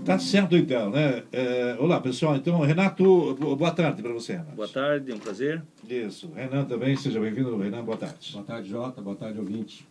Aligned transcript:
Tá 0.06 0.18
certo 0.18 0.56
então, 0.56 0.90
né? 0.90 1.24
É, 1.32 1.76
olá 1.80 2.00
pessoal, 2.00 2.36
então 2.36 2.60
Renato, 2.62 3.36
boa 3.36 3.72
tarde 3.72 4.02
para 4.02 4.14
você, 4.14 4.34
Renato. 4.34 4.56
Boa 4.56 4.68
tarde, 4.68 5.12
é 5.12 5.16
um 5.16 5.20
prazer. 5.20 5.62
Isso, 5.88 6.32
Renan 6.36 6.66
também, 6.66 6.96
seja 6.96 7.20
bem-vindo, 7.20 7.56
Renan, 7.58 7.84
boa 7.84 7.98
tarde. 7.98 8.32
Boa 8.34 8.44
tarde, 8.44 8.70
Jota, 8.70 9.02
boa 9.02 9.16
tarde, 9.16 9.40
ouvinte. 9.40 9.88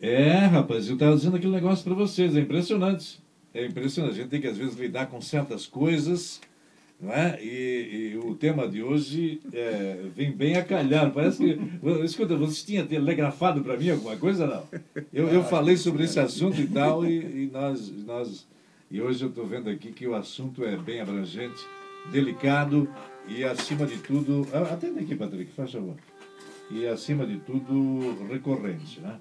É, 0.00 0.38
rapaz, 0.46 0.88
eu 0.88 0.94
estava 0.94 1.16
dizendo 1.16 1.36
aquele 1.36 1.52
negócio 1.52 1.84
para 1.84 1.94
vocês, 1.94 2.36
é 2.36 2.40
impressionante. 2.40 3.20
É 3.54 3.64
impressionante, 3.64 4.12
a 4.12 4.16
gente 4.16 4.28
tem 4.28 4.40
que 4.40 4.46
às 4.46 4.58
vezes 4.58 4.76
lidar 4.76 5.06
com 5.06 5.20
certas 5.20 5.66
coisas, 5.66 6.40
não 7.00 7.12
é? 7.12 7.38
E, 7.42 8.12
e 8.12 8.18
o 8.18 8.34
tema 8.34 8.66
de 8.68 8.82
hoje 8.82 9.40
é, 9.52 10.04
vem 10.14 10.32
bem 10.32 10.56
a 10.56 10.64
calhar. 10.64 11.10
Parece 11.12 11.38
que. 11.38 12.04
Escuta, 12.04 12.36
você 12.36 12.66
tinha 12.66 12.84
telegrafado 12.84 13.62
para 13.62 13.76
mim 13.76 13.90
alguma 13.90 14.16
coisa 14.16 14.46
não? 14.46 14.80
Eu, 15.12 15.28
eu 15.28 15.44
falei 15.44 15.76
sobre 15.76 16.04
esse 16.04 16.18
assunto 16.18 16.60
e 16.60 16.66
tal, 16.66 17.04
e, 17.04 17.44
e 17.44 17.50
nós, 17.52 17.90
nós 18.04 18.46
e 18.90 19.02
hoje 19.02 19.22
eu 19.22 19.28
estou 19.28 19.46
vendo 19.46 19.68
aqui 19.68 19.92
que 19.92 20.06
o 20.06 20.14
assunto 20.14 20.64
é 20.64 20.74
bem 20.74 20.98
abrangente, 20.98 21.60
delicado 22.10 22.88
e, 23.28 23.44
acima 23.44 23.86
de 23.86 23.98
tudo. 23.98 24.48
Atende 24.72 25.00
aqui, 25.00 25.14
Patrick, 25.14 25.52
faz 25.52 25.72
favor. 25.72 25.96
E, 26.70 26.86
acima 26.86 27.26
de 27.26 27.36
tudo, 27.36 28.26
recorrente. 28.30 28.98
Né? 29.00 29.18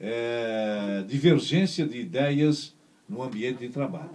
É, 0.00 1.04
divergência 1.06 1.86
de 1.86 2.00
ideias 2.00 2.74
no 3.08 3.22
ambiente 3.22 3.58
de 3.58 3.68
trabalho. 3.68 4.10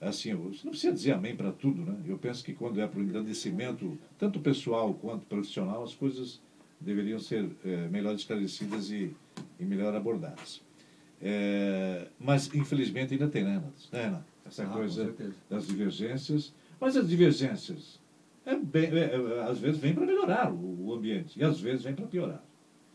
Assim, 0.00 0.34
você 0.34 0.60
não 0.64 0.70
precisa 0.70 0.92
dizer 0.92 1.12
amém 1.12 1.36
para 1.36 1.52
tudo, 1.52 1.82
né? 1.82 1.94
Eu 2.06 2.16
penso 2.16 2.42
que 2.42 2.54
quando 2.54 2.80
é 2.80 2.86
para 2.86 2.98
o 2.98 3.02
engrandecimento, 3.02 3.98
tanto 4.18 4.40
pessoal 4.40 4.94
quanto 4.94 5.26
profissional, 5.26 5.82
as 5.82 5.94
coisas 5.94 6.40
deveriam 6.80 7.18
ser 7.18 7.50
é, 7.64 7.88
melhor 7.88 8.14
esclarecidas 8.14 8.90
e, 8.90 9.14
e 9.58 9.64
melhor 9.64 9.94
abordadas. 9.94 10.62
É, 11.20 12.06
mas, 12.18 12.52
infelizmente, 12.54 13.12
ainda 13.12 13.28
tem, 13.28 13.44
né, 13.44 13.50
Renato? 13.50 13.88
Né, 13.92 14.04
Renato? 14.04 14.24
Essa 14.46 14.64
ah, 14.64 14.68
coisa 14.68 15.14
das 15.50 15.66
divergências. 15.66 16.52
Mas 16.80 16.96
as 16.96 17.06
divergências, 17.06 18.00
é 18.46 18.56
bem, 18.56 18.86
é, 18.86 19.14
é 19.14 19.42
às 19.42 19.58
vezes, 19.58 19.78
vêm 19.78 19.94
para 19.94 20.06
melhorar 20.06 20.50
o, 20.50 20.86
o, 20.86 20.94
ambiente 20.94 21.38
e 21.38 21.44
às 21.44 21.60
vezes 21.60 21.84
vêm 21.84 21.94
para 21.94 22.06
piorar. 22.06 22.42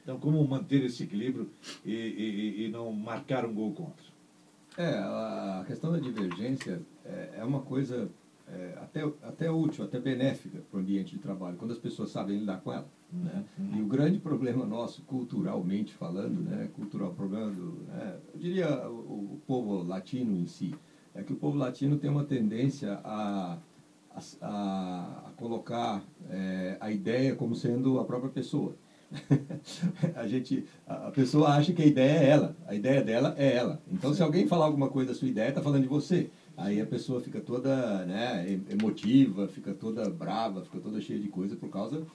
Então, 0.01 0.19
como 0.19 0.45
manter 0.47 0.83
esse 0.83 1.03
equilíbrio 1.03 1.49
e, 1.85 1.93
e, 1.93 2.65
e, 2.65 2.69
não 2.69 2.91
marcar 2.91 3.45
um 3.45 3.53
gol 3.53 3.71
contra? 3.73 4.14
É, 4.77 4.89
a 4.89 5.63
questão 5.65 5.91
da 5.91 5.99
divergência 5.99 6.81
é, 7.05 7.35
é 7.37 7.43
uma 7.43 7.61
coisa 7.61 8.09
é, 8.47 8.77
até, 8.81 9.03
até 9.23 9.49
útil, 9.49 9.85
até 9.85 9.99
benéfica 9.99 10.59
para 10.69 10.77
o 10.77 10.81
ambiente 10.81 11.15
de 11.15 11.21
trabalho, 11.21 11.57
quando 11.57 11.71
as 11.71 11.77
pessoas 11.77 12.09
sabem 12.09 12.39
lidar 12.39 12.61
com 12.61 12.73
ela. 12.73 12.87
Né? 13.11 13.43
Uhum. 13.57 13.77
E 13.77 13.81
o 13.81 13.85
grande 13.85 14.19
problema 14.19 14.65
nosso, 14.65 15.01
culturalmente 15.03 15.93
falando, 15.93 16.41
né? 16.41 16.69
cultural 16.75 17.13
problema 17.13 17.51
do, 17.51 17.83
né? 17.87 18.17
eu 18.33 18.39
diria 18.39 18.89
o, 18.89 19.33
o, 19.33 19.41
povo 19.47 19.83
latino 19.83 20.35
em 20.35 20.45
si, 20.45 20.75
é 21.13 21.23
que 21.23 21.31
o 21.31 21.37
povo 21.37 21.57
latino 21.57 21.97
tem 21.97 22.09
uma 22.09 22.25
tendência 22.25 22.99
a, 23.03 23.57
a, 24.11 24.21
a 24.41 25.31
colocar 25.37 26.03
é, 26.29 26.77
a 26.79 26.91
ideia 26.91 27.35
como 27.35 27.55
sendo 27.55 27.99
a 27.99 28.05
própria 28.05 28.31
pessoa. 28.31 28.75
a 30.15 30.27
gente 30.27 30.65
a 30.87 31.11
pessoa 31.11 31.49
acha 31.49 31.73
que 31.73 31.81
a 31.81 31.85
ideia 31.85 32.19
é 32.19 32.29
ela 32.29 32.55
a 32.67 32.75
ideia 32.75 33.01
dela 33.01 33.35
é 33.37 33.55
ela 33.55 33.81
então 33.91 34.13
se 34.13 34.21
alguém 34.21 34.47
falar 34.47 34.65
alguma 34.65 34.89
coisa 34.89 35.09
da 35.11 35.17
sua 35.17 35.27
ideia 35.27 35.49
está 35.49 35.61
falando 35.61 35.83
de 35.83 35.87
você 35.87 36.29
aí 36.57 36.79
a 36.79 36.85
pessoa 36.85 37.21
fica 37.21 37.41
toda 37.41 38.05
né, 38.05 38.59
emotiva, 38.69 39.47
fica 39.47 39.73
toda 39.73 40.09
brava, 40.09 40.63
fica 40.63 40.79
toda 40.79 41.01
cheia 41.01 41.19
de 41.19 41.27
coisa 41.27 41.55
por 41.55 41.69
causa 41.69 42.05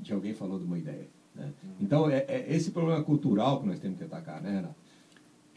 de 0.00 0.12
alguém 0.12 0.34
falou 0.34 0.58
de 0.58 0.64
uma 0.64 0.78
ideia. 0.78 1.08
Né? 1.34 1.52
Uhum. 1.62 1.70
Então, 1.80 2.10
é, 2.10 2.24
é, 2.28 2.46
esse 2.48 2.70
problema 2.70 3.02
cultural 3.02 3.60
que 3.60 3.66
nós 3.66 3.78
temos 3.78 3.98
que 3.98 4.04
atacar, 4.04 4.42
né, 4.42 4.50
Renato? 4.50 4.74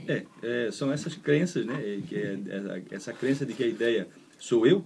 É, 0.08 0.26
é, 0.44 0.72
são 0.72 0.92
essas 0.92 1.16
crenças, 1.16 1.66
né? 1.66 2.02
Que 2.08 2.16
é, 2.16 2.40
essa, 2.50 2.84
essa 2.92 3.14
crença 3.14 3.46
de 3.46 3.54
que 3.54 3.64
a 3.64 3.68
ideia 3.68 4.08
sou 4.38 4.68
eu, 4.68 4.86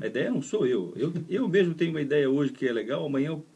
a 0.00 0.06
ideia 0.06 0.30
não 0.30 0.42
sou 0.42 0.66
eu. 0.66 0.92
Eu, 0.96 1.12
eu 1.28 1.48
mesmo 1.48 1.72
tenho 1.74 1.92
uma 1.92 2.00
ideia 2.00 2.28
hoje 2.28 2.52
que 2.52 2.66
é 2.66 2.72
legal, 2.72 3.06
amanhã 3.06 3.28
eu, 3.28 3.46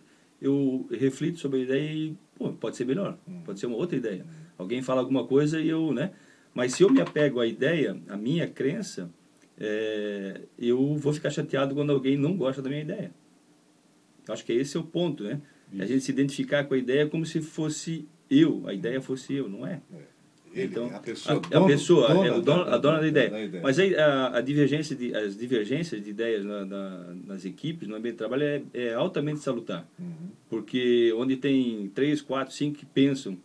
eu 0.46 0.86
reflito 0.90 1.38
sobre 1.38 1.60
a 1.60 1.62
ideia 1.62 1.92
e 1.92 2.16
pô, 2.36 2.52
pode 2.52 2.76
ser 2.76 2.84
melhor, 2.84 3.18
pode 3.44 3.60
ser 3.60 3.66
uma 3.66 3.76
outra 3.76 3.96
ideia. 3.96 4.24
Alguém 4.58 4.82
fala 4.82 5.00
alguma 5.00 5.26
coisa 5.26 5.60
e 5.60 5.68
eu, 5.68 5.92
né? 5.92 6.12
Mas 6.52 6.74
se 6.74 6.82
eu 6.82 6.90
me 6.90 7.00
apego 7.00 7.40
à 7.40 7.46
ideia, 7.46 8.00
à 8.08 8.16
minha 8.16 8.46
crença, 8.46 9.10
é, 9.58 10.42
eu 10.58 10.96
vou 10.96 11.12
ficar 11.12 11.30
chateado 11.30 11.74
quando 11.74 11.90
alguém 11.90 12.16
não 12.16 12.36
gosta 12.36 12.62
da 12.62 12.68
minha 12.68 12.82
ideia. 12.82 13.12
Eu 14.26 14.32
acho 14.32 14.44
que 14.44 14.52
esse 14.52 14.76
é 14.76 14.80
o 14.80 14.84
ponto, 14.84 15.24
né? 15.24 15.40
Isso. 15.72 15.82
A 15.82 15.86
gente 15.86 16.00
se 16.04 16.12
identificar 16.12 16.64
com 16.64 16.74
a 16.74 16.78
ideia 16.78 17.08
como 17.08 17.26
se 17.26 17.40
fosse 17.40 18.08
eu, 18.30 18.66
a 18.66 18.72
ideia 18.72 19.00
fosse 19.00 19.34
eu, 19.34 19.48
não 19.48 19.66
é? 19.66 19.82
é. 19.92 20.13
Ele, 20.54 20.66
então, 20.66 20.86
a 20.94 21.00
pessoa, 21.00 21.42
a, 21.50 21.58
a 21.58 21.66
pessoa 21.66 22.08
dona, 22.08 22.26
é 22.26 22.32
o 22.32 22.40
dono, 22.40 22.62
a 22.62 22.78
dona 22.78 23.00
da, 23.00 23.08
ideia. 23.08 23.30
da 23.30 23.42
ideia. 23.42 23.62
Mas 23.62 23.78
aí 23.78 23.94
a, 23.96 24.36
a, 24.36 24.40
divergência 24.40 24.94
de, 24.94 25.14
as 25.14 25.36
divergências 25.36 26.02
de 26.02 26.10
ideias 26.10 26.44
na, 26.44 26.64
na, 26.64 27.14
nas 27.26 27.44
equipes, 27.44 27.88
no 27.88 27.96
ambiente 27.96 28.14
de 28.14 28.18
trabalho, 28.18 28.44
é, 28.44 28.62
é 28.72 28.94
altamente 28.94 29.40
salutar. 29.40 29.86
Uhum. 29.98 30.30
Porque 30.48 31.12
onde 31.16 31.36
tem 31.36 31.90
três, 31.94 32.22
quatro, 32.22 32.54
cinco 32.54 32.78
que 32.78 32.86
pensam 32.86 33.36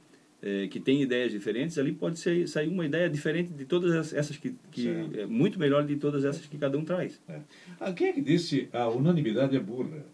é, 0.41 0.67
que 0.67 0.79
tem 0.79 1.01
ideias 1.01 1.31
diferentes, 1.31 1.77
ali 1.77 1.91
pode 1.91 2.19
ser, 2.19 2.47
sair 2.47 2.67
uma 2.67 2.85
ideia 2.85 3.09
diferente 3.09 3.51
de 3.51 3.65
todas 3.65 4.13
essas 4.13 4.37
que, 4.37 4.55
que 4.71 4.87
é 5.17 5.25
muito 5.25 5.59
melhor 5.59 5.85
de 5.85 5.95
todas 5.95 6.23
essas 6.23 6.45
que 6.45 6.57
cada 6.57 6.77
um 6.77 6.85
traz. 6.85 7.19
É. 7.27 7.91
Quem 7.93 8.07
é 8.07 8.13
que 8.13 8.21
disse 8.21 8.69
a 8.71 8.87
unanimidade 8.87 9.55
é 9.55 9.59
burra? 9.59 10.05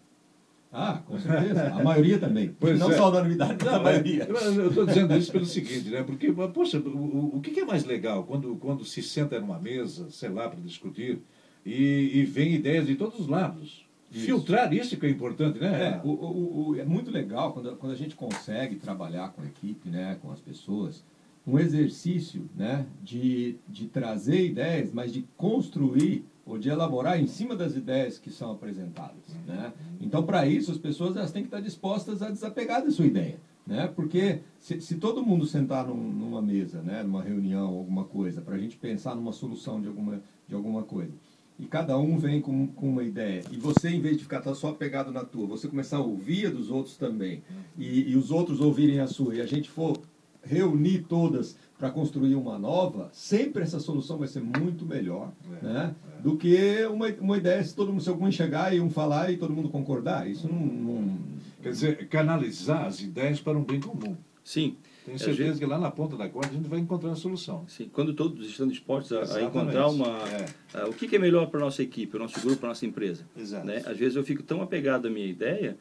Ah, 0.72 1.00
com 1.06 1.18
certeza. 1.18 1.72
A 1.72 1.82
maioria 1.82 2.18
também. 2.18 2.54
Pois 2.58 2.78
não 2.78 2.90
é. 2.90 2.96
só 2.96 3.04
a 3.04 3.08
unanimidade, 3.08 3.64
mas 3.64 3.74
a 3.74 3.80
maioria. 3.80 4.24
Eu 4.24 4.68
estou 4.68 4.86
dizendo 4.86 5.16
isso 5.16 5.32
pelo 5.32 5.46
seguinte, 5.46 5.88
né? 5.88 6.02
Porque, 6.02 6.32
poxa, 6.32 6.78
o, 6.78 7.36
o 7.36 7.40
que 7.40 7.58
é 7.58 7.64
mais 7.64 7.84
legal 7.84 8.24
quando, 8.24 8.56
quando 8.56 8.84
se 8.84 9.02
senta 9.02 9.40
numa 9.40 9.58
mesa, 9.58 10.10
sei 10.10 10.28
lá, 10.28 10.48
para 10.48 10.60
discutir, 10.60 11.20
e, 11.64 12.10
e 12.14 12.24
vem 12.24 12.54
ideias 12.54 12.86
de 12.86 12.94
todos 12.94 13.18
os 13.18 13.26
lados? 13.26 13.86
Isso. 14.10 14.26
Filtrar 14.26 14.72
isso 14.72 14.96
que 14.96 15.06
é 15.06 15.10
importante, 15.10 15.58
né? 15.58 16.00
É, 16.00 16.00
o, 16.06 16.10
o, 16.10 16.68
o, 16.68 16.76
é 16.76 16.84
muito 16.84 17.10
legal 17.10 17.52
quando, 17.52 17.74
quando 17.76 17.92
a 17.92 17.96
gente 17.96 18.14
consegue 18.14 18.76
trabalhar 18.76 19.30
com 19.30 19.42
a 19.42 19.46
equipe, 19.46 19.88
né, 19.88 20.16
com 20.22 20.30
as 20.30 20.40
pessoas, 20.40 21.04
um 21.46 21.58
exercício 21.58 22.48
né, 22.54 22.86
de, 23.02 23.56
de 23.68 23.86
trazer 23.86 24.46
ideias, 24.46 24.92
mas 24.92 25.12
de 25.12 25.24
construir 25.36 26.24
ou 26.46 26.56
de 26.56 26.68
elaborar 26.68 27.20
em 27.20 27.26
cima 27.26 27.56
das 27.56 27.74
ideias 27.74 28.18
que 28.18 28.30
são 28.30 28.52
apresentadas. 28.52 29.36
Né? 29.44 29.72
Então, 30.00 30.22
para 30.22 30.46
isso, 30.46 30.70
as 30.70 30.78
pessoas 30.78 31.16
elas 31.16 31.32
têm 31.32 31.42
que 31.42 31.48
estar 31.48 31.60
dispostas 31.60 32.22
a 32.22 32.30
desapegar 32.30 32.84
da 32.84 32.90
sua 32.90 33.04
ideia. 33.04 33.38
Né? 33.66 33.88
Porque 33.88 34.38
se, 34.60 34.80
se 34.80 34.94
todo 34.94 35.26
mundo 35.26 35.44
sentar 35.44 35.88
num, 35.88 35.96
numa 35.96 36.40
mesa, 36.40 36.80
né, 36.82 37.02
numa 37.02 37.20
reunião, 37.20 37.66
alguma 37.66 38.04
coisa, 38.04 38.40
para 38.40 38.54
a 38.54 38.58
gente 38.58 38.76
pensar 38.76 39.16
numa 39.16 39.32
solução 39.32 39.80
de 39.80 39.88
alguma, 39.88 40.22
de 40.46 40.54
alguma 40.54 40.84
coisa, 40.84 41.12
e 41.58 41.64
cada 41.64 41.98
um 41.98 42.16
vem 42.16 42.40
com, 42.40 42.68
com 42.68 42.90
uma 42.90 43.02
ideia, 43.02 43.42
e 43.50 43.56
você, 43.56 43.88
em 43.88 44.00
vez 44.00 44.18
de 44.18 44.22
ficar 44.22 44.42
só 44.54 44.72
pegado 44.72 45.10
na 45.10 45.24
tua, 45.24 45.48
você 45.48 45.66
começar 45.66 45.96
a 45.96 46.00
ouvir 46.00 46.46
a 46.46 46.50
dos 46.50 46.70
outros 46.70 46.96
também, 46.96 47.42
e, 47.76 48.12
e 48.12 48.16
os 48.16 48.30
outros 48.30 48.60
ouvirem 48.60 49.00
a 49.00 49.08
sua, 49.08 49.34
e 49.34 49.40
a 49.40 49.46
gente 49.46 49.68
for 49.68 49.98
reunir 50.46 51.04
todas 51.08 51.56
para 51.78 51.90
construir 51.90 52.34
uma 52.34 52.58
nova, 52.58 53.10
sempre 53.12 53.62
essa 53.62 53.78
solução 53.78 54.16
vai 54.16 54.28
ser 54.28 54.40
muito 54.40 54.86
melhor 54.86 55.30
é, 55.62 55.64
né, 55.64 55.94
é. 56.18 56.22
do 56.22 56.36
que 56.36 56.86
uma, 56.86 57.08
uma 57.20 57.36
ideia 57.36 57.62
se 57.62 57.74
todo 57.74 57.92
mundo, 57.92 58.02
se 58.02 58.08
algum 58.08 58.30
chegar 58.30 58.74
e 58.74 58.80
um 58.80 58.88
falar 58.88 59.30
e 59.30 59.36
todo 59.36 59.52
mundo 59.52 59.68
concordar. 59.68 60.28
Isso 60.28 60.48
não, 60.48 60.58
não... 60.58 61.18
Quer 61.62 61.70
dizer, 61.70 62.08
canalizar 62.08 62.86
as 62.86 63.00
ideias 63.00 63.40
para 63.40 63.58
um 63.58 63.64
bem 63.64 63.80
comum. 63.80 64.16
Sim. 64.42 64.76
Tenho 65.04 65.18
certeza 65.18 65.44
vezes... 65.44 65.58
que 65.58 65.66
lá 65.66 65.78
na 65.78 65.90
ponta 65.90 66.16
da 66.16 66.28
corda 66.28 66.50
a 66.50 66.54
gente 66.54 66.68
vai 66.68 66.80
encontrar 66.80 67.12
a 67.12 67.16
solução. 67.16 67.64
Sim, 67.68 67.88
quando 67.92 68.12
todos 68.12 68.44
estão 68.46 68.66
dispostos 68.66 69.12
a, 69.12 69.38
a 69.38 69.42
encontrar 69.42 69.88
uma. 69.88 70.18
É. 70.28 70.80
A, 70.80 70.88
o 70.88 70.92
que, 70.92 71.06
que, 71.06 71.14
é 71.14 71.18
melhor 71.18 71.46
para 71.46 71.60
a 71.60 71.64
nossa 71.64 71.82
equipe, 71.82 72.10
para 72.10 72.18
o 72.18 72.22
nosso 72.22 72.40
grupo, 72.40 72.56
para 72.56 72.68
a 72.68 72.70
nossa 72.70 72.84
empresa. 72.86 73.24
Exato. 73.36 73.66
Né? 73.66 73.82
Às 73.86 73.96
vezes 73.96 74.16
eu 74.16 74.24
fico 74.24 74.42
tão 74.42 74.60
apegado 74.62 75.06
à 75.06 75.10
minha 75.10 75.26
ideia 75.26 75.76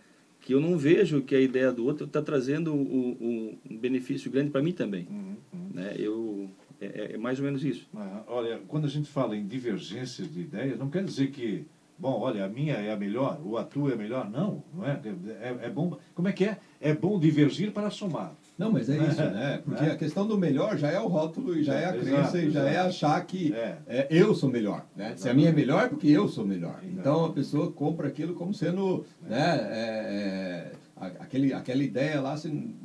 que 0.46 0.54
eu 0.54 0.62
não 0.62 0.78
vejo 0.78 1.24
que 1.24 1.36
a 1.36 1.42
ideia 1.42 1.72
do 1.72 1.84
outro 1.84 2.06
está 2.06 2.22
trazendo 2.22 2.72
um, 2.72 3.58
um, 3.68 3.78
benefício 3.78 4.30
grande 4.30 4.52
para 4.52 4.62
mim 4.62 4.72
também. 4.72 5.08
Uhum, 5.10 5.36
uhum. 5.52 5.70
Né? 5.74 5.96
Eu, 5.98 6.50
É, 6.80 6.86
é, 6.86 7.14
é 7.14 7.18
mais 7.18 7.40
ou 7.40 7.46
menos 7.46 7.64
isso. 7.64 7.88
Ah, 7.96 8.24
olha, 8.28 8.60
quando 8.68 8.86
a 8.86 8.90
gente 8.90 9.10
fala 9.10 9.36
em 9.36 9.48
divergência 9.48 10.24
de 10.24 10.42
ideias, 10.42 10.78
não 10.78 10.90
quer 10.90 11.04
dizer 11.04 11.32
que, 11.32 11.66
bom, 11.98 12.20
olha, 12.20 12.46
a 12.46 12.50
minha 12.50 12.76
é 12.76 12.92
a 12.92 12.98
melhor, 12.98 13.42
ou 13.44 13.58
a 13.58 13.64
tua 13.64 13.92
é 13.92 13.94
a 13.94 13.98
melhor. 13.98 14.30
Não, 14.30 14.64
não 14.74 14.86
é? 14.86 15.02
É, 15.42 15.66
é 15.66 15.70
bom. 15.70 15.98
Como 16.14 16.28
é 16.28 16.32
que 16.34 16.46
é? 16.46 16.60
É 16.80 16.94
bom 16.94 17.18
divergir 17.20 17.72
para 17.72 17.90
somar. 17.90 18.36
Não, 18.58 18.72
mas 18.72 18.90
é 18.90 18.98
isso, 18.98 19.22
né? 19.22 19.62
Porque 19.66 19.84
É. 19.84 19.92
a 19.92 19.96
questão 19.98 20.26
do 20.26 20.38
melhor 20.38 20.78
já 20.78 20.90
é 20.90 21.00
o 21.00 21.08
rótulo 21.08 21.58
e 21.58 21.64
já 21.64 21.74
é 21.76 21.86
a 21.88 21.96
Exato, 21.96 22.06
crença 22.06 22.38
e 22.40 22.50
já 22.52 22.64
é 22.68 22.72
exato. 22.72 22.88
achar 22.88 23.26
que 23.26 23.54
É. 23.54 23.78
é, 23.88 24.08
eu 24.10 24.34
sou 24.34 24.50
melhor. 24.50 24.86
Né? 24.96 25.14
Se 25.18 25.28
a 25.28 25.34
minha 25.34 25.50
é 25.50 25.52
melhor, 25.52 25.84
é 25.84 25.88
porque 25.90 26.08
eu 26.08 26.28
sou 26.30 26.46
melhor. 26.46 26.80
Exato. 26.82 27.00
Então 27.00 27.26
a 27.26 27.34
pessoa 27.34 27.72
compra 27.72 28.08
aquilo 28.08 28.34
como 28.34 28.54
sendo. 28.54 29.06
Né, 29.22 29.38
é, 29.72 30.72
é, 30.72 30.72
a- 30.96 31.08
aquele, 31.24 31.54
aquela 31.54 31.84
ideia 31.84 32.22
lá 32.22 32.34
assim, 32.34 32.74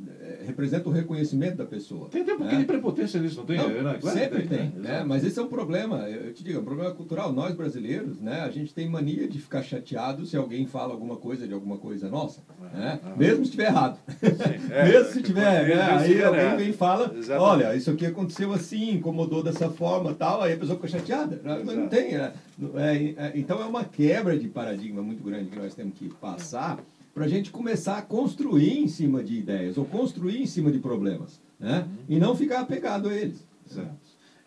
representa 0.51 0.87
o 0.87 0.91
reconhecimento 0.91 1.57
da 1.57 1.65
pessoa. 1.65 2.09
Tem, 2.09 2.23
tem 2.23 2.35
um 2.35 2.37
né? 2.37 2.43
pouquinho 2.43 2.61
de 2.61 2.67
prepotência 2.67 3.19
nisso, 3.19 3.37
não 3.37 3.45
tem? 3.45 3.57
Não, 3.57 3.67
Renan? 3.67 3.97
Claro 3.99 3.99
que 3.99 4.09
sempre 4.09 4.47
tem, 4.47 4.57
né? 4.57 4.71
né? 4.75 4.89
Exato. 4.91 5.07
Mas 5.07 5.25
esse 5.25 5.39
é 5.39 5.41
um 5.41 5.47
problema, 5.47 6.09
eu 6.09 6.33
te 6.33 6.43
digo, 6.43 6.57
é 6.57 6.61
um 6.61 6.65
problema 6.65 6.91
cultural. 6.91 7.31
Nós 7.31 7.55
brasileiros, 7.55 8.19
né, 8.19 8.41
a 8.41 8.51
gente 8.51 8.73
tem 8.73 8.87
mania 8.87 9.27
de 9.27 9.39
ficar 9.39 9.63
chateado 9.63 10.25
se 10.25 10.37
alguém 10.37 10.65
fala 10.67 10.93
alguma 10.93 11.15
coisa 11.15 11.47
de 11.47 11.53
alguma 11.53 11.77
coisa 11.77 12.09
nossa, 12.09 12.41
né? 12.73 12.99
ah. 13.03 13.15
Mesmo 13.17 13.37
se 13.37 13.43
estiver 13.43 13.67
errado. 13.67 13.97
é, 14.69 14.83
Mesmo 14.85 15.13
se 15.13 15.23
tiver, 15.23 15.67
mesmo 15.67 15.75
né? 15.75 15.91
Aí 15.91 16.07
tiver 16.09 16.25
alguém 16.25 16.41
errado. 16.41 16.57
vem 16.57 16.69
e 16.69 16.73
fala, 16.73 17.13
Exatamente. 17.15 17.49
olha, 17.49 17.75
isso 17.75 17.91
aqui 17.91 18.05
aconteceu 18.05 18.53
assim, 18.53 18.91
incomodou 18.91 19.41
dessa 19.41 19.69
forma 19.69 20.13
tal, 20.13 20.41
aí 20.41 20.53
a 20.53 20.57
pessoa 20.57 20.75
fica 20.75 20.87
chateada. 20.87 21.41
Mas 21.43 21.75
não 21.75 21.87
tem, 21.87 22.13
né? 22.13 22.33
É, 22.75 23.25
é, 23.25 23.31
então 23.35 23.61
é 23.61 23.65
uma 23.65 23.83
quebra 23.83 24.37
de 24.37 24.47
paradigma 24.47 25.01
muito 25.01 25.23
grande 25.23 25.49
que 25.49 25.57
nós 25.57 25.73
temos 25.73 25.95
que 25.95 26.09
passar 26.09 26.77
para 27.13 27.25
a 27.25 27.27
gente 27.27 27.51
começar 27.51 27.97
a 27.97 28.01
construir 28.01 28.79
em 28.79 28.87
cima 28.87 29.23
de 29.23 29.35
ideias, 29.37 29.77
ou 29.77 29.85
construir 29.85 30.41
em 30.41 30.45
cima 30.45 30.71
de 30.71 30.79
problemas, 30.79 31.41
né? 31.59 31.81
Uhum. 31.87 32.03
E 32.09 32.19
não 32.19 32.35
ficar 32.35 32.61
apegado 32.61 33.09
a 33.09 33.13
eles. 33.15 33.45
Certo. 33.65 33.95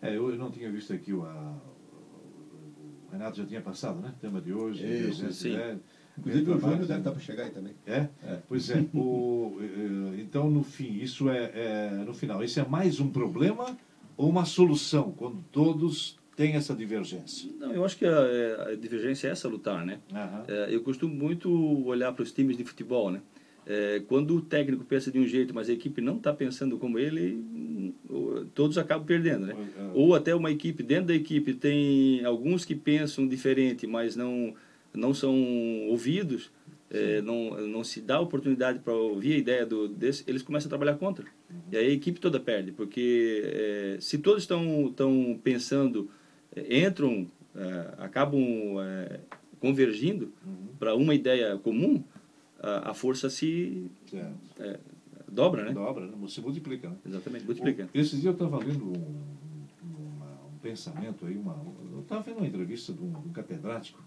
É, 0.01 0.15
eu, 0.15 0.29
eu 0.29 0.37
não 0.37 0.49
tinha 0.51 0.71
visto 0.71 0.91
aqui 0.93 1.13
o, 1.13 1.23
a- 1.23 1.57
o 3.07 3.11
Renato 3.11 3.37
já 3.37 3.45
tinha 3.45 3.61
passado, 3.61 3.99
né? 4.01 4.13
Tema 4.19 4.41
de 4.41 4.53
hoje. 4.53 4.85
Isso, 4.85 5.25
de 5.27 5.33
sim. 5.33 5.53
ideias. 5.53 5.79
Inclusive 6.17 6.43
o 6.43 6.45
Trabalho, 6.45 6.71
Júnior 6.71 6.87
deve 6.87 6.99
estar 6.99 7.11
para 7.11 7.19
chegar 7.19 7.43
aí 7.43 7.51
também. 7.51 7.73
É? 7.85 8.07
É. 8.23 8.39
Pois 8.47 8.69
é. 8.69 8.85
O, 8.93 9.57
eh, 9.59 10.21
então, 10.21 10.49
no 10.49 10.63
fim, 10.63 10.93
isso 10.93 11.29
é, 11.29 11.51
é, 11.53 12.03
no 12.05 12.13
final, 12.13 12.41
isso 12.43 12.59
é 12.59 12.65
mais 12.67 12.99
um 13.01 13.09
problema 13.09 13.77
ou 14.15 14.29
uma 14.29 14.45
solução, 14.45 15.11
quando 15.11 15.43
todos 15.51 16.17
têm 16.35 16.53
essa 16.53 16.75
divergência? 16.75 17.49
Não, 17.59 17.73
eu 17.73 17.85
acho 17.85 17.97
que 17.97 18.05
a, 18.05 18.69
a 18.69 18.75
divergência 18.75 19.27
é 19.27 19.31
essa 19.31 19.47
lutar, 19.47 19.85
né? 19.85 19.99
Aham. 20.11 20.43
É, 20.47 20.67
eu 20.69 20.81
costumo 20.81 21.13
muito 21.13 21.49
olhar 21.85 22.11
para 22.13 22.23
os 22.23 22.31
times 22.31 22.57
de 22.57 22.63
futebol, 22.63 23.11
né? 23.11 23.21
É, 23.67 24.01
quando 24.07 24.35
o 24.35 24.41
técnico 24.41 24.85
pensa 24.85 25.11
de 25.11 25.17
um 25.17 25.25
jeito, 25.25 25.53
mas 25.53 25.69
a 25.69 25.73
equipe 25.73 25.99
não 25.99 26.17
está 26.17 26.31
pensando 26.31 26.77
como 26.77 26.99
ele, 26.99 27.43
todos 28.53 28.77
acabam 28.77 29.05
perdendo, 29.05 29.47
né? 29.47 29.55
É. 29.75 29.91
Ou 29.93 30.13
até 30.13 30.35
uma 30.35 30.51
equipe, 30.51 30.83
dentro 30.83 31.07
da 31.07 31.15
equipe, 31.15 31.53
tem 31.53 32.23
alguns 32.23 32.63
que 32.63 32.75
pensam 32.75 33.27
diferente, 33.27 33.87
mas 33.87 34.15
não, 34.15 34.53
não 34.93 35.15
são 35.15 35.33
ouvidos, 35.87 36.51
é, 36.91 37.21
não, 37.21 37.67
não 37.67 37.83
se 37.83 38.01
dá 38.01 38.19
oportunidade 38.19 38.79
para 38.79 38.93
ouvir 38.93 39.33
a 39.33 39.37
ideia 39.37 39.65
do, 39.65 39.87
desse, 39.87 40.23
eles 40.27 40.43
começam 40.43 40.67
a 40.67 40.69
trabalhar 40.69 40.95
contra. 40.97 41.25
E 41.71 41.77
aí 41.77 41.87
a 41.87 41.93
equipe 41.93 42.19
toda 42.19 42.39
perde, 42.39 42.71
porque 42.71 43.41
é, 43.45 43.97
se 43.99 44.19
todos 44.19 44.43
estão, 44.43 44.87
estão 44.87 45.39
pensando, 45.43 46.07
é, 46.07 46.09
entram, 46.55 47.27
é, 47.55 47.93
acabam 47.97 48.41
é, 48.79 49.19
convergindo 49.59 50.31
para 50.79 50.95
uma 50.95 51.13
ideia 51.13 51.57
comum, 51.57 52.03
a, 52.59 52.91
a 52.91 52.93
força 52.93 53.29
se 53.29 53.89
é, 54.59 54.79
dobra, 55.31 55.65
né? 55.65 55.73
Dobra, 55.73 56.05
né? 56.07 56.27
se 56.27 56.41
multiplica. 56.41 56.89
Né? 56.89 56.95
Exatamente, 57.05 57.45
multiplica. 57.45 57.89
Esses 57.93 58.11
dias 58.21 58.25
eu 58.25 58.31
estava 58.31 58.57
lendo 58.57 58.85
um, 58.85 59.21
uma- 59.83 60.45
um 60.53 60.57
pensamento 60.61 61.25
aí, 61.25 61.35
uma, 61.37 61.61
eu 61.91 61.99
estava 62.01 62.21
vendo 62.21 62.37
uma 62.37 62.47
entrevista 62.47 62.93
de 62.93 63.01
um, 63.03 63.11
de 63.21 63.27
um 63.29 63.31
catedrático, 63.33 64.01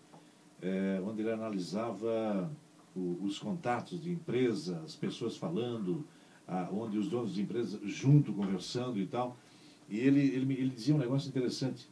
eh, 0.62 1.00
onde 1.04 1.20
ele 1.22 1.30
analisava 1.30 2.50
o- 2.96 3.18
os 3.22 3.38
contatos 3.38 4.02
de 4.02 4.10
empresa, 4.10 4.80
as 4.84 4.94
pessoas 4.96 5.36
falando, 5.36 6.04
ah, 6.46 6.68
onde 6.72 6.98
os 6.98 7.08
donos 7.08 7.34
de 7.34 7.42
empresas 7.42 7.78
junto 7.84 8.32
conversando 8.32 8.98
e 8.98 9.06
tal. 9.06 9.36
E 9.88 9.98
ele, 9.98 10.20
ele, 10.20 10.52
ele 10.54 10.70
dizia 10.70 10.94
um 10.94 10.98
negócio 10.98 11.28
interessante. 11.28 11.86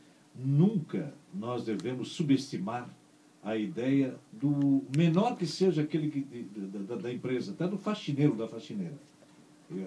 Nunca 0.44 1.12
nós 1.35 1.65
devemos 1.65 2.09
subestimar 2.12 2.88
a 3.43 3.56
ideia 3.56 4.15
do 4.33 4.83
menor 4.97 5.37
que 5.37 5.47
seja 5.47 5.83
aquele 5.83 6.11
que, 6.11 6.47
da, 6.88 6.97
da- 6.97 7.12
empresa, 7.12 7.53
até 7.53 7.67
do 7.69 7.79
faxineiro 7.79 8.35
da 8.35 8.49
faxineira. 8.49 8.94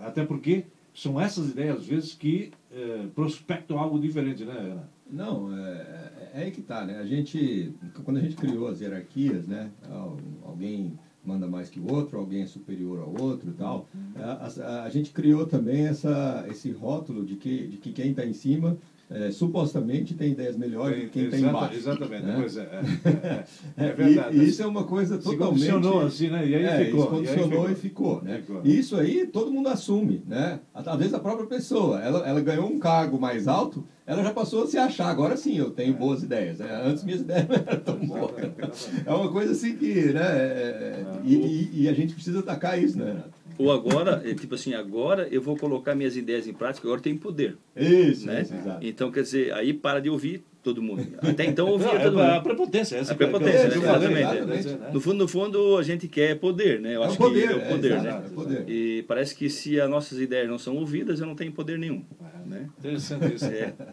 Até 0.01 0.25
porque 0.25 0.65
são 0.93 1.19
essas 1.19 1.49
ideias, 1.51 1.77
às 1.79 1.85
vezes, 1.85 2.13
que 2.13 2.51
eh, 2.71 3.05
prospectam 3.13 3.77
algo 3.77 3.99
diferente, 3.99 4.43
né, 4.45 4.53
Ana? 4.57 4.89
Não, 5.11 5.55
é, 5.55 6.29
é 6.33 6.41
aí 6.43 6.51
que 6.51 6.61
tá, 6.61 6.85
né? 6.85 6.97
A 6.99 7.05
gente, 7.05 7.73
quando 8.03 8.17
a 8.17 8.21
gente 8.21 8.35
criou 8.35 8.67
as 8.67 8.79
hierarquias, 8.81 9.45
né? 9.47 9.71
Al- 9.89 10.17
Alguém 10.45 10.97
manda 11.25 11.47
mais 11.47 11.69
que 11.69 11.79
o 11.79 11.91
outro, 11.91 12.17
alguém 12.17 12.41
é 12.43 12.45
superior 12.47 12.99
ao 12.99 13.21
outro 13.21 13.49
e 13.49 13.53
tal. 13.53 13.87
A, 14.15 14.47
a- 14.47 14.83
a 14.83 14.89
gente 14.89 15.11
criou 15.11 15.45
também 15.45 15.85
essa, 15.87 16.45
esse 16.49 16.71
rótulo 16.71 17.25
de 17.25 17.35
que, 17.35 17.67
de 17.67 17.77
que 17.77 17.91
quem 17.91 18.11
está 18.11 18.25
em 18.25 18.33
cima 18.33 18.77
é, 19.11 19.31
supostamente 19.31 20.13
tem 20.13 20.31
ideias 20.33 20.55
melhores 20.55 21.03
do 21.03 21.09
que 21.09 21.27
quem 21.29 21.39
Exata- 21.39 21.47
embaixo. 21.49 21.75
Exatamente, 21.75 22.23
né? 22.25 22.35
pois 22.37 22.57
é. 22.57 22.61
É, 22.61 23.09
é, 23.09 23.45
é 23.85 23.89
É, 23.89 23.93
verdade. 23.93 24.37
E, 24.37 24.41
e 24.41 24.47
isso 24.47 24.61
é 24.61 24.67
uma 24.67 24.83
coisa 24.83 25.17
Se 25.17 25.23
totalmente... 25.23 25.49
condicionou 25.71 26.01
assim, 26.05 26.29
né? 26.29 26.47
E 26.47 26.55
aí 26.55 26.65
é, 26.65 26.85
ficou. 26.85 26.99
isso 26.99 27.07
condicionou 27.09 27.63
e, 27.63 27.67
aí 27.67 27.73
e 27.73 27.75
ficou, 27.75 28.21
né? 28.23 28.37
Ficou. 28.45 28.61
E 28.63 28.77
isso 28.79 28.95
aí 28.95 29.25
todo 29.27 29.51
mundo 29.51 29.67
assume, 29.69 30.21
né? 30.27 30.59
Às 30.73 30.97
vezes 30.97 31.13
a 31.13 31.19
própria 31.19 31.47
pessoa, 31.47 31.99
ela, 32.01 32.27
ela 32.27 32.39
ganhou 32.41 32.67
um 32.67 32.77
cargo 32.77 33.19
mais 33.19 33.47
alto, 33.47 33.83
ela 34.05 34.23
já 34.23 34.31
passou 34.33 34.63
a 34.63 34.67
se 34.67 34.77
achar, 34.77 35.07
agora 35.09 35.35
sim, 35.37 35.57
eu 35.57 35.69
tenho 35.71 35.93
boas 35.93 36.21
ideias. 36.23 36.59
né? 36.59 36.81
Antes 36.85 37.03
minhas 37.03 37.21
ideias 37.21 37.47
não 37.47 37.55
eram 37.55 37.79
tão 37.79 37.97
boas. 37.97 38.89
É 39.05 39.11
uma 39.11 39.31
coisa 39.31 39.51
assim 39.53 39.75
que, 39.75 40.13
né? 40.13 40.21
é- 40.21 41.03
é- 41.03 41.05
e, 41.23 41.35
e- 41.35 41.69
e 41.83 41.89
a 41.89 41.93
gente 41.93 42.13
precisa 42.13 42.39
atacar 42.39 42.81
isso, 42.81 42.97
né, 42.97 43.05
Renato? 43.05 43.38
Ou 43.59 43.71
agora, 43.73 44.21
é 44.25 44.33
tipo 44.33 44.55
assim, 44.55 44.73
agora 44.73 45.27
eu 45.29 45.41
vou 45.41 45.57
colocar 45.57 45.93
minhas 45.93 46.15
ideias 46.15 46.47
em 46.47 46.53
prática, 46.53 46.87
agora 46.87 47.01
tem 47.01 47.15
poder. 47.17 47.57
Isso, 47.75 48.25
Né? 48.25 48.41
isso, 48.41 48.55
exato. 48.55 48.85
Então, 48.85 49.11
quer 49.11 49.21
dizer, 49.21 49.53
aí 49.53 49.73
para 49.73 49.99
de 49.99 50.09
ouvir 50.09 50.41
todo 50.63 50.81
mundo. 50.81 51.05
Até 51.21 51.45
então 51.45 51.67
ouvia 51.67 51.93
Não, 51.93 52.01
todo 52.01 52.19
é 52.21 52.29
a 52.29 52.33
mundo. 52.35 52.43
prepotência. 52.43 52.95
Essa 52.95 53.11
A 53.11 53.13
eu- 53.13 53.17
prepotência, 53.17 53.67
eu 53.67 53.81
né? 53.81 53.87
falei, 53.87 54.21
Exatamente. 54.23 54.67
né? 54.69 54.89
No 54.93 55.01
fundo, 55.01 55.17
no 55.17 55.27
fundo, 55.27 55.77
a 55.77 55.83
gente 55.83 56.07
quer 56.07 56.39
poder, 56.39 56.79
né? 56.79 56.95
Eu 56.95 57.03
É 57.03 57.07
acho 57.07 57.17
poder, 57.17 57.47
que 57.47 57.53
é 57.53 57.55
o 57.57 57.67
poder, 57.67 57.91
é, 57.91 57.95
né? 57.95 57.99
exato, 58.09 58.25
é 58.25 58.27
o 58.29 58.31
poder. 58.33 58.69
E 58.69 59.03
parece 59.03 59.35
que 59.35 59.49
se 59.49 59.79
as 59.79 59.89
nossas 59.89 60.19
ideias 60.21 60.47
não 60.49 60.57
são 60.57 60.75
ouvidas, 60.77 61.19
eu 61.19 61.27
não 61.27 61.35
tenho 61.35 61.51
poder 61.51 61.77
nenhum. 61.77 62.03
Né? 62.45 62.67
Interessante 62.79 63.35
isso. 63.35 63.45
É. 63.45 63.73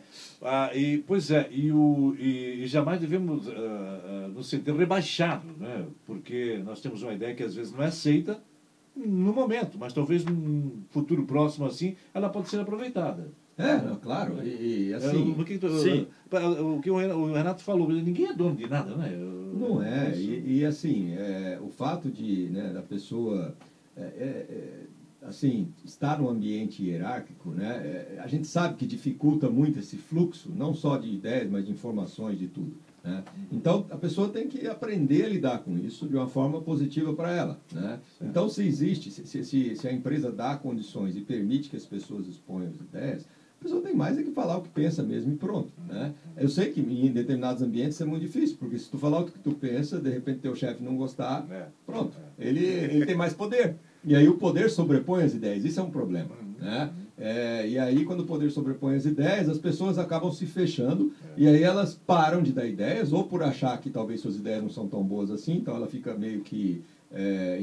Ah, 0.43 0.71
e, 0.75 0.99
pois 0.99 1.31
é, 1.31 1.49
e, 1.51 1.73
o, 1.73 2.15
e, 2.21 2.63
e 2.63 2.67
jamais 2.67 3.01
devemos 3.01 3.49
ah, 3.49 3.53
ah, 3.57 4.29
nos 4.29 4.49
sentir 4.49 4.73
rebaixados, 4.77 5.57
né? 5.59 5.87
porque 6.07 6.61
nós 6.65 6.81
temos 6.81 7.03
uma 7.03 7.15
ideia 7.15 7.35
que 7.35 7.43
às 7.43 7.55
vezes 7.55 7.73
não 7.73 7.83
é 7.83 7.87
aceita 7.87 8.39
no 8.97 9.33
momento, 9.33 9.77
mas 9.79 9.93
talvez 9.93 10.25
num 10.25 10.79
futuro 10.91 11.25
próximo 11.27 11.67
assim, 11.67 11.97
ela 12.15 12.29
pode 12.29 12.49
ser 12.49 12.61
aproveitada. 12.61 13.31
É, 13.59 13.77
não, 13.81 13.97
claro. 13.97 14.43
E, 14.43 14.49
e, 14.89 14.93
É, 14.93 14.97
assim, 14.97 15.35
o, 15.39 15.45
que, 15.45 15.59
tu- 15.59 15.69
sim. 15.79 16.07
o 16.77 16.81
que 16.81 16.91
o 16.91 17.33
Renato- 17.33 17.63
falou, 17.63 17.89
ninguém 17.89 18.27
é 18.27 18.33
dono 18.35 18.55
de 18.57 18.69
nada, 18.69 18.95
né? 18.97 19.11
Não 19.55 19.83
é, 19.83 20.11
Isso. 20.11 20.21
e, 20.31 20.59
e, 20.59 20.65
assim, 20.67 21.13
é, 21.15 21.59
o 21.63 21.69
fato 21.69 22.11
de, 22.11 22.49
né, 22.51 22.71
da 22.75 22.83
pessoa, 22.83 23.55
é, 23.97 24.01
é, 24.03 24.05
é, 24.51 25.27
assim, 25.27 25.69
estar 25.85 26.19
num 26.21 26.29
ambiente 26.29 26.85
hierárquico, 26.85 27.51
né, 27.51 28.15
é, 28.17 28.21
a 28.23 28.27
gente 28.27 28.47
sabe 28.47 28.75
que 28.77 28.85
dificulta 28.87 29.49
muito 29.49 29.79
esse 29.79 29.97
fluxo, 29.97 30.53
não 30.55 30.75
só 30.75 30.99
de 30.99 31.09
ideias, 31.09 31.51
mas 31.51 31.65
de 31.65 31.73
informações, 31.73 32.39
de 32.39 32.49
tudo. 32.49 32.75
Né? 33.07 33.23
Então, 33.53 33.87
a 33.91 33.97
pessoa 33.97 34.29
tem 34.29 34.49
que 34.49 34.67
aprender 34.67 35.25
a 35.25 35.29
lidar 35.29 35.59
com 35.61 35.79
isso 35.79 36.09
de 36.09 36.17
uma 36.17 36.27
forma 36.27 36.61
positiva 36.61 37.15
para 37.15 37.31
ela. 37.31 37.59
Né? 37.73 38.01
Então, 38.21 38.49
se 38.49 38.65
existe, 38.67 39.13
se, 39.13 39.25
se- 39.45 39.77
se, 39.77 39.87
a 39.89 39.93
empresa 39.93 40.33
dá 40.33 40.57
condições 40.57 41.17
e 41.17 41.21
permite 41.21 41.69
que 41.71 41.77
as 41.77 41.87
pessoas 41.87 42.27
exponham 42.27 42.69
as 42.69 42.81
ideias, 42.81 43.23
a 43.59 43.63
pessoa 43.63 43.81
tem 43.81 43.95
mais 43.95 44.19
é 44.19 44.23
que 44.23 44.33
falar 44.33 44.57
o 44.59 44.63
que 44.63 44.69
pensa 44.69 45.03
mesmo 45.05 45.33
e 45.33 45.37
pronto. 45.37 45.73
Né? 45.89 46.13
Eu 46.37 46.49
sei 46.49 46.71
que 46.73 46.81
em 46.81 47.11
determinados 47.13 47.63
ambientes 47.63 48.01
é 48.01 48.05
muito 48.05 48.23
difícil, 48.23 48.57
porque 48.59 48.77
se 48.77 48.91
tu 48.91 48.99
falar 48.99 49.21
o 49.21 49.25
que 49.25 49.39
tu 49.39 49.53
pensa, 49.55 50.01
de 50.01 50.11
repente 50.11 50.41
teu 50.41 50.55
chefe 50.55 50.83
não 50.83 50.97
gostar, 50.97 51.47
É. 51.51 51.69
pronto, 51.87 52.17
ele, 52.39 52.65
ele 52.67 53.07
tem 53.07 53.15
mais 53.17 53.33
poder. 53.33 53.77
E 54.05 54.15
aí 54.15 54.29
o 54.29 54.37
poder 54.37 54.69
sobrepõe 54.69 55.23
as 55.23 55.33
ideias, 55.35 55.65
isso 55.65 55.79
é 55.81 55.83
um 55.83 55.91
problema. 55.91 56.31
Né? 56.61 56.91
É, 57.19 57.67
e 57.67 57.79
aí, 57.79 58.05
quando 58.05 58.21
o 58.21 58.27
poder 58.27 58.51
sobrepõe 58.51 58.95
as 58.97 59.07
ideias, 59.07 59.49
as 59.49 59.59
pessoas 59.59 59.99
acabam 59.99 60.31
se 60.31 60.45
fechando 60.45 61.11
e 61.37 61.49
aí 61.49 61.63
elas 61.63 61.95
param 61.95 62.43
de 62.43 62.53
dar 62.53 62.67
ideias, 62.67 63.13
ou 63.13 63.25
por 63.25 63.43
achar 63.43 63.81
que 63.81 63.89
talvez 63.91 64.21
suas 64.21 64.37
ideias 64.37 64.63
não 64.63 64.69
são 64.71 64.87
tão 64.87 65.03
boas 65.03 65.31
assim, 65.31 65.55
então 65.55 65.75
ela 65.75 65.89
fica 65.89 66.15
meio 66.15 66.41
que 66.41 66.83
é, 67.11 67.59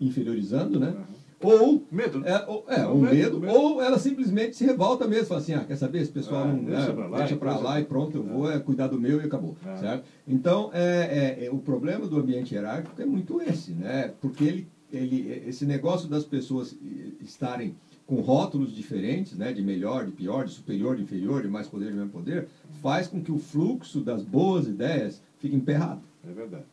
inferiorizando, 0.00 0.78
né? 0.78 0.94
Ou 1.42 1.82
Medo. 1.90 2.22
é, 2.26 2.44
ou, 2.46 2.64
é, 2.68 2.86
um 2.86 3.00
medo, 3.00 3.40
medo, 3.40 3.50
ou 3.50 3.80
ela 3.80 3.98
simplesmente 3.98 4.54
se 4.54 4.62
revolta 4.62 5.06
mesmo, 5.06 5.24
fala 5.24 5.40
assim, 5.40 5.54
ah, 5.54 5.64
quer 5.64 5.76
saber, 5.76 6.00
esse 6.00 6.10
pessoal 6.10 6.42
Ah, 6.42 6.52
não 6.52 6.62
deixa 6.64 6.88
né, 6.88 6.92
pra 6.92 7.06
lá, 7.06 7.16
deixa 7.16 7.34
e 7.34 7.36
pra 7.38 7.56
lá 7.56 7.80
e 7.80 7.84
pronto, 7.84 8.14
eu 8.14 8.22
vou 8.22 8.50
é, 8.50 8.58
cuidar 8.58 8.88
do 8.88 8.98
meu 8.98 9.22
e 9.22 9.24
acabou, 9.24 9.56
Ah. 9.64 9.76
certo? 9.78 10.04
Então, 10.28 10.68
é, 10.74 11.36
é, 11.40 11.46
é, 11.46 11.50
o 11.50 11.56
problema 11.58 12.06
do 12.06 12.18
ambiente 12.18 12.54
hierárquico 12.54 13.00
é 13.00 13.06
muito 13.06 13.40
esse, 13.40 13.70
né? 13.72 14.12
Porque 14.20 14.44
ele, 14.44 14.66
ele, 14.92 15.42
esse 15.46 15.64
negócio 15.64 16.06
das 16.10 16.24
pessoas 16.24 16.76
estarem 17.18 17.74
com 18.10 18.20
rótulos 18.20 18.74
diferentes, 18.74 19.38
né, 19.38 19.52
de 19.52 19.62
melhor, 19.62 20.04
de 20.04 20.10
pior, 20.10 20.44
de 20.44 20.50
superior, 20.50 20.96
de 20.96 21.02
inferior, 21.04 21.42
de 21.42 21.48
mais 21.48 21.68
poder, 21.68 21.92
de 21.92 21.96
menos 21.96 22.10
poder, 22.10 22.48
faz 22.82 23.06
com 23.06 23.22
que 23.22 23.30
o 23.30 23.38
fluxo 23.38 24.00
das 24.00 24.24
boas 24.24 24.66
ideias 24.66 25.22
fique 25.38 25.54
emperrado. 25.54 26.00
É 26.28 26.32
verdade. 26.32 26.64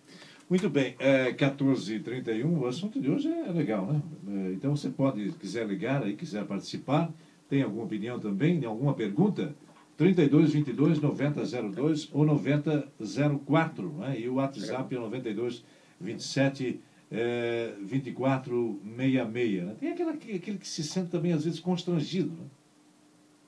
Muito 0.50 0.68
bem, 0.68 0.96
é 0.98 1.32
14h31, 1.32 2.60
o 2.60 2.66
assunto 2.66 3.00
de 3.00 3.12
hoje 3.12 3.28
é 3.28 3.52
legal, 3.52 3.86
né? 3.86 4.02
É, 4.28 4.54
então 4.54 4.76
você 4.76 4.90
pode, 4.90 5.32
quiser 5.34 5.68
ligar 5.68 6.02
aí, 6.02 6.16
quiser 6.16 6.44
participar, 6.44 7.14
tem 7.48 7.62
alguma 7.62 7.84
opinião 7.84 8.20
também, 8.20 8.66
alguma 8.66 8.96
pergunta? 8.96 9.54
32 9.96 10.54
22 10.54 11.00
9002 11.00 12.10
ou 12.14 12.26
9004, 12.26 13.94
né? 14.00 14.20
E 14.20 14.28
o 14.28 14.36
WhatsApp 14.36 14.96
é 14.96 15.00
92 15.00 15.64
27 16.02 16.80
é, 17.12 17.74
2466. 17.80 19.64
Né? 19.64 19.76
Tem 19.80 19.92
aquela, 19.92 20.12
aquele 20.12 20.58
que 20.58 20.68
se 20.68 20.84
sente 20.84 21.10
também, 21.10 21.34
às 21.34 21.44
vezes, 21.46 21.60
constrangido. 21.60 22.32
Né? 22.32 22.46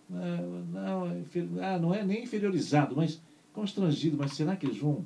Não, 0.10 0.66
não, 0.66 1.24
ah, 1.62 1.78
não 1.78 1.94
é 1.94 2.04
nem 2.04 2.24
inferiorizado, 2.24 2.96
mas 2.96 3.22
constrangido. 3.54 4.18
Mas 4.18 4.34
será 4.34 4.56
que 4.56 4.66
eles 4.66 4.78
vão, 4.78 5.06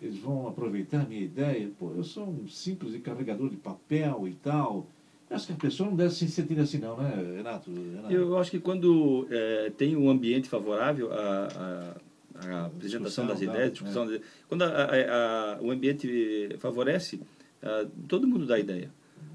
eles 0.00 0.18
vão 0.18 0.48
aproveitar 0.48 1.02
a 1.02 1.04
minha 1.04 1.22
ideia? 1.22 1.70
Pô, 1.78 1.92
eu 1.92 2.02
sou 2.02 2.28
um 2.28 2.48
simples 2.48 3.00
carregador 3.02 3.48
de 3.48 3.56
papel 3.56 4.26
e 4.26 4.34
tal. 4.34 4.86
Acho 5.30 5.46
que 5.46 5.52
a 5.54 5.56
pessoa 5.56 5.88
não 5.88 5.96
deve 5.96 6.12
se 6.12 6.28
sentir 6.28 6.58
assim, 6.60 6.78
não, 6.78 6.96
né, 6.96 7.14
Renato? 7.36 7.70
Renato? 7.72 8.12
Eu 8.12 8.36
acho 8.36 8.50
que 8.50 8.60
quando 8.60 9.26
é, 9.30 9.70
tem 9.70 9.96
um 9.96 10.10
ambiente 10.10 10.46
favorável 10.46 11.10
à, 11.10 11.96
à, 12.36 12.48
à 12.48 12.66
apresentação 12.66 13.26
das 13.26 13.40
ideias, 13.40 13.72
discussão, 13.72 14.12
é. 14.12 14.20
quando 14.46 14.62
a, 14.62 14.66
a, 14.66 15.58
o 15.62 15.70
ambiente 15.70 16.54
favorece, 16.58 17.18
Uh, 17.62 17.88
todo 18.08 18.26
mundo 18.26 18.46
dá 18.46 18.58
ideia. 18.58 18.90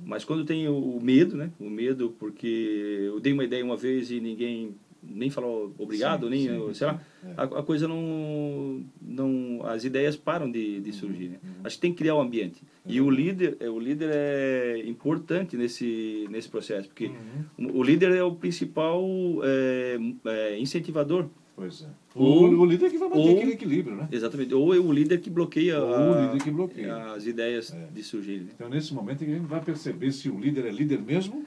Mas 0.06 0.24
quando 0.24 0.46
tem 0.46 0.68
o, 0.68 1.00
medo, 1.02 1.36
né? 1.36 1.52
O 1.60 1.70
medo 1.70 2.16
porque 2.18 3.04
eu 3.08 3.20
dei 3.20 3.34
uma 3.34 3.44
ideia 3.44 3.64
uma 3.64 3.76
vez 3.76 4.10
e 4.10 4.20
ninguém 4.20 4.76
nem 5.04 5.30
falou 5.30 5.74
obrigado, 5.78 6.26
sim, 6.26 6.30
nem, 6.30 6.68
sim, 6.68 6.74
sei 6.74 6.88
lá, 6.88 7.02
é. 7.24 7.34
a, 7.38 7.44
a, 7.44 7.64
coisa 7.64 7.88
não, 7.88 8.84
não, 9.02 9.66
as 9.66 9.84
ideias 9.84 10.16
param 10.16 10.52
de, 10.52 10.82
de 10.82 10.92
surgir, 10.92 11.30
né? 11.30 11.38
Uhum. 11.44 11.50
Acho 11.64 11.76
que 11.76 11.82
tem 11.82 11.92
que 11.92 11.98
criar 11.98 12.16
o 12.16 12.20
um 12.20 12.22
ambiente. 12.22 12.62
Uhum. 12.86 12.92
E 12.92 13.02
o 13.02 13.10
líder, 13.10 13.58
é, 13.60 13.70
o 13.70 13.80
líder 13.80 14.10
é 14.12 14.84
importante 14.86 15.56
nesse, 15.56 16.28
nesse 16.30 16.50
processo, 16.50 16.88
porque 16.88 17.12
uhum. 17.58 17.68
o, 17.70 17.80
o 17.80 17.84
líder 17.84 18.12
é 18.12 18.24
o 18.24 18.36
principal 18.36 19.04
é, 19.44 19.98
é, 20.26 20.60
incentivador 20.60 21.28
Pois 21.58 21.82
é. 21.82 21.88
O, 22.14 22.44
o 22.44 22.66
líder 22.68 22.92
que 22.92 23.00
vai 23.00 23.10
manter 23.10 23.20
ou, 23.20 23.36
aquele 23.36 23.54
equilíbrio, 23.54 23.96
né? 23.96 24.08
Exatamente. 24.12 24.54
Ou 24.54 24.76
é 24.76 24.78
o 24.78 24.92
líder 24.92 25.20
que 25.20 25.28
bloqueia, 25.28 25.80
ou 25.82 25.96
a, 25.96 26.12
o 26.12 26.26
líder 26.28 26.44
que 26.44 26.52
bloqueia. 26.52 27.14
as 27.14 27.26
ideias 27.26 27.74
é. 27.74 27.88
de 27.92 28.04
surgir. 28.04 28.42
Né? 28.42 28.50
Então, 28.54 28.70
nesse 28.70 28.94
momento, 28.94 29.24
a 29.24 29.28
gente 29.28 29.40
vai 29.40 29.60
perceber 29.60 30.12
se 30.12 30.30
o 30.30 30.40
líder 30.40 30.68
é 30.68 30.70
líder 30.70 31.02
mesmo 31.02 31.44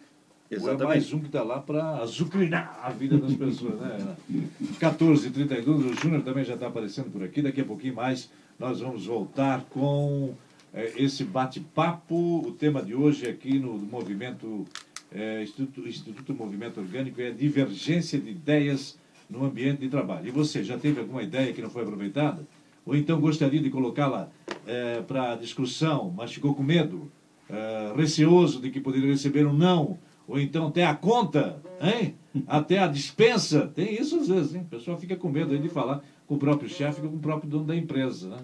Exatamente. 0.50 0.83
ou 0.83 0.85
é 0.85 0.88
mais 0.88 1.12
um 1.12 1.21
que 1.21 1.26
está 1.26 1.45
lá 1.45 1.61
para 1.61 1.99
azucrinar 1.99 2.81
a 2.83 2.90
vida 2.90 3.19
das 3.19 3.35
pessoas. 3.35 3.81
né? 3.81 4.17
14h32, 4.81 5.69
o 5.69 5.95
Júnior 5.95 6.23
também 6.23 6.45
já 6.45 6.55
está 6.55 6.67
aparecendo 6.67 7.09
por 7.12 7.23
aqui. 7.23 7.40
Daqui 7.40 7.61
a 7.61 7.64
pouquinho 7.64 7.95
mais 7.95 8.29
nós 8.59 8.81
vamos 8.81 9.07
voltar 9.07 9.64
com 9.71 10.35
é, 10.75 10.93
esse 10.97 11.23
bate-papo. 11.23 12.45
O 12.45 12.50
tema 12.50 12.83
de 12.83 12.97
hoje 12.97 13.29
aqui 13.29 13.61
no 13.61 13.75
movimento 13.75 14.67
é, 15.12 15.45
Instituto, 15.45 15.88
Instituto 15.88 16.35
Movimento 16.35 16.81
Orgânico 16.81 17.21
é 17.21 17.31
divergência 17.31 18.19
de 18.19 18.31
ideias 18.31 18.99
no 19.31 19.45
ambiente 19.45 19.81
de 19.81 19.89
trabalho. 19.89 20.27
E 20.27 20.31
você 20.31 20.65
já 20.65 20.77
teve 20.77 21.01
alguma 21.01 21.23
ideia 21.23 21.53
que 21.53 21.63
não 21.63 21.71
foi 21.71 21.83
aproveitada? 21.83 22.47
Ou 22.85 22.97
então 22.97 23.21
gostaria 23.21 23.61
de 23.61 23.71
colocá-la 23.71 24.29
é, 24.67 25.01
para 25.03 25.37
discussão, 25.37 26.13
mas 26.17 26.33
ficou 26.33 26.55
com 26.55 26.63
medo, 26.63 27.11
é, 27.49 27.93
receoso 27.97 28.61
de 28.61 28.71
que 28.71 28.81
poderia 28.81 29.11
receber 29.11 29.47
um 29.47 29.53
não, 29.53 29.99
ou 30.27 30.39
então 30.39 30.69
até 30.69 30.85
a 30.85 30.95
conta, 30.95 31.63
hein? 31.81 32.15
até 32.47 32.79
a 32.79 32.87
dispensa. 32.87 33.67
Tem 33.75 33.95
isso 33.95 34.19
às 34.19 34.29
vezes, 34.29 34.55
hein? 34.55 34.63
A 34.67 34.77
pessoa 34.77 34.97
fica 34.97 35.17
com 35.17 35.29
medo 35.29 35.57
de 35.59 35.69
falar 35.69 36.03
com 36.27 36.35
o 36.35 36.39
próprio 36.39 36.69
chefe, 36.69 37.01
com 37.01 37.09
o 37.09 37.19
próprio 37.19 37.51
dono 37.51 37.65
da 37.65 37.77
empresa. 37.77 38.29
Né? 38.29 38.39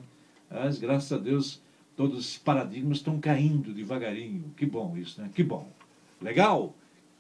Mas, 0.51 0.79
graças 0.79 1.13
a 1.13 1.19
Deus, 1.19 1.63
todos 1.97 2.19
os 2.19 2.39
paradigmas 2.39 2.99
estão 2.99 3.19
caindo 3.21 3.73
devagarinho. 3.73 4.45
Que 4.57 4.67
bom 4.67 4.97
isso, 4.97 5.21
né? 5.21 5.31
Que 5.35 5.43
bom. 5.43 5.69
Legal? 6.21 6.75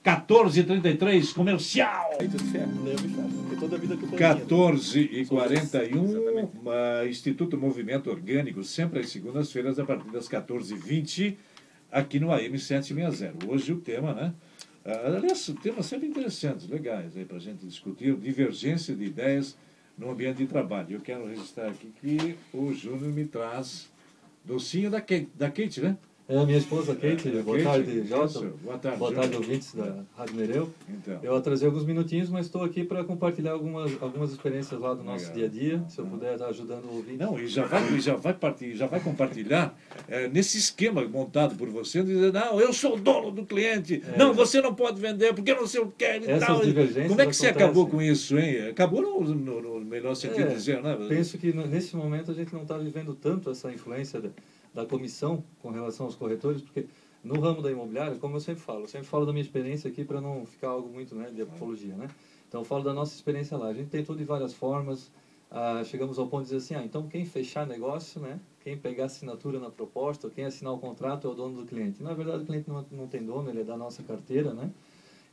14h33, 0.06 1.34
comercial. 1.34 2.10
14 4.16 5.00
e 5.00 5.26
41, 5.26 6.44
uh, 6.44 7.08
Instituto 7.08 7.58
Movimento 7.58 8.08
Orgânico, 8.08 8.62
sempre 8.62 9.00
às 9.00 9.08
segundas-feiras, 9.08 9.80
a 9.80 9.84
partir 9.84 10.08
das 10.12 10.28
14h20, 10.28 11.34
aqui 11.90 12.20
no 12.20 12.30
AM 12.32 12.56
760. 12.56 13.50
Hoje 13.50 13.72
o 13.72 13.80
tema, 13.80 14.14
né? 14.14 14.32
Uh, 14.84 15.16
aliás, 15.16 15.52
temas 15.60 15.86
sempre 15.86 16.06
interessantes, 16.06 16.68
legais 16.68 17.16
aí 17.16 17.25
para 17.25 17.38
a 17.38 17.40
gente 17.40 17.66
discutir, 17.66 18.14
divergência 18.14 18.94
de 18.94 19.06
ideias 19.06 19.58
no 19.98 20.08
ambiente 20.08 20.36
de 20.36 20.46
trabalho. 20.46 20.92
Eu 20.92 21.00
quero 21.00 21.26
registrar 21.26 21.66
aqui 21.66 21.92
que 22.00 22.36
o 22.52 22.72
Júnior 22.72 23.12
me 23.12 23.25
traz 23.25 23.90
docinho 24.44 24.88
da 24.88 25.00
Kate, 25.00 25.28
da 25.34 25.50
Kate 25.50 25.80
né? 25.80 25.96
É 26.28 26.37
a 26.37 26.45
minha 26.45 26.59
esposa, 26.59 26.92
Kate. 26.92 27.28
É, 27.28 27.40
boa, 27.40 27.56
Kate 27.56 27.85
tarde, 27.85 28.06
Jota. 28.09 28.40
boa 28.61 28.78
tarde, 28.78 28.99
Boa 28.99 29.12
tarde, 29.12 29.37
ouvintes 29.37 29.73
da 29.73 30.04
Rádio 30.16 30.35
Nereu. 30.35 30.71
Então. 30.88 31.21
Eu 31.23 31.37
atrasei 31.37 31.68
alguns 31.68 31.85
minutinhos, 31.85 32.28
mas 32.28 32.47
estou 32.47 32.64
aqui 32.64 32.83
para 32.83 33.04
compartilhar 33.04 33.52
algumas, 33.52 33.92
algumas 34.02 34.33
experiências 34.33 34.80
lá 34.80 34.92
do 34.92 35.04
nosso 35.04 35.26
Legal. 35.26 35.35
dia 35.37 35.47
a 35.47 35.49
dia. 35.49 35.85
Se 35.88 36.00
eu 36.00 36.06
puder 36.06 36.33
estar 36.33 36.49
ajudando 36.49 36.87
o 36.87 36.97
ouvinte. 36.97 37.18
Não, 37.18 37.38
e 37.38 37.47
já 37.47 37.64
vai, 37.64 38.00
já 38.00 38.16
vai, 38.16 38.35
partir, 38.35 38.75
já 38.75 38.88
vai 38.88 38.99
compartilhar 38.99 39.78
é, 40.09 40.26
nesse 40.26 40.59
esquema 40.59 41.06
montado 41.06 41.54
por 41.54 41.68
você, 41.68 42.02
dizendo, 42.02 42.33
não, 42.33 42.61
eu 42.61 42.73
sou 42.73 42.97
o 42.97 43.00
dono 43.00 43.30
do 43.30 43.47
cliente. 43.47 44.02
É. 44.14 44.18
Não, 44.18 44.35
você 44.35 44.61
não 44.61 44.75
pode 44.75 45.00
vender 45.00 45.33
porque 45.33 45.54
não 45.54 45.66
sei 45.68 45.80
o 45.80 45.92
que 45.92 46.04
e 46.04 46.28
Essas 46.28 46.49
tal. 46.49 46.61
Divergências 46.61 47.06
Como 47.06 47.21
é 47.21 47.26
que 47.26 47.37
você 47.37 47.47
acabou 47.47 47.87
com 47.87 48.02
isso, 48.02 48.37
hein? 48.37 48.68
Acabou 48.68 49.00
no, 49.00 49.21
no, 49.33 49.62
no 49.62 49.85
melhor 49.85 50.16
sentido 50.16 50.49
de 50.49 50.54
é, 50.54 50.56
dizer, 50.56 50.83
né? 50.83 50.97
Penso 51.09 51.38
que 51.38 51.52
nesse 51.52 51.95
momento 51.95 52.33
a 52.33 52.35
gente 52.35 52.52
não 52.52 52.62
está 52.62 52.76
vivendo 52.76 53.14
tanto 53.14 53.49
essa 53.49 53.71
influência 53.71 54.21
da 54.76 54.85
comissão 54.85 55.42
com 55.62 55.71
relação 55.71 56.04
aos 56.04 56.14
corretores, 56.14 56.61
porque 56.61 56.87
no 57.25 57.40
ramo 57.40 57.62
da 57.62 57.73
imobiliária, 57.73 58.18
como 58.18 58.37
eu 58.37 58.40
sempre 58.40 58.62
falo, 58.62 58.83
eu 58.83 58.88
sempre 58.88 59.09
falo 59.09 59.25
da 59.25 59.33
minha 59.33 59.42
experiência 59.42 59.90
aqui 59.90 60.04
para 60.04 60.21
não 60.21 60.45
ficar 60.45 60.68
algo 60.68 60.88
muito 60.88 61.14
né, 61.14 61.30
de 61.30 61.40
apologia, 61.40 61.97
né? 61.97 62.09
Então 62.47 62.61
eu 62.61 62.64
falo 62.64 62.85
da 62.85 62.92
nossa 62.92 63.14
experiência 63.14 63.56
lá. 63.56 63.68
A 63.68 63.73
gente 63.73 63.88
tentou 63.88 64.14
de 64.14 64.23
várias 64.23 64.52
formas, 64.52 65.11
ah, 65.50 65.83
chegamos 65.83 66.18
ao 66.18 66.28
ponto 66.28 66.42
de 66.42 66.50
dizer 66.50 66.59
assim, 66.59 66.75
ah, 66.75 66.85
então 66.85 67.09
quem 67.09 67.25
fechar 67.25 67.66
negócio, 67.66 68.21
né? 68.21 68.38
Quem 68.62 68.76
pegar 68.76 69.06
assinatura 69.06 69.59
na 69.59 69.71
proposta, 69.71 70.28
quem 70.28 70.45
assinar 70.45 70.75
o 70.75 70.78
contrato 70.78 71.26
é 71.26 71.30
o 71.30 71.35
dono 71.35 71.62
do 71.62 71.66
cliente. 71.66 72.02
Na 72.02 72.12
verdade, 72.12 72.42
o 72.42 72.47
cliente 72.47 72.68
não, 72.68 72.85
não 72.92 73.06
tem 73.06 73.25
dono, 73.25 73.49
ele 73.49 73.62
é 73.62 73.64
da 73.64 73.78
nossa 73.78 74.02
carteira, 74.02 74.52
né? 74.52 74.71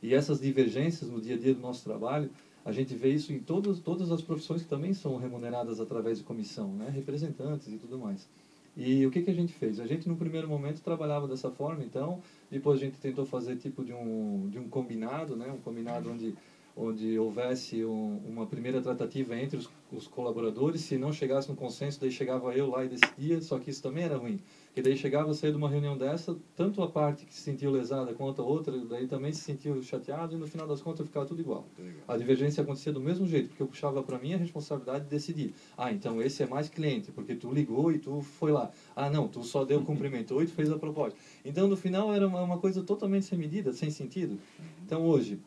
E 0.02 0.14
essas 0.14 0.40
divergências 0.40 1.10
no 1.10 1.20
dia 1.20 1.36
a 1.36 1.38
dia 1.38 1.54
do 1.54 1.60
nosso 1.60 1.84
trabalho, 1.84 2.30
a 2.64 2.72
gente 2.72 2.94
vê 2.94 3.10
isso 3.10 3.30
em 3.30 3.40
todas, 3.40 3.78
todas 3.78 4.10
as 4.10 4.22
profissões 4.22 4.62
que 4.62 4.68
também 4.68 4.94
são 4.94 5.18
remuneradas 5.18 5.80
através 5.80 6.18
de 6.18 6.24
comissão, 6.24 6.72
né? 6.72 6.88
Representantes 6.88 7.68
e 7.68 7.76
tudo 7.76 7.98
mais. 7.98 8.26
E 8.76 9.06
o 9.06 9.10
que, 9.10 9.22
que 9.22 9.30
a 9.30 9.34
gente 9.34 9.52
fez? 9.52 9.78
A 9.78 9.86
gente, 9.86 10.08
no 10.08 10.16
primeiro 10.16 10.48
momento, 10.48 10.82
trabalhava 10.82 11.28
dessa 11.28 11.50
forma, 11.50 11.84
então, 11.84 12.20
depois 12.50 12.80
a 12.80 12.84
gente 12.84 12.98
tentou 12.98 13.24
fazer 13.24 13.56
tipo 13.56 13.84
de 13.84 13.92
um, 13.92 14.48
de 14.50 14.58
um 14.58 14.68
combinado, 14.68 15.36
né? 15.36 15.52
um 15.52 15.60
combinado 15.60 16.10
onde 16.10 16.34
onde 16.76 17.18
houvesse 17.18 17.84
um, 17.84 18.20
uma 18.26 18.46
primeira 18.46 18.80
tratativa 18.80 19.36
entre 19.38 19.56
os, 19.56 19.70
os, 19.92 20.06
colaboradores, 20.08 20.80
se 20.80 20.98
não 20.98 21.12
chegasse 21.12 21.48
no 21.48 21.54
consenso, 21.54 22.00
daí 22.00 22.10
chegava 22.10 22.52
eu 22.54 22.68
lá 22.68 22.84
e 22.84 22.88
decidia, 22.88 23.40
só 23.40 23.58
que 23.58 23.70
isso 23.70 23.82
também 23.82 24.04
era 24.04 24.16
ruim, 24.16 24.40
que 24.74 24.82
daí 24.82 24.96
chegava 24.96 25.30
a 25.30 25.34
sair 25.34 25.52
de 25.52 25.56
uma 25.56 25.68
reunião 25.68 25.96
dessa, 25.96 26.36
tanto 26.56 26.82
a 26.82 26.90
parte 26.90 27.24
que 27.24 27.32
se 27.32 27.42
sentiu 27.42 27.70
lesada 27.70 28.12
quanto 28.12 28.42
a 28.42 28.44
outra, 28.44 28.76
daí 28.86 29.06
também 29.06 29.32
se 29.32 29.40
sentiu 29.40 29.80
chateado 29.80 30.34
e 30.34 30.38
no 30.38 30.48
final 30.48 30.66
das 30.66 30.82
contas 30.82 31.06
ficava 31.06 31.24
tudo 31.24 31.40
igual. 31.40 31.68
A 32.08 32.16
divergência 32.16 32.60
acontecia 32.60 32.92
do 32.92 33.00
mesmo 33.00 33.24
jeito, 33.24 33.50
porque 33.50 33.62
eu 33.62 33.68
puxava 33.68 34.02
para 34.02 34.18
mim 34.18 34.34
a 34.34 34.36
responsabilidade 34.36 35.04
de 35.04 35.10
decidir. 35.10 35.54
Ah, 35.78 35.92
então 35.92 36.20
esse 36.20 36.42
é 36.42 36.46
mais 36.46 36.68
cliente, 36.68 37.12
porque 37.12 37.36
tu 37.36 37.52
ligou 37.52 37.92
e 37.92 37.98
tu 37.98 38.20
foi 38.20 38.50
lá. 38.50 38.68
Ah, 38.96 39.08
não, 39.08 39.28
tu 39.28 39.44
só 39.44 39.64
deu 39.64 39.80
cumprimento 39.84 40.42
e 40.42 40.46
tu 40.46 40.52
fez 40.52 40.68
a 40.72 40.76
proposta. 40.76 41.16
Então 41.44 41.68
no 41.68 41.76
final 41.76 42.12
era 42.12 42.26
uma, 42.26 42.42
uma 42.42 42.58
coisa 42.58 42.82
totalmente 42.82 43.26
sem 43.26 43.38
medida, 43.38 43.72
sem 43.72 43.90
sentido. 43.90 44.32
Uhum. 44.32 44.64
Então 44.84 45.06
hoje, 45.06 45.38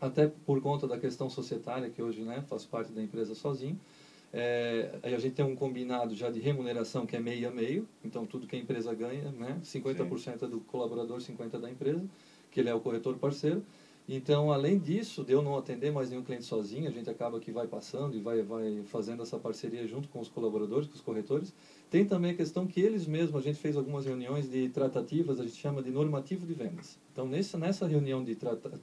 até 0.00 0.26
por 0.26 0.58
conta 0.62 0.88
da 0.88 0.98
questão 0.98 1.28
societária, 1.28 1.90
que 1.90 2.00
hoje 2.00 2.22
né, 2.22 2.42
faz 2.48 2.64
parte 2.64 2.92
da 2.92 3.02
empresa 3.02 3.34
sozinho. 3.34 3.78
É, 4.32 4.98
a 5.02 5.18
gente 5.18 5.34
tem 5.34 5.44
um 5.44 5.56
combinado 5.56 6.14
já 6.14 6.30
de 6.30 6.38
remuneração 6.38 7.04
que 7.04 7.16
é 7.16 7.20
meio 7.20 7.48
a 7.48 7.50
meio, 7.50 7.88
então 8.04 8.24
tudo 8.24 8.46
que 8.46 8.54
a 8.54 8.58
empresa 8.58 8.94
ganha, 8.94 9.32
né, 9.32 9.58
50% 9.62 10.18
Sim. 10.18 10.44
é 10.44 10.48
do 10.48 10.60
colaborador, 10.60 11.18
50% 11.18 11.58
da 11.58 11.70
empresa, 11.70 12.04
que 12.50 12.60
ele 12.60 12.68
é 12.68 12.74
o 12.74 12.80
corretor 12.80 13.16
parceiro. 13.18 13.62
Então, 14.12 14.50
além 14.50 14.76
disso, 14.76 15.22
de 15.22 15.32
eu 15.32 15.40
não 15.40 15.56
atender 15.56 15.92
mais 15.92 16.10
nenhum 16.10 16.24
cliente 16.24 16.44
sozinho, 16.44 16.88
a 16.88 16.90
gente 16.90 17.08
acaba 17.08 17.38
que 17.38 17.52
vai 17.52 17.68
passando 17.68 18.16
e 18.16 18.20
vai, 18.20 18.42
vai 18.42 18.82
fazendo 18.86 19.22
essa 19.22 19.38
parceria 19.38 19.86
junto 19.86 20.08
com 20.08 20.18
os 20.18 20.28
colaboradores, 20.28 20.88
com 20.88 20.94
os 20.94 21.00
corretores. 21.00 21.54
Tem 21.88 22.04
também 22.04 22.32
a 22.32 22.34
questão 22.34 22.66
que 22.66 22.80
eles 22.80 23.06
mesmos, 23.06 23.40
a 23.40 23.44
gente 23.44 23.60
fez 23.60 23.76
algumas 23.76 24.06
reuniões 24.06 24.50
de 24.50 24.68
tratativas, 24.68 25.38
a 25.38 25.44
gente 25.44 25.54
chama 25.54 25.80
de 25.80 25.92
normativo 25.92 26.44
de 26.44 26.54
vendas. 26.54 26.98
Então, 27.12 27.24
nessa, 27.24 27.56
nessa 27.56 27.86
reunião 27.86 28.24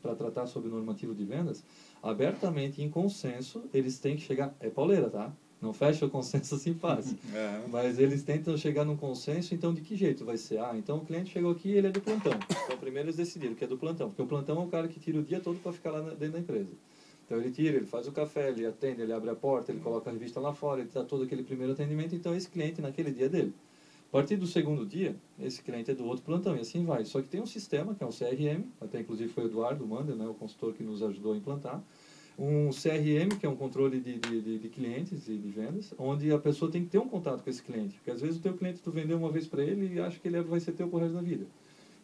para 0.01 0.15
tratar 0.15 0.47
sobre 0.47 0.69
normativo 0.69 1.13
de 1.13 1.25
vendas, 1.25 1.61
abertamente, 2.01 2.81
em 2.81 2.89
consenso, 2.89 3.63
eles 3.73 3.99
têm 3.99 4.15
que 4.15 4.21
chegar, 4.21 4.55
é 4.59 4.69
pauleira, 4.69 5.09
tá? 5.09 5.31
Não 5.59 5.73
fecha 5.73 6.05
o 6.05 6.09
consenso 6.09 6.55
assim 6.55 6.73
fácil. 6.73 7.17
É. 7.33 7.61
Mas 7.69 7.99
eles 7.99 8.23
tentam 8.23 8.55
chegar 8.57 8.85
num 8.85 8.95
consenso, 8.95 9.53
então 9.53 9.73
de 9.73 9.81
que 9.81 9.95
jeito 9.95 10.23
vai 10.23 10.37
ser? 10.37 10.59
Ah, 10.59 10.73
então 10.75 10.97
o 10.97 11.05
cliente 11.05 11.31
chegou 11.31 11.51
aqui 11.51 11.71
ele 11.71 11.87
é 11.87 11.91
do 11.91 12.01
plantão. 12.01 12.33
Então 12.65 12.77
primeiro 12.77 13.07
eles 13.07 13.17
decidiram 13.17 13.55
que 13.55 13.63
é 13.63 13.67
do 13.67 13.77
plantão, 13.77 14.09
porque 14.09 14.21
o 14.21 14.27
plantão 14.27 14.61
é 14.61 14.65
o 14.65 14.67
cara 14.67 14.87
que 14.87 14.99
tira 14.99 15.19
o 15.19 15.23
dia 15.23 15.39
todo 15.39 15.59
para 15.59 15.73
ficar 15.73 15.91
lá 15.91 16.01
dentro 16.01 16.33
da 16.33 16.39
empresa. 16.39 16.71
Então 17.25 17.37
ele 17.37 17.51
tira, 17.51 17.75
ele 17.75 17.85
faz 17.85 18.07
o 18.07 18.11
café, 18.11 18.49
ele 18.49 18.65
atende, 18.65 19.01
ele 19.01 19.11
abre 19.11 19.29
a 19.29 19.35
porta, 19.35 19.71
ele 19.71 19.81
coloca 19.81 20.09
a 20.09 20.13
revista 20.13 20.39
lá 20.39 20.53
fora, 20.53 20.79
ele 20.79 20.89
dá 20.93 21.03
todo 21.03 21.23
aquele 21.23 21.43
primeiro 21.43 21.73
atendimento, 21.73 22.15
então 22.15 22.33
esse 22.33 22.47
cliente 22.47 22.81
naquele 22.81 23.11
dia 23.11 23.25
é 23.25 23.29
dele. 23.29 23.53
A 24.07 24.09
partir 24.09 24.37
do 24.37 24.47
segundo 24.47 24.85
dia, 24.85 25.15
esse 25.37 25.61
cliente 25.61 25.91
é 25.91 25.93
do 25.93 26.05
outro 26.05 26.23
plantão 26.23 26.55
e 26.55 26.61
assim 26.61 26.85
vai. 26.85 27.03
Só 27.03 27.21
que 27.21 27.27
tem 27.27 27.41
um 27.41 27.45
sistema, 27.45 27.93
que 27.93 28.03
é 28.03 28.07
um 28.07 28.11
CRM, 28.11 28.63
até 28.79 29.01
inclusive 29.01 29.29
foi 29.29 29.43
o 29.43 29.47
Eduardo 29.47 29.85
Mander, 29.85 30.15
né, 30.15 30.25
o 30.25 30.33
consultor 30.33 30.73
que 30.73 30.81
nos 30.81 31.03
ajudou 31.03 31.33
a 31.33 31.37
implantar, 31.37 31.83
um 32.39 32.69
CRM, 32.69 33.37
que 33.37 33.45
é 33.45 33.49
um 33.49 33.55
controle 33.55 33.99
de, 33.99 34.17
de, 34.17 34.59
de, 34.59 34.69
clientes 34.69 35.27
e 35.27 35.37
de 35.37 35.49
vendas, 35.49 35.93
onde 35.97 36.31
a 36.31 36.37
pessoa 36.37 36.71
tem 36.71 36.83
que 36.83 36.89
ter 36.89 36.99
um 36.99 37.09
contato 37.09 37.43
com 37.43 37.49
esse 37.49 37.61
cliente. 37.61 37.95
Porque 37.95 38.11
às 38.11 38.21
vezes 38.21 38.37
o 38.37 38.41
teu 38.41 38.53
cliente 38.53 38.79
tu 38.79 38.91
vendeu 38.91 39.17
uma 39.17 39.31
vez 39.31 39.47
para 39.47 39.63
ele 39.63 39.95
e 39.95 39.99
acha 39.99 40.17
que 40.19 40.27
ele 40.27 40.39
vai 40.41 40.59
ser 40.59 40.71
teu 40.71 40.87
pro 40.87 40.99
resto 40.99 41.15
da 41.15 41.21
vida. 41.21 41.45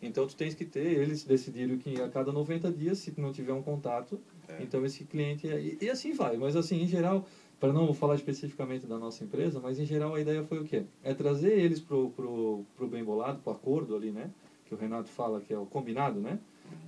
Então 0.02 0.28
tu 0.28 0.36
tens 0.36 0.54
que 0.54 0.66
ter, 0.66 1.00
eles 1.00 1.24
decidiram 1.24 1.78
que 1.78 2.02
a 2.02 2.10
cada 2.10 2.32
90 2.32 2.70
dias, 2.72 2.98
se 2.98 3.14
não 3.18 3.32
tiver 3.32 3.54
um 3.54 3.62
contato, 3.62 4.20
então 4.60 4.86
esse 4.86 5.06
cliente 5.06 5.48
é, 5.48 5.60
e, 5.62 5.78
e 5.82 5.90
assim 5.90 6.14
vai. 6.14 6.36
Mas 6.36 6.56
assim, 6.56 6.82
em 6.82 6.88
geral, 6.88 7.26
para 7.64 7.72
não 7.72 7.94
falar 7.94 8.16
especificamente 8.16 8.86
da 8.86 8.98
nossa 8.98 9.24
empresa, 9.24 9.58
mas 9.58 9.80
em 9.80 9.86
geral 9.86 10.14
a 10.14 10.20
ideia 10.20 10.44
foi 10.44 10.60
o 10.60 10.66
quê? 10.66 10.84
É 11.02 11.14
trazer 11.14 11.58
eles 11.58 11.80
pro 11.80 12.10
pro, 12.10 12.66
pro 12.76 12.90
bem 12.90 13.02
bolado, 13.02 13.40
pro 13.40 13.54
acordo 13.54 13.96
ali, 13.96 14.12
né? 14.12 14.30
Que 14.66 14.76
o 14.76 14.78
Renato 14.78 15.08
fala 15.08 15.40
que 15.40 15.54
é 15.54 15.58
o 15.58 15.66
combinado, 15.66 16.20
né? 16.20 16.40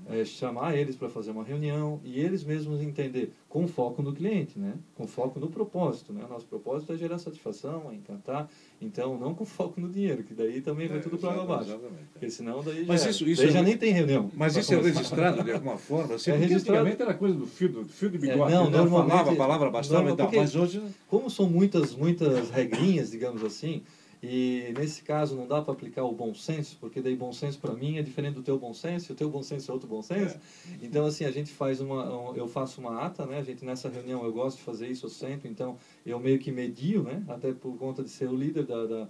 É 0.07 0.23
chamar 0.23 0.77
eles 0.77 0.95
para 0.95 1.09
fazer 1.09 1.31
uma 1.31 1.43
reunião 1.43 1.99
e 2.03 2.19
eles 2.19 2.43
mesmos 2.43 2.79
entender 2.79 3.33
com 3.49 3.67
foco 3.67 4.03
no 4.03 4.13
cliente, 4.13 4.59
né? 4.59 4.73
Com 4.93 5.07
foco 5.07 5.39
no 5.39 5.47
propósito, 5.47 6.13
né? 6.13 6.23
Nosso 6.29 6.45
propósito 6.45 6.93
é 6.93 6.95
gerar 6.97 7.17
satisfação, 7.17 7.89
é 7.91 7.95
encantar. 7.95 8.47
Então, 8.79 9.17
não 9.17 9.33
com 9.33 9.43
foco 9.45 9.81
no 9.81 9.89
dinheiro, 9.89 10.21
que 10.21 10.35
daí 10.35 10.61
também 10.61 10.87
vai 10.87 10.99
É, 10.99 11.01
tudo 11.01 11.17
para 11.17 11.29
exato, 11.33 11.43
abaixo. 11.51 11.69
exatamente. 11.71 12.03
Porque 12.13 12.29
senão 12.29 12.63
daí 12.63 12.85
Mas 12.85 13.01
já, 13.03 13.09
isso- 13.09 13.27
isso 13.27 13.41
daí 13.41 13.49
é 13.49 13.53
já 13.53 13.59
re- 13.61 13.65
nem 13.65 13.77
tem 13.79 13.91
reunião. 13.93 14.29
Mas 14.35 14.55
isso 14.55 14.71
é 14.71 14.77
começar. 14.77 14.99
registrado 14.99 15.43
de 15.43 15.51
alguma 15.51 15.77
forma? 15.77 16.13
Assim, 16.13 16.29
É 16.29 16.35
registrado. 16.35 16.79
antigamente 16.81 17.01
era 17.01 17.13
coisa 17.15 17.35
do 17.35 17.47
fio, 17.47 17.69
do 17.69 17.85
fio 17.85 18.09
de 18.11 18.19
bigode. 18.19 18.51
É, 18.53 18.55
não, 18.55 18.65
né? 18.69 18.77
normalmente- 18.77 19.09
falava, 19.09 19.31
a 19.31 19.35
palavra 19.35 19.71
bastava 19.71 19.99
normal- 20.01 20.13
e 20.13 20.17
tal, 20.17 20.25
porque- 20.27 20.39
mas 20.39 20.55
hoje... 20.55 20.83
Como 21.07 21.31
são 21.31 21.49
muitas, 21.49 21.95
muitas 21.95 22.51
regrinhas, 22.51 23.09
digamos 23.09 23.43
assim, 23.43 23.81
e 24.27 24.73
nesse 24.77 25.03
caso 25.03 25.35
não 25.35 25.47
dá 25.47 25.61
para 25.61 25.73
aplicar 25.73 26.03
o 26.03 26.11
bom 26.13 26.33
senso, 26.33 26.77
porque 26.79 27.01
daí 27.01 27.15
bom 27.15 27.31
senso 27.31 27.59
para 27.59 27.73
mim 27.73 27.97
é 27.97 28.01
diferente 28.01 28.35
do 28.35 28.41
teu 28.43 28.57
bom 28.57 28.73
senso, 28.73 29.11
e 29.11 29.13
o 29.13 29.15
teu 29.15 29.29
bom 29.29 29.43
senso 29.43 29.69
é 29.69 29.73
outro 29.73 29.87
bom 29.87 30.01
senso. 30.01 30.37
Então 30.81 31.05
assim, 31.05 31.25
a 31.25 31.31
gente 31.31 31.51
faz 31.51 31.79
uma 31.81 32.31
um- 32.31 32.35
eu 32.35 32.47
faço 32.47 32.81
uma 32.81 33.01
ata, 33.05 33.25
né? 33.25 33.37
A 33.39 33.43
gente 33.43 33.63
nessa 33.65 33.89
reunião 33.89 34.23
eu 34.23 34.31
gosto 34.33 34.57
de 34.57 34.63
fazer 34.63 34.87
isso 34.87 35.07
sempre, 35.09 35.49
então 35.49 35.77
eu 36.05 36.19
meio 36.19 36.39
que 36.39 36.51
medio, 36.51 37.03
né? 37.03 37.23
Até 37.27 37.53
por 37.53 37.77
conta 37.77 38.03
de 38.03 38.09
ser 38.09 38.27
o 38.29 38.35
líder 38.35 38.65
da, 38.65 38.85
da 38.85 39.07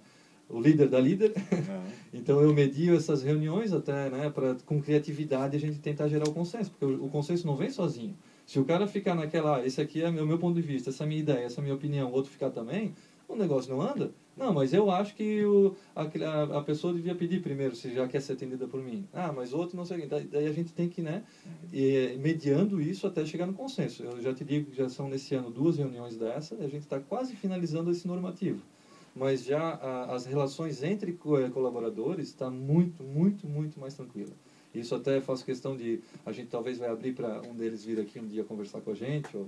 o 0.49 0.59
líder 0.59 0.87
da 0.89 0.99
líder. 0.99 1.33
Então 2.13 2.39
eu 2.41 2.53
medio 2.53 2.95
essas 2.95 3.23
reuniões 3.23 3.73
até, 3.73 4.09
né, 4.09 4.29
para 4.29 4.55
com 4.65 4.79
criatividade 4.81 5.55
a 5.55 5.59
gente 5.59 5.79
tentar 5.79 6.07
gerar 6.07 6.27
o 6.27 6.31
consenso, 6.33 6.71
porque 6.71 6.85
o, 6.85 7.05
o 7.05 7.09
consenso 7.09 7.45
não 7.45 7.55
vem 7.55 7.69
sozinho. 7.69 8.15
Se 8.45 8.59
o 8.59 8.63
cara 8.65 8.87
ficar 8.87 9.15
naquela, 9.15 9.57
ah, 9.57 9.65
esse 9.65 9.81
aqui 9.81 10.01
é 10.01 10.09
o 10.09 10.13
meu, 10.13 10.25
meu 10.25 10.37
ponto 10.37 10.55
de 10.55 10.61
vista, 10.61 10.89
essa 10.91 11.03
é 11.03 11.05
a 11.05 11.07
minha 11.07 11.19
ideia, 11.19 11.45
essa 11.45 11.59
é 11.59 11.61
a 11.61 11.63
minha 11.63 11.75
opinião, 11.75 12.09
o 12.09 12.13
outro 12.13 12.31
ficar 12.31 12.51
também, 12.51 12.93
o 13.27 13.35
negócio 13.35 13.71
não 13.73 13.81
anda. 13.81 14.11
Não, 14.37 14.53
mas 14.53 14.73
eu 14.73 14.91
acho 14.91 15.15
que 15.15 15.45
o, 15.45 15.75
a, 15.95 16.03
a, 16.57 16.61
pessoa 16.61 16.93
devia 16.93 17.15
pedir 17.15 17.41
primeiro, 17.41 17.75
se 17.75 17.93
já 17.93 18.05
quer 18.07 18.21
ser 18.21 18.33
atendida 18.33 18.67
por 18.67 18.81
mim. 18.81 19.05
Ah, 19.13 19.31
mas 19.31 19.53
outro 19.53 19.77
não 19.77 19.85
sei 19.85 19.97
o 19.97 20.01
quê. 20.01 20.25
Daí- 20.29 20.47
a 20.47 20.51
gente 20.51 20.73
tem 20.73 20.89
que, 20.89 21.01
né, 21.01 21.23
ir 21.71 22.17
mediando 22.19 22.81
isso 22.81 23.07
até 23.07 23.25
chegar 23.25 23.45
no 23.45 23.53
consenso. 23.53 24.03
Eu 24.03 24.21
já 24.21 24.33
te 24.33 24.43
digo 24.43 24.69
que 24.69 24.75
já 24.75 24.89
são 24.89 25.07
nesse 25.07 25.33
ano 25.35 25.49
duas 25.49 25.77
reuniões 25.77 26.17
dessa, 26.17 26.55
e 26.55 26.65
a 26.65 26.67
gente 26.67 26.81
está 26.83 26.99
quase 26.99 27.35
finalizando 27.35 27.89
esse 27.91 28.05
normativo 28.07 28.61
mas 29.15 29.45
já 29.45 29.75
a, 29.75 30.13
as 30.13 30.25
relações 30.25 30.83
entre 30.83 31.11
eh, 31.11 31.49
colaboradores 31.49 32.27
está 32.27 32.49
muito, 32.49 33.01
muito, 33.01 33.47
muito 33.47 33.79
mais 33.79 33.93
tranquila. 33.93 34.33
Isso 34.79 34.95
até 34.95 35.21
faço 35.21 35.45
questão 35.45 35.75
de 35.75 35.99
a 36.25 36.31
gente 36.31 36.47
talvez 36.47 36.77
vai 36.77 36.89
abrir 36.89 37.13
para 37.13 37.41
um 37.41 37.53
deles 37.53 37.83
vir 37.83 37.99
aqui 37.99 38.19
um 38.19 38.27
dia 38.27 38.43
conversar 38.43 38.81
com 38.81 38.91
a 38.91 38.95
gente 38.95 39.35
ou, 39.35 39.47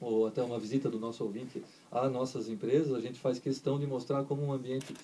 ou 0.00 0.26
até 0.26 0.42
uma 0.42 0.58
visita 0.58 0.88
do 0.88 0.98
nosso 0.98 1.24
ouvinte 1.24 1.62
a 1.90 2.08
nossas 2.08 2.48
empresas. 2.48 2.94
A 2.94 3.00
gente 3.00 3.18
faz 3.18 3.38
questão 3.38 3.78
de 3.78 3.86
mostrar 3.86 4.24
como 4.24 4.42
um 4.42 4.52
ambiente 4.52 4.94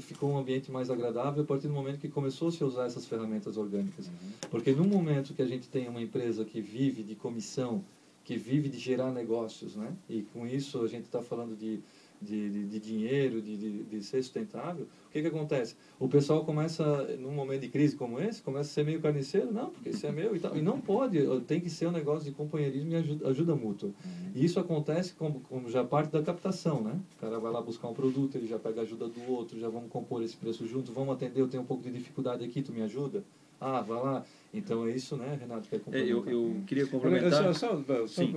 ficou 0.00 0.30
um 0.30 0.38
ambiente 0.38 0.70
mais 0.70 0.90
agradável 0.90 1.42
a 1.42 1.46
partir 1.46 1.68
do 1.68 1.74
momento 1.74 1.98
que 1.98 2.08
começou 2.08 2.50
-se 2.50 2.62
a 2.62 2.66
usar 2.66 2.86
essas 2.86 3.06
ferramentas 3.06 3.56
orgânicas. 3.56 4.10
Porque 4.50 4.72
no 4.72 4.84
momento 4.84 5.34
que 5.34 5.42
a 5.42 5.46
gente 5.46 5.68
tem 5.68 5.88
uma 5.88 6.02
empresa 6.02 6.44
que 6.44 6.60
vive 6.60 7.02
de 7.02 7.14
comissão, 7.14 7.84
que 8.24 8.36
vive 8.36 8.68
de 8.68 8.78
gerar 8.78 9.12
negócios, 9.12 9.76
né? 9.76 9.92
E 10.08 10.22
com 10.32 10.46
isso 10.46 10.82
a 10.82 10.88
gente 10.88 11.04
está 11.04 11.22
falando 11.22 11.56
de 11.56 11.80
de, 12.20 12.50
de, 12.50 12.64
de 12.66 12.80
dinheiro, 12.80 13.40
de, 13.42 13.56
de, 13.56 13.82
de 13.84 14.02
ser 14.02 14.22
sustentável, 14.22 14.86
que 15.22 15.30
que 15.30 15.34
acontece? 15.34 15.76
O 15.98 16.08
pessoal 16.08 16.44
começa, 16.44 16.84
num 17.18 17.30
momento 17.32 17.62
de 17.62 17.68
crise 17.68 17.96
como 17.96 18.20
esse, 18.20 18.42
começa 18.42 18.70
a 18.70 18.72
ser 18.74 18.84
meio 18.84 19.00
carniceiro, 19.00 19.52
não, 19.52 19.70
porque 19.70 19.90
isso 19.90 20.06
é 20.06 20.12
meu 20.12 20.36
e 20.36 20.40
tal. 20.40 20.56
E 20.56 20.60
não 20.60 20.80
pode, 20.80 21.18
tem 21.46 21.60
que 21.60 21.70
ser 21.70 21.86
um 21.86 21.92
negócio 21.92 22.24
de 22.28 22.32
companheirismo 22.36 22.92
e 22.92 22.96
ajuda, 22.96 23.28
ajuda 23.28 23.56
mútua. 23.56 23.90
E 24.34 24.44
isso 24.44 24.60
acontece 24.60 25.14
como, 25.14 25.40
como 25.40 25.70
já 25.70 25.82
parte 25.84 26.10
da 26.12 26.22
captação, 26.22 26.82
né? 26.82 26.98
O 27.16 27.20
cara 27.20 27.38
vai 27.38 27.50
lá 27.52 27.60
buscar 27.62 27.88
um 27.88 27.94
produto, 27.94 28.36
ele 28.36 28.46
já 28.46 28.58
pega 28.58 28.80
a 28.80 28.84
ajuda 28.84 29.08
do 29.08 29.30
outro, 29.30 29.58
já 29.58 29.68
vamos 29.68 29.90
compor 29.90 30.22
esse 30.22 30.36
preço 30.36 30.66
junto, 30.66 30.92
vamos 30.92 31.14
atender, 31.14 31.40
eu 31.40 31.48
tenho 31.48 31.62
um 31.62 31.66
pouco 31.66 31.82
de 31.82 31.90
dificuldade 31.90 32.44
aqui, 32.44 32.60
tu 32.60 32.72
me 32.72 32.82
ajuda? 32.82 33.24
Ah, 33.58 33.80
vai 33.80 33.98
lá. 34.02 34.24
Então 34.52 34.86
é 34.86 34.90
isso, 34.90 35.16
né, 35.16 35.38
Renato? 35.40 35.68
Quer 35.68 35.76
É, 35.76 35.78
eu, 35.78 36.22
complementar? 36.22 36.32
eu 36.32 36.62
queria 36.66 36.86
complementar. 36.86 37.54
Só, 37.54 37.54
só, 37.54 37.82
só, 37.82 38.06
Sim. 38.06 38.34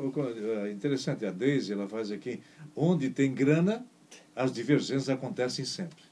é 0.65 0.71
interessante, 0.71 1.25
a 1.25 1.31
Deise 1.31 1.73
ela 1.73 1.87
faz 1.89 2.09
aqui, 2.09 2.39
onde 2.73 3.09
tem 3.09 3.33
grana, 3.33 3.85
as 4.35 4.51
divergências 4.53 5.09
acontecem 5.09 5.65
sempre. 5.65 6.08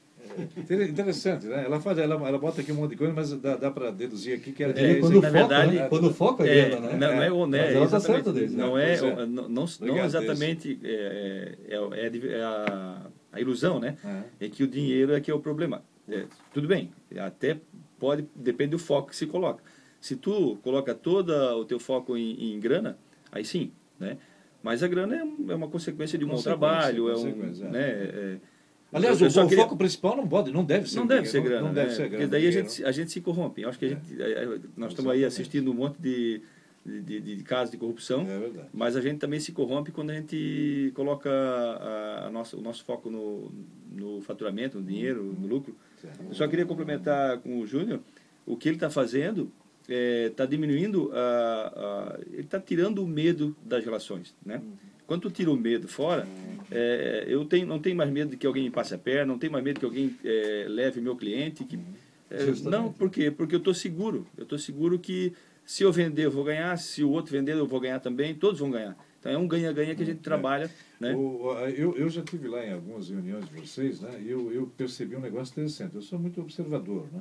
Inter- 0.56 0.88
Interessante, 0.88 1.46
né? 1.46 1.64
Ela, 1.64 1.80
faz, 1.80 1.98
ela, 1.98 2.14
ela 2.28 2.38
bota 2.38 2.60
aqui 2.60 2.72
um 2.72 2.76
monte 2.76 2.90
de 2.90 2.96
coisa, 2.96 3.12
mas 3.12 3.32
dá, 3.32 3.56
dá 3.56 3.70
para 3.70 3.90
deduzir 3.90 4.36
aqui 4.36 4.52
que 4.52 4.62
é, 4.64 4.70
É, 4.70 4.90
é 4.92 4.94
quando 5.00 5.14
foca, 5.14 5.30
verdade, 5.30 5.76
né? 5.76 5.88
quando 5.88 6.14
foca 6.14 6.46
É, 6.46 6.68
grana, 6.68 6.88
né? 6.88 6.96
não, 6.96 7.14
não 7.16 7.22
é, 7.22 7.32
o- 7.32 7.46
né, 7.46 7.64
Mas 7.66 7.74
ela 7.74 7.88
tá 7.88 7.96
exatamente. 7.96 8.24
certa. 8.24 8.56
Não, 8.56 8.70
Pois 8.70 8.82
é, 9.02 9.06
é. 9.06 9.10
não, 9.14 9.26
não, 9.26 9.48
não 9.48 9.64
Obrigado, 9.80 10.06
exatamente 10.06 10.80
é, 10.84 11.58
é, 11.68 11.74
é, 11.74 11.76
a 12.42 13.06
é 13.32 13.36
a, 13.36 13.40
ilusão, 13.40 13.78
né? 13.78 13.96
É. 14.40 14.46
É 14.46 14.48
que 14.48 14.62
o 14.62 14.66
dinheiro 14.66 15.12
é 15.14 15.20
que 15.20 15.30
é 15.30 15.34
o 15.34 15.40
problema. 15.40 15.82
É, 16.08 16.24
tudo 16.54 16.66
bem, 16.66 16.90
até 17.18 17.58
pode, 17.98 18.26
depende 18.34 18.70
do 18.70 18.78
foco 18.78 19.08
que 19.10 19.16
se 19.16 19.26
coloca. 19.26 19.62
Se 20.00 20.16
tu 20.16 20.56
coloca 20.62 20.94
todo 20.94 21.30
o 21.32 21.64
teu 21.64 21.78
foco 21.78 22.16
em, 22.16 22.54
em 22.54 22.60
grana, 22.60 22.96
aí 23.30 23.44
sim, 23.44 23.72
né? 23.98 24.16
Mas 24.62 24.82
a 24.82 24.88
grana 24.88 25.16
é, 25.16 25.22
um- 25.22 25.46
é 25.50 25.54
uma 25.54 25.68
consequência 25.68 26.18
de 26.18 26.24
um 26.24 26.28
bom 26.28 26.42
trabalho, 26.42 27.08
é 27.10 27.16
um, 27.16 27.28
é. 27.28 27.68
né? 27.70 28.40
É- 28.92 28.96
Aliás, 28.96 29.20
o, 29.20 29.48
queria- 29.48 29.64
foco 29.64 29.76
principal 29.76 30.16
não 30.16 30.26
pode, 30.26 30.50
não 30.52 30.64
deve 30.64 30.88
ser 30.88 30.96
não 30.98 31.06
deve 31.06 31.26
ser 31.28 31.42
grana, 31.42 31.66
não, 31.68 31.74
deve 31.74 31.88
né? 31.90 31.94
ser 31.94 32.08
grana. 32.08 32.24
Porque 32.24 32.26
daí 32.26 32.46
a 32.46 32.50
gente, 32.50 32.84
a 32.84 32.92
gente 32.92 33.10
se 33.12 33.20
corrompe. 33.20 33.62
Eu 33.62 33.68
acho 33.68 33.78
que 33.78 33.84
a 33.84 33.88
gente, 33.88 34.22
é, 34.22 34.44
é, 34.44 34.58
nós 34.76 34.90
estamos 34.92 35.12
aí 35.12 35.24
assistindo 35.24 35.70
um 35.70 35.74
monte 35.74 35.96
de, 36.00 36.40
de, 36.86 37.02
de, 37.20 37.36
de 37.36 37.42
casos 37.42 37.70
de 37.70 37.76
corrupção, 37.76 38.22
É 38.22 38.38
verdade. 38.38 38.68
mas 38.72 38.96
a 38.96 39.00
gente 39.00 39.18
também 39.18 39.38
se 39.40 39.52
corrompe 39.52 39.90
quando 39.92 40.10
a 40.10 40.14
gente 40.14 40.90
coloca 40.94 41.28
a, 41.30 42.26
a 42.26 42.30
nossa, 42.30 42.56
o 42.56 42.60
nosso 42.62 42.82
foco 42.84 43.10
no, 43.10 43.50
no 43.94 44.20
faturamento, 44.22 44.78
no 44.80 44.86
dinheiro, 44.86 45.22
no 45.22 45.46
lucro. 45.46 45.76
Eu 46.28 46.34
só 46.34 46.46
queria 46.48 46.64
complementar 46.64 47.38
com 47.38 47.58
o 47.60 47.66
Júnior, 47.66 48.00
o 48.46 48.56
que 48.56 48.68
ele 48.68 48.76
está 48.76 48.88
fazendo 48.88 49.50
está 49.88 50.44
diminuindo, 50.46 51.10
a, 51.14 51.16
a, 51.16 52.20
ele 52.30 52.42
está 52.42 52.60
tirando 52.60 53.02
o 53.02 53.06
medo 53.06 53.56
das 53.64 53.84
relações, 53.84 54.34
né? 54.44 54.60
Quando 55.06 55.22
tu 55.22 55.30
tira 55.30 55.50
o 55.50 55.56
medo 55.56 55.88
fora, 55.88 56.26
é, 56.70 57.24
eu 57.28 57.44
tenho, 57.44 57.66
não 57.66 57.78
tenho 57.78 57.96
mais 57.96 58.10
medo 58.10 58.30
de 58.30 58.36
que 58.36 58.46
alguém 58.46 58.64
me 58.64 58.70
passe 58.70 58.94
a 58.94 58.98
perna, 58.98 59.26
não 59.26 59.38
tenho 59.38 59.52
mais 59.52 59.64
medo 59.64 59.74
de 59.74 59.80
que 59.80 59.86
alguém 59.86 60.16
é, 60.24 60.66
leve 60.68 61.00
meu 61.00 61.16
cliente. 61.16 61.64
Que, 61.64 61.78
é, 62.30 62.44
não, 62.70 62.92
por 62.92 63.10
quê? 63.10 63.30
Porque 63.30 63.54
eu 63.54 63.58
estou 63.58 63.74
seguro. 63.74 64.26
Eu 64.36 64.42
estou 64.44 64.58
seguro 64.58 64.98
que 64.98 65.32
se 65.64 65.82
eu 65.82 65.92
vender, 65.92 66.26
eu 66.26 66.30
vou 66.30 66.44
ganhar. 66.44 66.76
Se 66.78 67.02
o 67.02 67.10
outro 67.10 67.32
vender, 67.32 67.52
eu 67.54 67.66
vou 67.66 67.80
ganhar 67.80 68.00
também. 68.00 68.34
Todos 68.34 68.60
vão 68.60 68.70
ganhar. 68.70 68.96
Então 69.20 69.32
é 69.32 69.36
um 69.36 69.48
ganha-ganha 69.48 69.94
que 69.96 70.02
a 70.02 70.06
gente 70.06 70.20
trabalha. 70.20 70.70
Né? 71.00 71.12
O- 71.14 71.50
a- 71.50 71.68
eu, 71.70 71.96
eu 71.96 72.08
já 72.08 72.22
tive 72.22 72.46
lá 72.48 72.64
em 72.64 72.72
algumas 72.72 73.08
reuniões 73.10 73.44
de 73.48 73.54
vocês, 73.60 74.00
né? 74.00 74.20
E 74.24 74.30
eu, 74.30 74.52
eu 74.52 74.66
percebi 74.76 75.16
um 75.16 75.20
negócio 75.20 75.52
interessante. 75.52 75.94
Eu 75.96 76.02
sou 76.02 76.18
muito 76.18 76.40
observador, 76.40 77.06
né? 77.12 77.20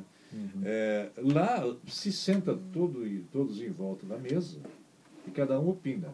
É, 0.64 1.10
lá 1.18 1.76
se 1.88 2.12
senta 2.12 2.56
todo, 2.74 3.08
e- 3.08 3.24
todos 3.32 3.60
em 3.62 3.70
volta 3.70 4.06
da 4.06 4.18
mesa 4.18 4.60
e 5.28 5.32
cada 5.32 5.60
um 5.60 5.70
opina. 5.70 6.14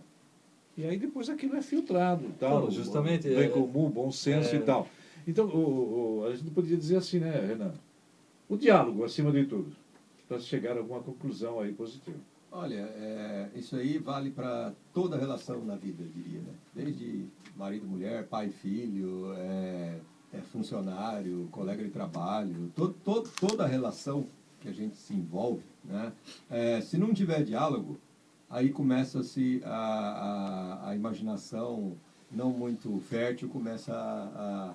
E 0.76 0.86
aí 0.86 0.98
depois 0.98 1.30
aquilo 1.30 1.56
é 1.56 1.62
filtrado, 1.62 2.26
e 2.26 2.32
tal, 2.40 2.62
Não, 2.62 2.72
justamente, 2.72 3.28
bem 3.28 3.38
é- 3.44 3.48
comum, 3.50 3.90
bom 3.90 4.12
senso 4.12 4.56
é- 4.56 4.60
e 4.60 4.62
tal. 4.62 4.88
Então, 5.28 5.46
o, 5.48 6.20
o- 6.22 6.26
a 6.26 6.36
gente 6.36 6.50
podia 6.50 6.76
dizer 6.76 6.98
assim, 6.98 7.20
né, 7.20 7.32
Renan? 7.46 7.74
O 8.50 8.58
diálogo, 8.58 9.04
acima 9.04 9.32
de 9.32 9.46
tudo, 9.46 9.72
para 10.28 10.40
chegar 10.40 10.76
a 10.76 10.80
alguma 10.80 11.02
conclusão 11.02 11.60
aí 11.60 11.72
positiva. 11.74 12.18
Olha, 12.52 12.76
é, 12.76 13.50
isso 13.56 13.76
aí 13.76 13.98
vale 13.98 14.30
para 14.32 14.74
toda 14.94 15.18
relação 15.18 15.64
na 15.64 15.76
vida, 15.76 16.04
eu 16.04 16.10
diria, 16.10 16.40
né? 16.42 16.54
Desde 16.74 17.26
marido, 17.56 17.88
mulher, 17.88 18.28
pai, 18.28 18.50
filho, 18.50 19.34
é, 19.38 19.98
é 20.34 20.38
funcionário, 20.52 21.48
colega 21.52 21.84
de 21.84 21.90
trabalho, 21.90 22.72
to, 22.76 22.90
to, 22.90 23.24
toda 23.40 23.66
relação 23.66 24.28
que 24.60 24.68
a 24.70 24.72
gente 24.72 24.96
se 24.98 25.14
envolve, 25.14 25.64
né? 25.84 26.12
É, 26.50 26.80
se 26.82 26.98
não 26.98 27.14
tiver 27.14 27.44
diálogo, 27.44 27.98
aí 28.54 28.70
começa-se 28.70 29.62
a, 29.66 29.70
a, 30.86 30.90
a 30.90 30.96
imaginação 30.96 31.94
não 32.32 32.50
muito 32.52 33.00
fértil 33.00 33.48
começa 33.50 33.94
a, 33.94 34.74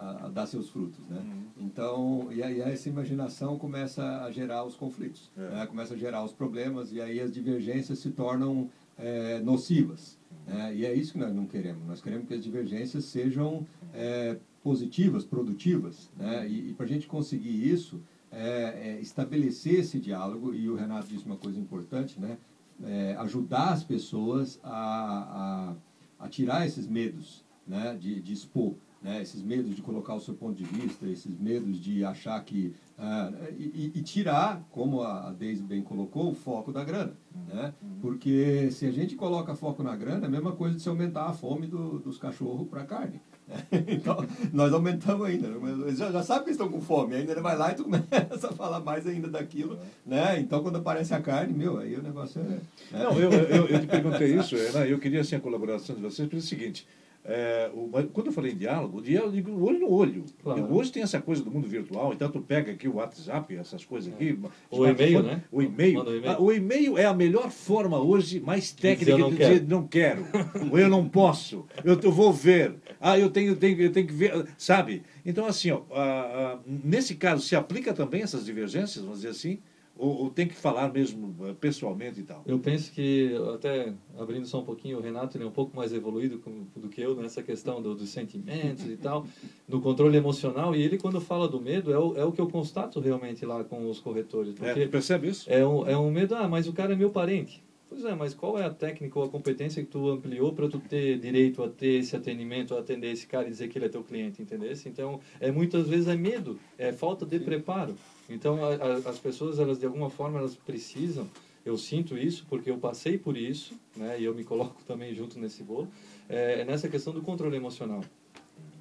a, 0.00 0.26
a 0.26 0.28
dar 0.28 0.46
seus 0.46 0.68
frutos, 0.70 1.00
né? 1.08 1.22
Então, 1.58 2.28
e 2.32 2.42
aí 2.42 2.60
essa 2.60 2.88
imaginação 2.88 3.58
começa 3.58 4.02
a 4.24 4.30
gerar 4.30 4.64
os 4.64 4.74
conflitos, 4.76 5.30
É. 5.36 5.40
né? 5.56 5.66
começa 5.66 5.94
a 5.94 5.96
gerar 5.96 6.24
os 6.24 6.32
problemas 6.32 6.92
e 6.92 7.00
aí 7.00 7.20
as 7.20 7.32
divergências 7.32 7.98
se 7.98 8.10
tornam 8.10 8.70
é, 8.98 9.38
nocivas. 9.40 10.18
né? 10.46 10.74
E 10.74 10.84
é 10.86 10.94
isso 10.94 11.12
que 11.12 11.18
nós 11.18 11.34
não 11.34 11.46
queremos. 11.46 11.86
Nós 11.86 12.00
queremos 12.00 12.26
que 12.26 12.34
as 12.34 12.42
divergências 12.42 13.04
sejam 13.04 13.66
é, 13.94 14.36
positivas, 14.62 15.24
produtivas. 15.24 16.10
Né? 16.16 16.48
E, 16.48 16.70
e 16.70 16.74
para 16.74 16.86
a 16.86 16.88
gente 16.88 17.06
conseguir 17.06 17.68
isso, 17.70 18.00
é, 18.30 18.96
é 18.96 19.00
estabelecer 19.00 19.80
esse 19.80 19.98
diálogo, 19.98 20.54
e 20.54 20.68
o 20.68 20.74
Renato 20.74 21.06
disse 21.08 21.24
uma 21.24 21.36
coisa 21.36 21.58
importante, 21.58 22.18
né? 22.20 22.36
É, 22.84 23.16
ajudar 23.18 23.72
as 23.72 23.82
pessoas 23.82 24.60
a, 24.62 25.74
a, 26.20 26.24
a 26.24 26.28
tirar 26.28 26.66
esses 26.66 26.86
medos 26.86 27.44
né? 27.66 27.96
de, 27.98 28.20
de 28.20 28.32
expor. 28.32 28.74
Né? 29.02 29.22
Esses 29.22 29.42
medos 29.42 29.74
de 29.76 29.82
colocar 29.82 30.14
o 30.14 30.20
seu 30.20 30.34
ponto 30.34 30.54
de 30.56 30.64
vista, 30.64 31.06
esses 31.06 31.38
medos 31.38 31.80
de 31.80 32.04
achar 32.04 32.42
que. 32.44 32.72
ah, 32.98 33.30
e, 33.56 33.92
e- 33.94 34.02
tirar, 34.02 34.66
como 34.72 35.02
a 35.02 35.28
a 35.28 35.32
Deise 35.32 35.62
bem 35.62 35.82
colocou, 35.82 36.30
o 36.30 36.34
foco 36.34 36.72
da 36.72 36.82
grana. 36.82 37.16
Né? 37.46 37.72
Porque 38.00 38.70
se 38.72 38.86
a 38.86 38.90
gente 38.90 39.14
coloca 39.14 39.54
foco 39.54 39.82
na 39.82 39.94
grana, 39.94 40.24
é 40.24 40.26
a 40.26 40.30
mesma 40.30 40.52
coisa 40.52 40.74
de 40.76 40.82
se 40.82 40.88
aumentar 40.88 41.26
a 41.26 41.32
fome 41.32 41.66
do- 41.68 41.98
dos 42.00 42.18
cachorros 42.18 42.66
para 42.68 42.84
carne. 42.84 43.20
Né? 43.48 43.66
Então, 43.88 44.24
nós 44.52 44.72
aumentamos 44.72 45.26
ainda. 45.26 45.48
né? 45.48 45.86
Eles 45.86 45.98
já, 45.98 46.12
já 46.12 46.22
sabem 46.22 46.44
que 46.44 46.50
estão 46.50 46.68
com 46.68 46.80
fome, 46.80 47.14
ainda 47.14 47.32
ele 47.32 47.40
vai 47.40 47.56
lá 47.56 47.72
e 47.72 47.74
tu 47.74 47.84
começa 47.88 48.48
a 48.48 48.52
falar 48.52 48.80
mais 48.80 49.06
ainda 49.06 49.28
daquilo. 49.28 49.78
Né? 50.06 50.38
Então, 50.40 50.62
quando 50.62 50.76
aparece 50.76 51.14
a 51.14 51.20
carne, 51.20 51.52
meu, 51.52 51.78
aí 51.78 51.96
o 51.96 52.02
negócio 52.02 52.40
é. 52.40 52.44
né? 52.44 52.60
Não, 52.92 53.18
eu, 53.18 53.32
eu, 53.32 53.66
eu 53.66 53.80
te 53.80 53.86
perguntei 53.86 54.34
isso, 54.36 54.56
Renan, 54.56 54.84
eu 54.84 54.98
queria 54.98 55.22
assim, 55.22 55.36
a 55.36 55.40
colaboração 55.40 55.96
de 55.96 56.02
vocês 56.02 56.28
pelo 56.28 56.42
seguinte. 56.42 56.86
É, 57.24 57.70
o- 57.74 57.88
quando 58.12 58.28
eu 58.28 58.32
falei 58.32 58.52
em 58.52 58.56
diálogo, 58.56 58.98
o 58.98 59.02
diálogo 59.02 59.30
eu 59.36 59.42
digo 59.42 59.62
olho 59.64 59.80
no 59.80 59.90
olho. 59.92 60.24
Claro. 60.42 60.72
Hoje 60.74 60.90
tem 60.92 61.02
essa 61.02 61.20
coisa 61.20 61.42
do 61.44 61.50
mundo 61.50 61.68
virtual, 61.68 62.12
então 62.14 62.30
tu 62.30 62.40
pega 62.40 62.72
aqui 62.72 62.88
o 62.88 62.94
WhatsApp, 62.96 63.54
essas 63.56 63.84
coisas 63.84 64.12
aqui. 64.12 64.38
O 64.70 64.76
smartphone, 64.86 64.90
e-mail, 65.10 65.22
né? 65.22 65.42
O 65.52 65.62
e-mail. 65.62 65.98
O. 66.00 66.28
Ah, 66.30 66.40
O 66.40 66.52
e-mail 66.52 66.96
é 66.98 67.04
a 67.04 67.12
melhor 67.14 67.50
forma 67.50 67.98
hoje, 68.00 68.40
mais 68.40 68.72
técnica 68.72 69.12
de 69.30 69.36
dizer 69.36 69.66
não 69.68 69.86
quero, 69.86 70.24
ou 70.70 70.78
eu 70.78 70.88
não 70.88 71.06
posso, 71.08 71.66
eu, 71.84 71.98
eu 72.00 72.12
vou 72.12 72.32
ver, 72.32 72.74
ah, 73.00 73.18
eu 73.18 73.28
tenho, 73.30 73.54
tenho, 73.56 73.80
eu 73.80 73.92
tenho 73.92 74.06
que 74.06 74.12
ver, 74.14 74.46
sabe? 74.56 75.02
Então, 75.26 75.44
assim, 75.46 75.70
ó, 75.70 75.82
ah, 75.92 76.56
ah, 76.56 76.58
nesse 76.66 77.14
caso, 77.14 77.42
se 77.42 77.54
aplica 77.54 77.92
também 77.92 78.22
essas 78.22 78.44
divergências, 78.46 79.02
vamos 79.04 79.18
dizer 79.18 79.30
assim, 79.30 79.58
ou, 79.98 80.22
ou 80.24 80.30
tem 80.30 80.46
que 80.46 80.54
falar 80.54 80.92
mesmo 80.92 81.34
ah, 81.42 81.54
pessoalmente 81.60 82.20
e 82.20 82.22
tal? 82.22 82.42
Eu 82.46 82.58
penso 82.58 82.92
que, 82.92 83.30
até 83.54 83.92
abrindo 84.18 84.46
só 84.46 84.60
um 84.60 84.64
pouquinho, 84.64 84.98
o 84.98 85.00
Renato 85.00 85.36
ele 85.36 85.44
é 85.44 85.46
um 85.46 85.50
pouco 85.52 85.76
mais 85.76 85.92
evoluído 85.92 86.38
com- 86.38 86.64
do 86.76 86.88
que 86.88 87.00
eu 87.00 87.14
nessa 87.16 87.42
questão 87.42 87.82
do- 87.82 87.94
dos 87.94 88.08
sentimentos 88.10 88.86
e 88.88 88.96
tal, 88.96 89.26
do 89.68 89.80
controle 89.80 90.16
emocional. 90.16 90.74
E 90.74 90.82
ele, 90.82 90.96
quando 90.98 91.20
fala 91.20 91.48
do 91.48 91.60
medo, 91.60 91.92
é 91.92 91.98
o, 91.98 92.16
é 92.16 92.24
o 92.24 92.32
que 92.32 92.40
eu 92.40 92.48
constato 92.48 93.00
realmente 93.00 93.44
lá 93.44 93.64
com 93.64 93.88
os 93.90 93.98
corretores. 94.00 94.54
É, 94.54 94.56
Porque 94.72 94.86
tu 94.86 94.90
percebe 94.90 95.28
isso? 95.28 95.50
é 95.50 95.66
um, 95.66 95.86
é 95.86 95.96
um 95.98 96.10
medo, 96.10 96.34
ah, 96.34 96.48
mas 96.48 96.66
o 96.68 96.72
cara 96.72 96.92
é 96.92 96.96
meu 96.96 97.10
parente. 97.10 97.62
Pois 97.88 98.04
é, 98.04 98.14
mas 98.14 98.34
qual 98.34 98.58
é 98.58 98.64
a 98.66 98.70
técnica 98.70 99.18
ou 99.18 99.24
a 99.24 99.28
competência 99.30 99.82
que 99.82 99.88
tu 99.88 100.10
ampliou 100.10 100.52
para 100.52 100.68
tu 100.68 100.78
ter 100.78 101.18
direito 101.18 101.62
a 101.62 101.68
ter 101.70 102.00
esse 102.00 102.14
atendimento, 102.14 102.74
a 102.74 102.80
atender 102.80 103.10
esse 103.10 103.26
cara 103.26 103.46
e 103.46 103.50
dizer 103.50 103.68
que 103.68 103.78
ele 103.78 103.86
é 103.86 103.88
teu 103.88 104.02
cliente, 104.02 104.42
entendeu? 104.42 104.70
Então, 104.84 105.20
é 105.40 105.50
muitas 105.50 105.88
vezes 105.88 106.06
é 106.06 106.14
medo, 106.14 106.58
é 106.76 106.92
falta 106.92 107.24
de 107.24 107.38
preparo. 107.40 107.96
Então, 108.28 108.64
a, 108.64 108.74
a, 108.74 108.94
as 109.10 109.18
pessoas, 109.18 109.58
elas 109.58 109.78
de 109.78 109.86
alguma 109.86 110.10
forma, 110.10 110.38
elas 110.38 110.54
precisam, 110.54 111.28
eu 111.64 111.76
sinto 111.76 112.16
isso 112.16 112.46
porque 112.48 112.70
eu 112.70 112.78
passei 112.78 113.18
por 113.18 113.36
isso, 113.36 113.74
né, 113.96 114.20
e 114.20 114.24
eu 114.24 114.34
me 114.34 114.44
coloco 114.44 114.82
também 114.84 115.14
junto 115.14 115.38
nesse 115.38 115.62
bolo, 115.62 115.88
é, 116.28 116.60
é 116.60 116.64
nessa 116.64 116.88
questão 116.88 117.12
do 117.12 117.22
controle 117.22 117.56
emocional. 117.56 118.02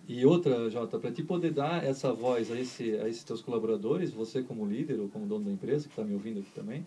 E 0.07 0.25
outra, 0.25 0.69
Jota, 0.69 0.97
para 0.97 1.11
te 1.11 1.21
poder 1.21 1.51
dar 1.51 1.83
essa 1.83 2.13
voz 2.13 2.49
a, 2.49 2.57
esse, 2.57 2.95
a 2.95 3.09
esses 3.09 3.25
teus 3.25 3.41
colaboradores, 3.41 4.11
você 4.11 4.41
como 4.41 4.65
líder 4.65 4.99
ou 5.01 5.09
como 5.09 5.25
dono 5.25 5.45
da 5.45 5.51
empresa, 5.51 5.83
que 5.83 5.91
está 5.91 6.03
me 6.03 6.13
ouvindo 6.13 6.39
aqui 6.39 6.51
também, 6.51 6.85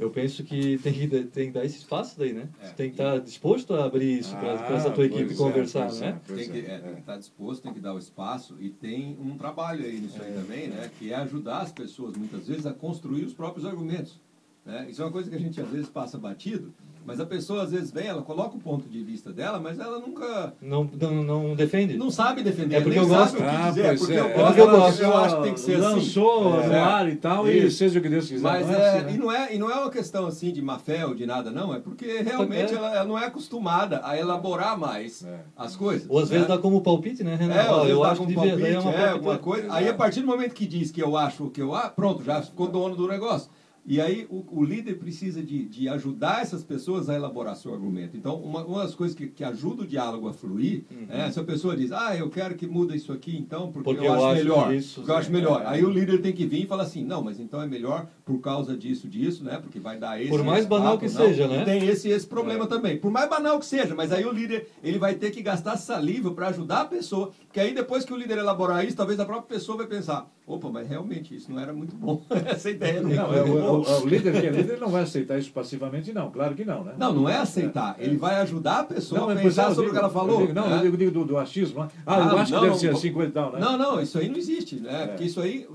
eu 0.00 0.10
penso 0.10 0.42
que 0.42 0.78
tem 0.78 0.92
que, 0.94 1.24
tem 1.26 1.46
que 1.48 1.52
dar 1.52 1.64
esse 1.64 1.76
espaço 1.76 2.18
daí, 2.18 2.32
né? 2.32 2.48
É. 2.62 2.66
Você 2.66 2.74
tem 2.74 2.88
que 2.88 2.94
estar 2.94 3.18
disposto 3.18 3.74
a 3.74 3.84
abrir 3.84 4.18
isso 4.18 4.34
para 4.34 4.58
Ah, 4.58 4.72
essa 4.72 4.90
tua 4.90 5.04
equipe 5.04 5.34
é, 5.34 5.36
conversar, 5.36 5.90
é, 5.90 6.00
né? 6.00 6.20
Tem 6.26 6.48
que, 6.48 6.58
é, 6.58 6.74
é, 6.74 6.78
tem 6.78 6.94
que 6.94 7.00
estar 7.00 7.18
disposto, 7.18 7.62
tem 7.62 7.74
que 7.74 7.80
dar 7.80 7.92
o 7.92 7.98
espaço 7.98 8.56
e 8.58 8.70
tem 8.70 9.18
um 9.20 9.36
trabalho 9.36 9.84
aí 9.84 10.00
nisso 10.00 10.20
aí 10.22 10.32
também, 10.32 10.68
né? 10.68 10.90
Que 10.98 11.12
é 11.12 11.16
ajudar 11.16 11.60
as 11.60 11.70
pessoas 11.70 12.16
muitas 12.16 12.48
vezes 12.48 12.64
a 12.64 12.72
construir 12.72 13.24
os 13.24 13.34
próprios 13.34 13.66
argumentos. 13.66 14.18
Né? 14.64 14.86
Isso 14.90 15.02
é 15.02 15.04
uma 15.04 15.12
coisa 15.12 15.28
que 15.28 15.36
a 15.36 15.38
gente 15.38 15.60
às 15.60 15.68
vezes 15.68 15.88
passa 15.88 16.16
batido, 16.16 16.72
mas 17.10 17.18
a 17.20 17.26
pessoa 17.26 17.64
às 17.64 17.72
vezes 17.72 17.90
vem, 17.90 18.06
ela 18.06 18.22
coloca 18.22 18.56
o 18.56 18.60
ponto 18.60 18.88
de 18.88 19.02
vista 19.02 19.32
dela, 19.32 19.58
mas 19.58 19.80
ela 19.80 19.98
nunca 19.98 20.54
Não, 20.62 20.88
não, 21.00 21.24
não 21.24 21.54
defende? 21.56 21.96
não 21.96 22.08
sabe 22.08 22.40
defender, 22.44 22.76
É 22.76 22.80
porque 22.80 22.98
nem 23.00 23.08
eu 23.08 23.12
sabe 23.12 23.20
gosto. 23.32 23.34
o 23.34 23.36
que 23.38 23.42
Ah, 23.44 23.68
dizer, 23.68 23.82
pois 23.86 23.98
porque 23.98 24.12
é. 24.14 24.20
eu 24.20 24.24
É 24.26 24.32
gosto, 24.32 24.46
porque 24.46 24.60
eu 24.60 24.70
gosto. 24.70 25.02
eu 25.02 25.16
acho 25.16 25.36
que 25.36 25.42
tem 25.42 25.54
que 25.54 25.60
ser 25.60 25.74
assim. 25.74 25.82
Lançou 25.94 26.60
É. 26.62 26.66
no 26.68 26.74
ar 26.84 27.08
e 27.08 27.16
tal, 27.16 27.48
e 27.48 27.66
Isso. 27.66 27.78
seja 27.78 27.98
o 27.98 28.02
que 28.02 28.08
Deus 28.08 28.28
quiser. 28.28 28.42
Mas 28.42 28.66
não 28.68 28.74
é, 28.74 28.88
assim, 28.98 29.04
né? 29.06 29.12
e, 29.12 29.18
não 29.18 29.32
é, 29.32 29.54
e 29.54 29.58
não 29.58 29.70
é 29.70 29.74
uma 29.74 29.90
questão 29.90 30.26
assim 30.26 30.52
de 30.52 30.62
má 30.62 30.78
fé 30.78 31.04
ou 31.04 31.14
de 31.14 31.26
nada, 31.26 31.50
não. 31.50 31.74
É 31.74 31.80
porque 31.80 32.06
realmente 32.22 32.72
É. 32.72 32.76
ela, 32.76 32.94
ela 32.94 33.04
não 33.04 33.18
é 33.18 33.26
acostumada 33.26 34.00
a 34.04 34.16
elaborar 34.16 34.78
mais 34.78 35.24
É. 35.24 35.40
as 35.56 35.74
coisas. 35.74 36.06
Ou 36.08 36.20
às 36.20 36.28
vezes 36.28 36.46
né? 36.48 36.54
dá 36.54 36.60
como 36.60 36.80
palpite, 36.80 37.24
né, 37.24 37.34
Renan? 37.34 37.54
É, 37.54 37.60
às 37.60 37.76
vezes 37.76 37.90
eu 37.90 38.00
dá 38.02 38.10
acho 38.12 38.26
que 38.26 38.34
palpite, 38.34 38.54
é 38.64 38.78
uma 38.78 38.90
é, 38.90 38.94
palpite- 38.94 39.08
alguma 39.12 39.38
coisa. 39.38 39.66
Aí 39.72 39.88
a 39.88 39.94
partir 39.94 40.20
do 40.20 40.26
momento 40.28 40.54
que 40.54 40.66
diz 40.66 40.90
que 40.92 41.02
eu 41.02 41.16
acho 41.16 41.44
o 41.46 41.50
que 41.50 41.60
eu 41.60 41.74
acho, 41.74 41.90
pronto, 41.92 42.22
já 42.22 42.40
ficou 42.40 42.68
dono 42.68 42.94
do 42.94 43.08
negócio. 43.08 43.50
E 43.86 44.00
aí 44.00 44.26
o, 44.30 44.44
o 44.50 44.64
líder 44.64 44.98
precisa 44.98 45.42
de, 45.42 45.64
de 45.64 45.88
ajudar 45.88 46.42
essas 46.42 46.62
pessoas 46.62 47.08
a 47.08 47.14
elaborar 47.14 47.56
seu 47.56 47.72
argumento. 47.72 48.16
Então, 48.16 48.36
uma, 48.36 48.64
uma 48.64 48.82
das 48.82 48.94
coisas 48.94 49.16
que, 49.16 49.26
que 49.26 49.42
ajuda 49.42 49.82
o 49.82 49.86
diálogo 49.86 50.28
a 50.28 50.32
fluir 50.32 50.84
é 51.08 51.30
se 51.30 51.40
a 51.40 51.44
pessoa 51.44 51.76
diz, 51.76 51.90
ah, 51.92 52.16
eu 52.16 52.28
quero 52.30 52.54
que 52.54 52.66
muda 52.66 52.94
isso 52.94 53.12
aqui 53.12 53.36
então, 53.36 53.72
porque, 53.72 53.90
Porque 53.90 54.00
eu, 54.06 54.12
eu 54.12 54.14
acho, 54.14 54.26
acho 54.26 54.34
melhor. 54.36 54.74
isso, 54.74 54.94
porque 54.96 55.10
eu 55.10 55.16
acho 55.16 55.28
é, 55.28 55.32
melhor. 55.32 55.62
é. 55.62 55.66
Aí 55.66 55.84
o 55.84 55.90
líder 55.90 56.20
tem 56.20 56.32
que 56.32 56.46
vir 56.46 56.64
e 56.64 56.66
falar 56.66 56.84
assim, 56.84 57.04
não, 57.04 57.22
mas 57.22 57.40
então 57.40 57.60
é 57.60 57.66
melhor 57.66 58.06
por 58.24 58.38
causa 58.40 58.76
disso, 58.76 59.08
disso, 59.08 59.42
né? 59.42 59.58
Porque 59.60 59.80
vai 59.80 59.98
dar 59.98 60.20
esse... 60.20 60.30
Por 60.30 60.44
mais 60.44 60.66
banal 60.66 60.98
papo, 60.98 61.06
que 61.06 61.12
não. 61.12 61.26
seja, 61.26 61.44
E 61.44 61.48
né? 61.48 61.64
Tem 61.64 61.86
esse 61.86 62.08
esse 62.08 62.26
problema 62.26 62.66
também. 62.66 62.98
Por 62.98 63.10
mais 63.10 63.28
banal 63.28 63.58
que 63.58 63.66
seja, 63.66 63.94
mas 63.94 64.12
aí 64.12 64.24
o 64.24 64.32
líder 64.32 64.68
ele 64.82 64.98
vai 64.98 65.14
ter 65.14 65.30
que 65.30 65.42
gastar 65.42 65.76
saliva 65.76 66.30
para 66.32 66.48
ajudar 66.48 66.82
a 66.82 66.84
pessoa, 66.84 67.32
porque 67.46 67.60
aí 67.60 67.74
depois 67.74 68.04
que 68.04 68.12
o 68.12 68.16
líder 68.16 68.38
elaborar 68.38 68.84
isso, 68.84 68.96
talvez 68.96 69.18
a 69.18 69.24
própria 69.24 69.58
pessoa 69.58 69.78
vai 69.78 69.86
pensar, 69.86 70.30
opa, 70.46 70.68
mas 70.70 70.88
realmente 70.88 71.34
isso 71.34 71.50
não 71.50 71.58
era 71.58 71.72
muito 71.72 71.96
bom. 71.96 72.22
Essa 72.46 72.70
ideia 72.70 73.00
não, 73.00 73.10
Não, 73.10 73.34
é 73.34 73.38
é, 73.38 73.42
o, 73.70 73.80
o- 73.82 74.02
o 74.02 74.08
líder 74.08 74.32
que 74.40 74.46
é 74.46 74.50
líder 74.50 74.78
não 74.80 74.88
vai 74.88 75.02
aceitar 75.04 75.38
isso 75.38 75.50
passivamente, 75.52 76.12
não. 76.12 76.30
Claro 76.30 76.54
que 76.54 76.64
não, 76.64 76.84
né? 76.84 76.94
Não, 76.98 77.12
não 77.12 77.28
é 77.28 77.36
aceitar. 77.36 77.96
Ele 77.98 78.16
vai 78.16 78.36
ajudar 78.40 78.80
a 78.80 78.84
pessoa 78.84 79.22
a 79.22 79.26
mas, 79.34 79.40
pensar 79.42 79.64
eu 79.68 79.74
sobre 79.74 79.84
digo- 79.84 79.90
o 79.90 79.92
que 79.92 79.98
ela 80.04 80.10
falou. 80.12 80.40
eu 80.40 80.46
digo- 80.48 80.60
não, 80.60 80.68
né? 80.68 80.76
eu 80.76 80.82
digo, 80.82 80.96
digo 80.96 81.10
do, 81.10 81.24
do 81.24 81.36
achismo. 81.38 81.80
né? 81.84 81.88
Ah, 82.06 82.18
eu 82.18 82.22
Ah, 82.38 82.42
acho 82.42 82.52
não, 82.52 82.58
que 82.60 82.64
deve 82.66 82.66
não, 82.68 82.74
ser 82.78 82.90
não. 82.90 82.96
assim, 82.98 83.12
coisa 83.12 83.28
e 83.30 83.32
tal, 83.32 83.52
né? 83.52 83.58
Não, 83.60 83.76
não, 83.78 84.00
isso 84.00 84.18
aí 84.18 84.28
não 84.28 84.36
existe, 84.36 84.76
né? 84.76 85.02
É. 85.02 85.06
Porque 85.08 85.24
isso 85.24 85.40
aí, 85.40 85.66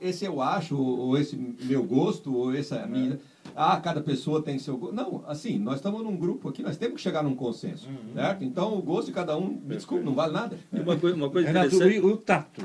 esse 0.00 0.24
eu 0.24 0.40
acho, 0.42 0.76
ou 0.76 1.16
esse 1.18 1.36
meu 1.62 1.82
gosto, 1.82 2.34
ou 2.34 2.54
essa 2.54 2.76
É. 2.76 2.86
minha. 2.86 3.18
Ah, 3.56 3.78
cada 3.80 4.00
pessoa 4.00 4.42
tem 4.42 4.58
seu 4.58 4.76
gosto. 4.76 4.94
Não, 4.94 5.22
assim, 5.28 5.58
nós 5.58 5.76
estamos 5.76 6.02
num 6.02 6.16
grupo 6.16 6.48
aqui, 6.48 6.62
nós 6.62 6.76
temos 6.76 6.96
que 6.96 7.00
chegar 7.02 7.22
num 7.22 7.34
consenso, 7.36 7.86
Uhum. 7.88 8.14
certo? 8.14 8.42
Então 8.42 8.76
o 8.76 8.82
gosto 8.82 9.06
de 9.08 9.12
cada 9.12 9.36
um, 9.36 9.46
me 9.48 9.76
desculpe, 9.76 10.02
não 10.04 10.14
vale 10.14 10.32
nada. 10.32 10.58
E 10.72 10.80
uma 10.80 10.96
coisa, 10.96 11.14
uma 11.16 11.30
coisa 11.30 11.48
Renato, 11.48 11.66
interessante. 11.76 12.00
o, 12.04 12.12
o 12.12 12.16
tato. 12.16 12.62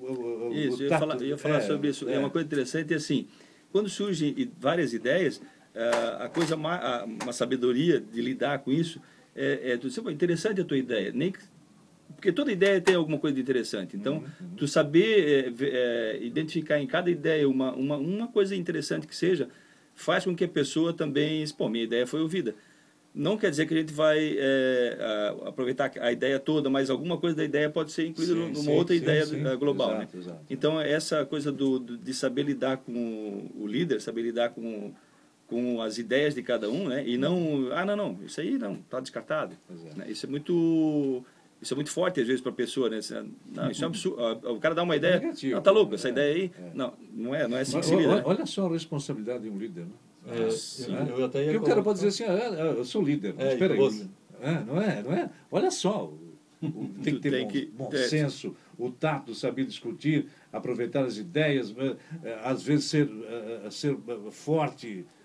O, 0.00 0.04
o- 0.12 0.48
o 0.50 0.54
Isso, 0.54 0.82
eu 0.82 0.88
ia 0.90 0.98
falar, 0.98 1.16
eu 1.20 1.26
ia 1.26 1.38
falar 1.38 1.56
é, 1.56 1.60
sobre 1.62 1.88
isso. 1.88 2.08
É. 2.08 2.18
uma 2.18 2.30
coisa 2.30 2.46
interessante, 2.46 2.92
é 2.94 2.96
assim, 2.96 3.26
quando 3.72 3.88
surgem 3.88 4.50
várias 4.58 4.92
ideias, 4.92 5.40
ah, 5.74 6.24
a 6.24 6.28
coisa 6.28 6.56
uma 7.04 7.32
sabedoria 7.32 8.00
de 8.00 8.20
lidar 8.20 8.58
com 8.60 8.72
isso 8.72 9.00
é, 9.34 9.72
é 9.72 9.76
tu 9.76 9.88
dizer, 9.88 10.02
"Pô, 10.02 10.10
interessante 10.10 10.60
a 10.60 10.64
tua 10.64 10.76
ideia, 10.78 11.12
nem 11.14 11.30
que- 11.32 11.40
porque 12.16 12.32
toda 12.32 12.50
ideia 12.50 12.80
tem 12.80 12.94
alguma 12.94 13.18
coisa 13.18 13.34
de 13.36 13.42
interessante. 13.42 13.96
Então, 13.96 14.24
tu 14.56 14.66
saber 14.66 15.52
é, 15.60 15.64
é, 15.66 16.18
identificar 16.24 16.80
em 16.80 16.86
cada 16.86 17.10
ideia 17.10 17.48
uma, 17.48 17.72
uma, 17.74 17.96
uma 17.96 18.26
coisa 18.28 18.56
interessante 18.56 19.06
que 19.06 19.14
seja, 19.14 19.48
faz 19.94 20.24
com 20.24 20.34
que 20.34 20.44
a 20.44 20.48
pessoa 20.48 20.92
também, 20.92 21.44
pô, 21.56 21.68
minha 21.68 21.84
ideia 21.84 22.06
foi 22.06 22.20
ouvida. 22.20 22.54
Não 23.20 23.36
quer 23.36 23.50
dizer 23.50 23.66
que 23.66 23.74
a 23.74 23.76
gente 23.78 23.92
vai 23.92 24.36
é, 24.38 24.96
a- 25.44 25.48
aproveitar 25.48 25.90
a 26.00 26.12
ideia 26.12 26.38
toda, 26.38 26.70
mas 26.70 26.88
alguma 26.88 27.18
coisa 27.18 27.36
da 27.36 27.44
ideia 27.44 27.68
pode 27.68 27.90
ser 27.90 28.06
incluída 28.06 28.32
Sim, 28.32 28.38
numa 28.40 28.54
sim, 28.54 28.70
outra 28.76 28.94
sim, 28.94 29.02
ideia 29.02 29.56
global. 29.56 29.90
Exato, 29.90 30.16
né? 30.16 30.22
exato. 30.22 30.40
Então, 30.48 30.80
essa 30.80 31.26
coisa 31.26 31.50
do, 31.50 31.80
do- 31.80 31.98
de 31.98 32.14
saber 32.14 32.44
lidar 32.44 32.76
com 32.76 33.48
o 33.58 33.66
líder, 33.66 34.00
saber 34.00 34.22
lidar 34.22 34.50
com, 34.50 34.92
com 35.48 35.82
as 35.82 35.98
ideias 35.98 36.32
de 36.32 36.42
cada 36.44 36.70
um, 36.70 36.86
né? 36.88 37.02
E 37.04 37.18
não, 37.18 37.68
ah, 37.72 37.84
não, 37.84 37.96
não, 37.96 38.18
isso 38.24 38.40
aí 38.40 38.56
não, 38.56 38.74
está 38.74 39.00
descartado. 39.00 39.56
Né? 39.96 40.06
Isso 40.08 40.24
é 40.24 40.28
muito... 40.28 41.24
Isso 41.60 41.74
é 41.74 41.76
muito 41.76 41.90
forte, 41.90 42.20
às 42.20 42.26
vezes, 42.28 42.40
para 42.40 42.52
a 42.52 42.54
pessoa, 42.54 42.88
né? 42.88 43.00
Não, 43.52 43.68
isso 43.68 43.82
é 43.82 43.86
um 43.88 43.90
absurdo. 43.90 44.16
Ah, 44.46 44.52
O 44.52 44.60
cara 44.60 44.76
dá 44.76 44.84
uma 44.84 44.94
ideia. 44.94 45.18
negativo, 45.18 45.56
Não, 45.56 45.60
tá 45.60 45.72
louco, 45.72 45.90
né? 45.90 45.94
essa 45.96 46.08
ideia 46.08 46.32
aí. 46.36 46.52
É. 46.56 46.70
Não, 46.72 46.92
não 47.12 47.34
é, 47.34 47.48
não 47.48 47.56
é 47.58 47.62
assim 47.62 47.78
olha, 47.78 48.14
né? 48.14 48.22
olha 48.24 48.46
só 48.46 48.66
a 48.66 48.72
responsabilidade 48.72 49.42
de 49.42 49.50
um 49.50 49.58
líder, 49.58 49.80
né? 49.86 49.90
É, 50.30 50.50
Sim. 50.50 50.94
eu, 50.94 51.18
eu 51.20 51.24
até 51.26 51.38
ia 51.40 51.44
Porque 51.52 51.56
o 51.58 51.62
cara 51.62 51.82
pode 51.82 52.00
dizer 52.00 52.24
assim, 52.24 52.32
ah, 52.32 52.60
eu 52.76 52.84
sou 52.84 53.02
líder, 53.02 53.34
mas 53.34 53.46
É, 53.46 53.52
espera 53.54 53.74
aí. 53.74 53.80
você? 53.80 54.06
É, 54.40 54.64
não 54.64 54.80
é, 54.80 55.02
não 55.02 55.12
é? 55.12 55.30
Olha 55.50 55.70
só, 55.70 56.04
o- 56.06 56.38
tem 57.02 57.14
que 57.14 57.20
ter 57.20 57.30
Tem 57.30 57.42
bom, 57.44 57.48
que- 57.48 57.66
bom 57.66 57.88
é. 57.92 57.96
senso, 57.96 58.54
o 58.78 58.90
tato, 58.90 59.34
saber 59.34 59.64
discutir, 59.64 60.26
aproveitar 60.52 61.04
as 61.04 61.16
ideias, 61.16 61.74
eh, 62.22 62.38
às 62.44 62.62
vezes 62.62 62.86
ser, 62.86 63.08
eh, 63.08 63.68
ser 63.70 63.92
eh, 63.94 64.30
forte, 64.30 65.06
é, 65.06 65.17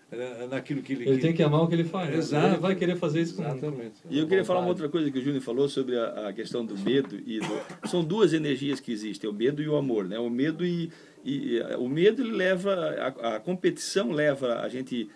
naquilo 0.50 0.82
que 0.82 0.94
ele 0.94 1.08
Ele 1.10 1.18
tem 1.20 1.34
que 1.34 1.42
amar 1.44 1.62
o 1.62 1.68
que 1.68 1.76
ele 1.76 1.84
faz. 1.84 2.14
Exato. 2.16 2.48
Ele 2.48 2.58
vai 2.58 2.76
querer 2.76 2.96
fazer 2.98 3.22
isso 3.22 3.36
com 3.36 3.44
Exatamente. 3.44 3.96
E 4.10 4.20
eu 4.20 4.28
queria 4.28 4.44
falar 4.46 4.60
uma 4.60 4.70
outra 4.70 4.88
coisa 4.90 5.10
que 5.12 5.18
o 5.18 5.22
Júnior 5.22 5.42
falou 5.42 5.68
sobre 5.70 5.98
a, 5.98 6.30
a 6.30 6.34
questão 6.34 6.66
do 6.66 6.78
medo 6.78 7.18
e 7.26 7.40
do, 7.40 7.60
são 7.90 8.04
duas 8.04 8.34
energias 8.34 8.80
que 8.80 8.92
existem, 8.92 9.30
o 9.30 9.34
medo 9.34 9.62
e 9.62 9.68
o 9.68 9.76
amor, 9.76 10.06
né? 10.08 10.18
O 10.20 10.30
medo 10.30 10.66
e, 10.66 10.92
e 11.24 11.60
o 11.78 11.88
medo 11.88 12.22
ele 12.22 12.32
leva 12.32 12.74
a, 12.74 13.36
a 13.36 13.40
competição 13.40 14.12
leva 14.12 14.60
a 14.62 14.70
gente 14.70 15.10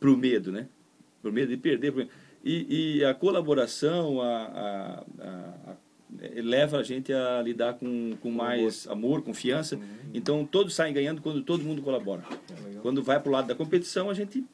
para 0.00 0.10
o 0.10 0.16
medo, 0.16 0.50
né? 0.52 0.66
Para 1.20 1.30
o 1.30 1.32
medo 1.34 1.48
de 1.50 1.56
perder. 1.56 1.92
pro- 1.92 2.08
E, 2.44 2.98
e 2.98 3.04
a 3.04 3.14
colaboração 3.14 4.20
a, 4.20 4.36
a, 4.36 5.04
a- 5.20 5.76
leva 6.36 6.78
a 6.78 6.82
gente 6.82 7.12
a 7.12 7.42
lidar 7.42 7.74
com, 7.74 8.16
com 8.20 8.30
mais 8.30 8.86
amor, 8.88 9.22
confiança. 9.22 9.78
Então 10.12 10.44
todos 10.44 10.74
saem 10.74 10.92
ganhando 10.92 11.22
quando 11.22 11.42
todo 11.42 11.64
mundo 11.64 11.82
colabora. 11.82 12.24
Quando 12.82 13.02
vai 13.02 13.20
para 13.20 13.28
o 13.28 13.32
lado 13.32 13.48
da 13.48 13.54
competição 13.54 14.10
a 14.10 14.14
gente 14.14 14.44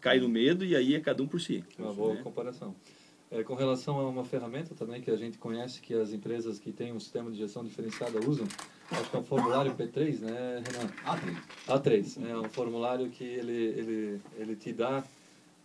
cai 0.00 0.20
no 0.20 0.28
medo 0.28 0.64
e 0.64 0.76
aí 0.76 0.94
é 0.94 1.00
cada 1.00 1.22
um 1.22 1.26
por 1.26 1.40
si. 1.40 1.64
Uma 1.78 1.92
boa 1.92 2.14
né? 2.14 2.22
comparação. 2.22 2.74
É, 3.28 3.42
com 3.42 3.54
relação 3.54 3.98
a 3.98 4.08
uma 4.08 4.24
ferramenta 4.24 4.72
também 4.74 5.00
que 5.00 5.10
a 5.10 5.16
gente 5.16 5.36
conhece 5.36 5.80
que 5.80 5.92
as 5.94 6.12
empresas 6.12 6.60
que 6.60 6.70
têm 6.70 6.92
um 6.92 7.00
sistema 7.00 7.28
de 7.28 7.38
gestão 7.38 7.64
diferenciada 7.64 8.20
usam, 8.20 8.46
acho 8.88 9.10
que 9.10 9.16
é 9.16 9.18
o 9.18 9.24
formulário 9.24 9.74
P3, 9.74 10.20
né, 10.20 10.62
Renan? 10.64 10.92
A3. 11.04 11.36
A3, 11.66 12.30
é 12.30 12.38
um 12.38 12.48
formulário 12.48 13.10
que 13.10 13.24
ele, 13.24 13.52
ele, 13.52 14.20
ele 14.38 14.54
te 14.54 14.72
dá 14.72 15.02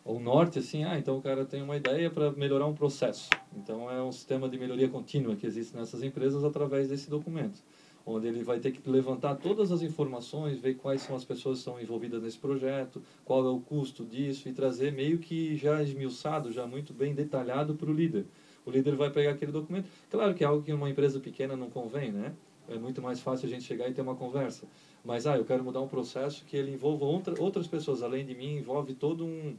o 0.04 0.20
norte, 0.20 0.60
assim, 0.60 0.84
ah, 0.84 0.98
então 0.98 1.18
o 1.18 1.22
cara 1.22 1.46
tem 1.46 1.62
uma 1.62 1.78
ideia 1.78 2.10
para 2.10 2.32
melhorar 2.32 2.66
um 2.66 2.74
processo. 2.74 3.30
Então 3.56 3.90
é 3.90 4.02
um 4.02 4.12
sistema 4.12 4.50
de 4.50 4.58
melhoria 4.58 4.90
contínua 4.90 5.36
que 5.36 5.46
existe 5.46 5.76
nessas 5.76 6.02
empresas 6.02 6.44
através 6.44 6.90
desse 6.90 7.10
documento, 7.10 7.60
onde 8.04 8.28
ele 8.28 8.44
vai 8.44 8.60
ter 8.60 8.72
que 8.72 8.90
levantar 8.90 9.36
todas 9.36 9.72
as 9.72 9.84
informações, 9.84 10.60
ver 10.60 10.76
quais 10.76 11.02
são 11.02 11.16
as 11.16 11.24
pessoas 11.24 11.60
que 11.60 11.70
estão 11.70 11.80
envolvidas 11.80 12.24
nesse 12.24 12.40
projeto, 12.40 13.02
qual 13.24 13.46
é 13.46 13.50
o 13.50 13.60
custo 13.60 14.04
disso 14.04 14.50
e 14.50 14.54
trazer 14.54 14.92
meio 14.92 15.20
que 15.20 15.56
já 15.56 15.84
esmiuçado, 15.84 16.52
já 16.52 16.66
muito 16.66 16.94
bem 16.94 17.14
detalhado 17.14 17.76
para 17.76 17.90
o 17.90 17.94
líder. 17.94 18.26
O 18.66 18.72
líder 18.72 18.96
vai 18.96 19.12
pegar 19.12 19.32
aquele 19.32 19.52
documento. 19.52 19.88
Claro 20.10 20.34
que 20.34 20.44
é 20.44 20.48
algo 20.48 20.64
que 20.64 20.74
uma 20.74 20.90
empresa 20.90 21.20
pequena 21.20 21.56
não 21.56 21.70
convém, 21.70 22.12
né? 22.12 22.34
É 22.70 22.78
muito 22.78 23.02
mais 23.02 23.20
fácil 23.20 23.48
a 23.48 23.50
gente 23.50 23.64
chegar 23.64 23.90
e 23.90 23.94
ter 23.94 24.02
uma 24.02 24.16
conversa. 24.16 24.68
Mas, 25.04 25.26
ah, 25.26 25.36
eu 25.36 25.44
quero 25.44 25.64
mudar 25.64 25.82
um 25.82 25.88
processo 25.88 26.46
que 26.46 26.56
ele 26.56 26.72
envolva 26.72 27.06
outra, 27.06 27.42
outras 27.42 27.68
pessoas, 27.68 28.04
além 28.04 28.26
de 28.26 28.36
mim, 28.36 28.58
envolve 28.58 28.94
todo 28.94 29.26
um 29.26 29.56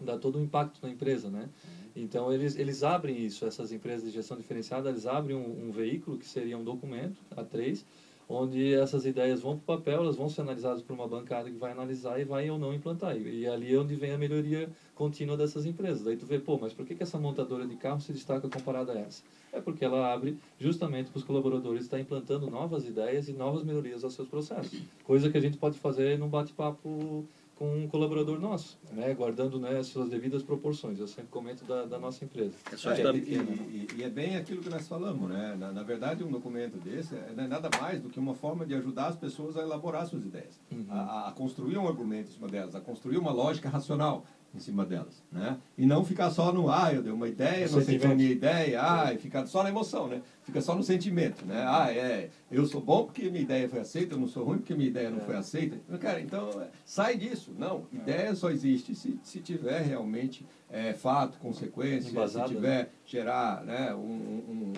dá 0.00 0.16
todo 0.16 0.38
um 0.38 0.42
impacto 0.42 0.80
na 0.82 0.90
empresa, 0.90 1.28
né? 1.28 1.48
Então 1.94 2.32
eles 2.32 2.56
eles 2.56 2.82
abrem 2.82 3.24
isso, 3.24 3.44
essas 3.44 3.72
empresas 3.72 4.04
de 4.04 4.10
gestão 4.10 4.36
diferenciada, 4.36 4.88
eles 4.88 5.06
abrem 5.06 5.36
um, 5.36 5.68
um 5.68 5.70
veículo 5.70 6.18
que 6.18 6.26
seria 6.26 6.56
um 6.56 6.64
documento 6.64 7.20
A3, 7.36 7.84
onde 8.28 8.74
essas 8.74 9.06
ideias 9.06 9.40
vão 9.40 9.56
para 9.56 9.74
o 9.74 9.78
papel, 9.78 10.02
elas 10.02 10.14
vão 10.14 10.28
ser 10.28 10.42
analisadas 10.42 10.82
por 10.82 10.92
uma 10.92 11.08
bancada 11.08 11.50
que 11.50 11.56
vai 11.56 11.72
analisar 11.72 12.20
e 12.20 12.24
vai 12.24 12.48
ou 12.50 12.58
não 12.58 12.74
implantar. 12.74 13.16
E, 13.16 13.40
e 13.40 13.46
ali 13.48 13.74
é 13.74 13.78
onde 13.78 13.96
vem 13.96 14.12
a 14.12 14.18
melhoria 14.18 14.70
contínua 14.94 15.36
dessas 15.36 15.64
empresas. 15.64 16.04
Daí 16.04 16.16
tu 16.16 16.26
vê, 16.26 16.38
pô, 16.38 16.58
mas 16.58 16.74
por 16.74 16.84
que, 16.84 16.94
que 16.94 17.02
essa 17.02 17.18
montadora 17.18 17.66
de 17.66 17.74
carro 17.76 18.00
se 18.00 18.12
destaca 18.12 18.48
comparada 18.48 18.92
a 18.92 18.98
essa? 18.98 19.22
É 19.50 19.60
porque 19.60 19.84
ela 19.84 20.12
abre 20.12 20.36
justamente 20.58 21.10
para 21.10 21.18
os 21.18 21.24
colaboradores 21.24 21.84
estar 21.84 21.98
implantando 21.98 22.50
novas 22.50 22.84
ideias 22.84 23.28
e 23.28 23.32
novas 23.32 23.64
melhorias 23.64 24.04
aos 24.04 24.12
seus 24.12 24.28
processos. 24.28 24.78
Coisa 25.04 25.30
que 25.30 25.38
a 25.38 25.40
gente 25.40 25.56
pode 25.56 25.78
fazer 25.78 26.18
num 26.18 26.28
bate-papo 26.28 27.26
com 27.58 27.76
um 27.76 27.88
colaborador 27.88 28.38
nosso, 28.40 28.78
né, 28.92 29.12
guardando 29.14 29.58
né, 29.58 29.82
suas 29.82 30.08
devidas 30.08 30.44
proporções. 30.44 31.00
Eu 31.00 31.08
sempre 31.08 31.28
comento 31.30 31.64
da, 31.64 31.84
da 31.86 31.98
nossa 31.98 32.24
empresa. 32.24 32.54
É 32.72 32.76
só 32.76 32.92
É, 32.92 32.98
estar 32.98 33.12
e, 33.16 33.20
pequeno. 33.20 33.50
e- 33.52 33.88
e 33.96 34.02
é 34.04 34.08
bem 34.08 34.36
aquilo 34.36 34.62
que 34.62 34.68
nós 34.70 34.86
falamos, 34.86 35.28
né? 35.28 35.56
Na, 35.58 35.72
na 35.72 35.82
verdade, 35.82 36.22
um 36.22 36.30
documento 36.30 36.78
desse 36.78 37.16
é, 37.16 37.32
não 37.36 37.42
é 37.44 37.48
nada 37.48 37.68
mais 37.80 38.00
do 38.00 38.08
que 38.08 38.20
uma 38.20 38.34
forma 38.34 38.64
de 38.64 38.74
ajudar 38.76 39.08
as 39.08 39.16
pessoas 39.16 39.56
a 39.56 39.62
elaborar 39.62 40.06
suas 40.06 40.24
ideias, 40.24 40.60
Uhum. 40.70 40.86
a, 40.88 41.28
a 41.28 41.32
construir 41.32 41.76
um 41.78 41.88
argumento 41.88 42.28
em 42.30 42.32
cima 42.34 42.46
delas, 42.46 42.76
a 42.76 42.80
construir 42.80 43.18
uma 43.18 43.32
lógica 43.32 43.68
racional 43.68 44.24
em 44.54 44.58
cima 44.58 44.84
delas, 44.84 45.22
né? 45.30 45.58
E 45.76 45.84
não 45.84 46.02
ficar 46.04 46.30
só 46.30 46.50
no, 46.52 46.70
ah, 46.70 46.90
eu 46.92 47.02
dei 47.02 47.12
uma 47.12 47.28
ideia, 47.28 47.66
No 47.66 47.72
não 47.76 47.82
sei 47.82 47.82
se 47.82 47.90
é 47.90 47.96
a 47.96 47.98
sentimento. 47.98 48.16
minha 48.16 48.30
ideia, 48.30 48.80
ah, 48.82 49.12
e 49.12 49.18
ficar 49.18 49.46
só 49.46 49.62
na 49.62 49.68
emoção, 49.68 50.08
né? 50.08 50.22
Fica 50.42 50.60
só 50.62 50.74
no 50.74 50.82
sentimento, 50.82 51.44
né? 51.44 51.62
Ah, 51.66 51.92
é, 51.92 52.30
eu 52.50 52.64
sou 52.66 52.80
bom 52.80 53.04
porque 53.04 53.28
minha 53.30 53.42
ideia 53.42 53.68
foi 53.68 53.80
aceita, 53.80 54.14
eu 54.14 54.18
não 54.18 54.26
sou 54.26 54.44
ruim 54.44 54.58
porque 54.58 54.74
minha 54.74 54.88
ideia 54.88 55.10
não 55.10 55.18
É. 55.18 55.20
foi 55.20 55.36
aceita. 55.36 55.76
Cara, 55.98 56.20
então, 56.20 56.48
é, 56.62 56.68
sai 56.84 57.16
disso. 57.18 57.54
Não, 57.58 57.86
ideia 57.92 58.34
só 58.34 58.50
existe 58.50 58.94
se, 58.94 59.18
se 59.22 59.40
tiver 59.40 59.82
realmente 59.82 60.46
é, 60.70 60.92
fato, 60.94 61.38
consequência, 61.38 62.10
Embasada, 62.10 62.48
se 62.48 62.54
né? 62.54 62.60
tiver 62.60 62.90
gerar 63.06 63.62
né, 63.64 63.94
um, 63.94 63.98
um- 63.98 64.72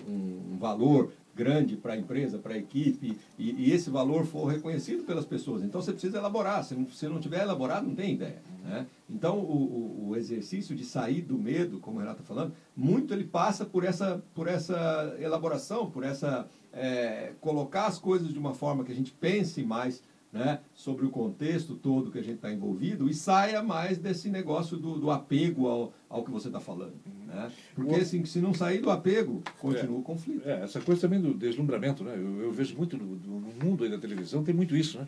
um 0.53 0.57
valor 0.57 1.11
grande 1.41 1.75
para 1.75 1.93
a 1.93 1.97
empresa, 1.97 2.37
para 2.37 2.53
a 2.53 2.57
equipe, 2.57 3.17
e, 3.37 3.51
e 3.65 3.71
esse 3.71 3.89
valor 3.89 4.25
for 4.25 4.45
reconhecido 4.45 5.03
pelas 5.03 5.25
pessoas. 5.25 5.63
Então 5.63 5.81
você 5.81 5.91
precisa 5.91 6.19
elaborar. 6.19 6.63
Se 6.63 6.75
não, 6.75 6.87
se 6.87 7.07
não 7.07 7.19
tiver 7.19 7.41
elaborado, 7.41 7.87
não 7.87 7.95
tem 7.95 8.13
ideia. 8.13 8.43
Né? 8.63 8.85
Então 9.09 9.39
o, 9.39 10.05
o, 10.05 10.09
o 10.09 10.15
exercício 10.15 10.75
de 10.75 10.85
sair 10.85 11.21
do 11.21 11.37
medo, 11.37 11.79
como 11.79 11.97
o 11.97 11.99
Renato 11.99 12.21
está 12.21 12.33
falando, 12.33 12.53
muito 12.75 13.11
ele 13.11 13.23
passa 13.23 13.65
por 13.65 13.83
essa, 13.83 14.23
por 14.35 14.47
essa 14.47 15.15
elaboração, 15.19 15.89
por 15.89 16.03
essa 16.03 16.47
é, 16.71 17.33
colocar 17.41 17.87
as 17.87 17.97
coisas 17.97 18.31
de 18.31 18.37
uma 18.37 18.53
forma 18.53 18.83
que 18.83 18.91
a 18.91 18.95
gente 18.95 19.11
pense 19.11 19.63
mais 19.63 20.03
né, 20.31 20.59
sobre 20.73 21.05
o 21.05 21.09
contexto 21.09 21.75
todo 21.75 22.11
que 22.11 22.17
a 22.17 22.23
gente 22.23 22.35
está 22.35 22.51
envolvido 22.51 23.09
e 23.09 23.13
saia 23.13 23.61
mais 23.61 23.97
desse 23.97 24.29
negócio 24.29 24.77
do, 24.77 24.97
do 24.97 25.11
apego 25.11 25.67
ao, 25.67 25.93
ao 26.09 26.23
que 26.23 26.31
você 26.31 26.47
está 26.47 26.59
falando. 26.59 26.93
Né? 27.27 27.51
Porque 27.75 27.95
assim, 27.95 28.23
se 28.23 28.39
não 28.39 28.53
sair 28.53 28.79
do 28.79 28.89
apego, 28.89 29.43
continua 29.59 29.99
o 29.99 30.03
conflito. 30.03 30.47
É, 30.47 30.63
essa 30.63 30.79
coisa 30.79 31.01
também 31.01 31.19
do 31.19 31.33
deslumbramento, 31.33 32.03
né? 32.03 32.15
Eu, 32.15 32.43
eu 32.43 32.51
vejo 32.51 32.75
muito 32.77 32.97
no, 32.97 33.05
no 33.05 33.65
mundo 33.65 33.83
aí 33.83 33.89
da 33.89 33.97
televisão, 33.97 34.43
tem 34.43 34.55
muito 34.55 34.75
isso, 34.75 34.99
né? 34.99 35.07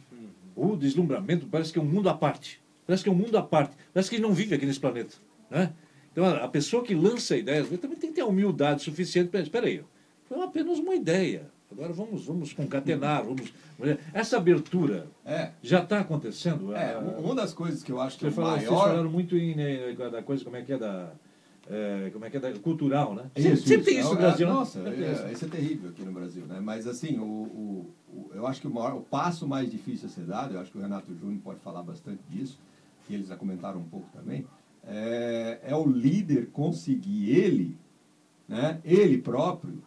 O 0.55 0.75
deslumbramento 0.75 1.47
parece 1.47 1.71
que 1.71 1.79
é 1.79 1.81
um 1.81 1.85
mundo 1.85 2.09
à 2.09 2.13
parte. 2.13 2.61
Parece 2.85 3.03
que 3.03 3.09
é 3.09 3.11
um 3.11 3.15
mundo 3.15 3.37
à 3.37 3.41
parte. 3.41 3.75
Parece 3.93 4.09
que 4.09 4.17
ele 4.17 4.23
não 4.23 4.33
vive 4.33 4.53
aqui 4.53 4.65
nesse 4.65 4.79
planeta, 4.79 5.15
né? 5.49 5.73
Então, 6.11 6.25
a 6.25 6.43
a 6.43 6.47
pessoa 6.47 6.83
que 6.83 6.93
lança 6.93 7.35
ideias 7.35 7.67
também 7.79 7.97
tem 7.97 8.09
que 8.09 8.15
ter 8.17 8.21
a 8.21 8.27
humildade 8.27 8.83
suficiente 8.83 9.29
para... 9.29 9.39
Espera 9.39 9.65
aí, 9.65 9.83
foi 10.25 10.43
apenas 10.43 10.77
uma 10.77 10.93
ideia. 10.93 11.49
Agora 11.73 11.91
vamos, 11.91 12.25
vamos 12.25 12.53
concatenar, 12.53 13.23
vamos... 13.23 13.51
Essa 14.13 14.37
abertura 14.37 15.07
É, 15.25 15.49
já 15.61 15.81
está 15.81 15.99
acontecendo? 15.99 16.73
é 16.75 16.93
A- 16.93 16.99
um- 16.99 17.25
uma 17.25 17.35
das 17.35 17.51
coisas 17.53 17.81
que 17.83 17.91
eu 17.91 17.99
acho 17.99 18.17
que 18.19 18.25
é 18.25 18.29
Vocês 18.29 18.37
o 18.37 18.41
falaram, 18.41 18.59
vocês 18.59 18.71
maior... 18.71 18.87
falaram 18.89 19.09
muito 19.09 19.35
em, 19.35 19.55
né, 19.55 19.93
da 20.11 20.21
coisa, 20.21 20.43
como 20.43 20.55
é 20.55 20.61
que 20.61 20.71
é 20.73 20.77
da... 20.77 21.11
é, 21.67 22.09
como 22.13 22.25
é 22.25 22.29
que 22.29 22.37
é 22.37 22.39
da 22.39 22.51
cultural, 22.59 23.15
né? 23.15 23.23
Isso, 23.35 23.47
sempre, 23.47 23.61
sempre 23.67 23.85
tem 23.85 23.99
isso 23.99 24.09
no 24.09 24.15
É, 24.15 24.21
Brasil, 24.21 24.47
né? 24.47 24.53
Nossa, 24.53 24.79
isso. 24.81 25.23
é, 25.25 25.31
isso 25.33 25.45
é 25.45 25.47
terrível 25.47 25.89
aqui 25.89 26.03
no 26.03 26.11
Brasil, 26.11 26.45
né? 26.45 26.59
Mas 26.61 26.85
assim, 26.85 27.17
o, 27.17 27.23
o- 27.23 27.93
o- 28.13 28.31
eu 28.35 28.45
acho 28.45 28.61
que 28.61 28.67
o, 28.67 28.71
maior, 28.73 28.93
o 28.95 29.01
passo 29.01 29.47
mais 29.47 29.71
difícil 29.71 30.07
a 30.07 30.11
ser 30.11 30.25
dado, 30.25 30.53
eu 30.53 30.59
acho 30.59 30.71
que 30.71 30.77
o 30.77 30.81
Renato 30.81 31.11
Júnior 31.15 31.41
pode 31.43 31.59
falar 31.61 31.81
bastante 31.81 32.21
disso, 32.29 32.59
que 33.07 33.15
eles 33.15 33.27
já 33.29 33.35
comentaram 33.35 33.79
um 33.79 33.83
pouco 33.89 34.07
também, 34.13 34.45
é, 34.85 35.59
é 35.63 35.75
o 35.75 35.87
líder 35.87 36.49
conseguir 36.51 37.31
ele, 37.31 37.77
né? 38.47 38.79
Ele 38.85 39.17
próprio, 39.17 39.81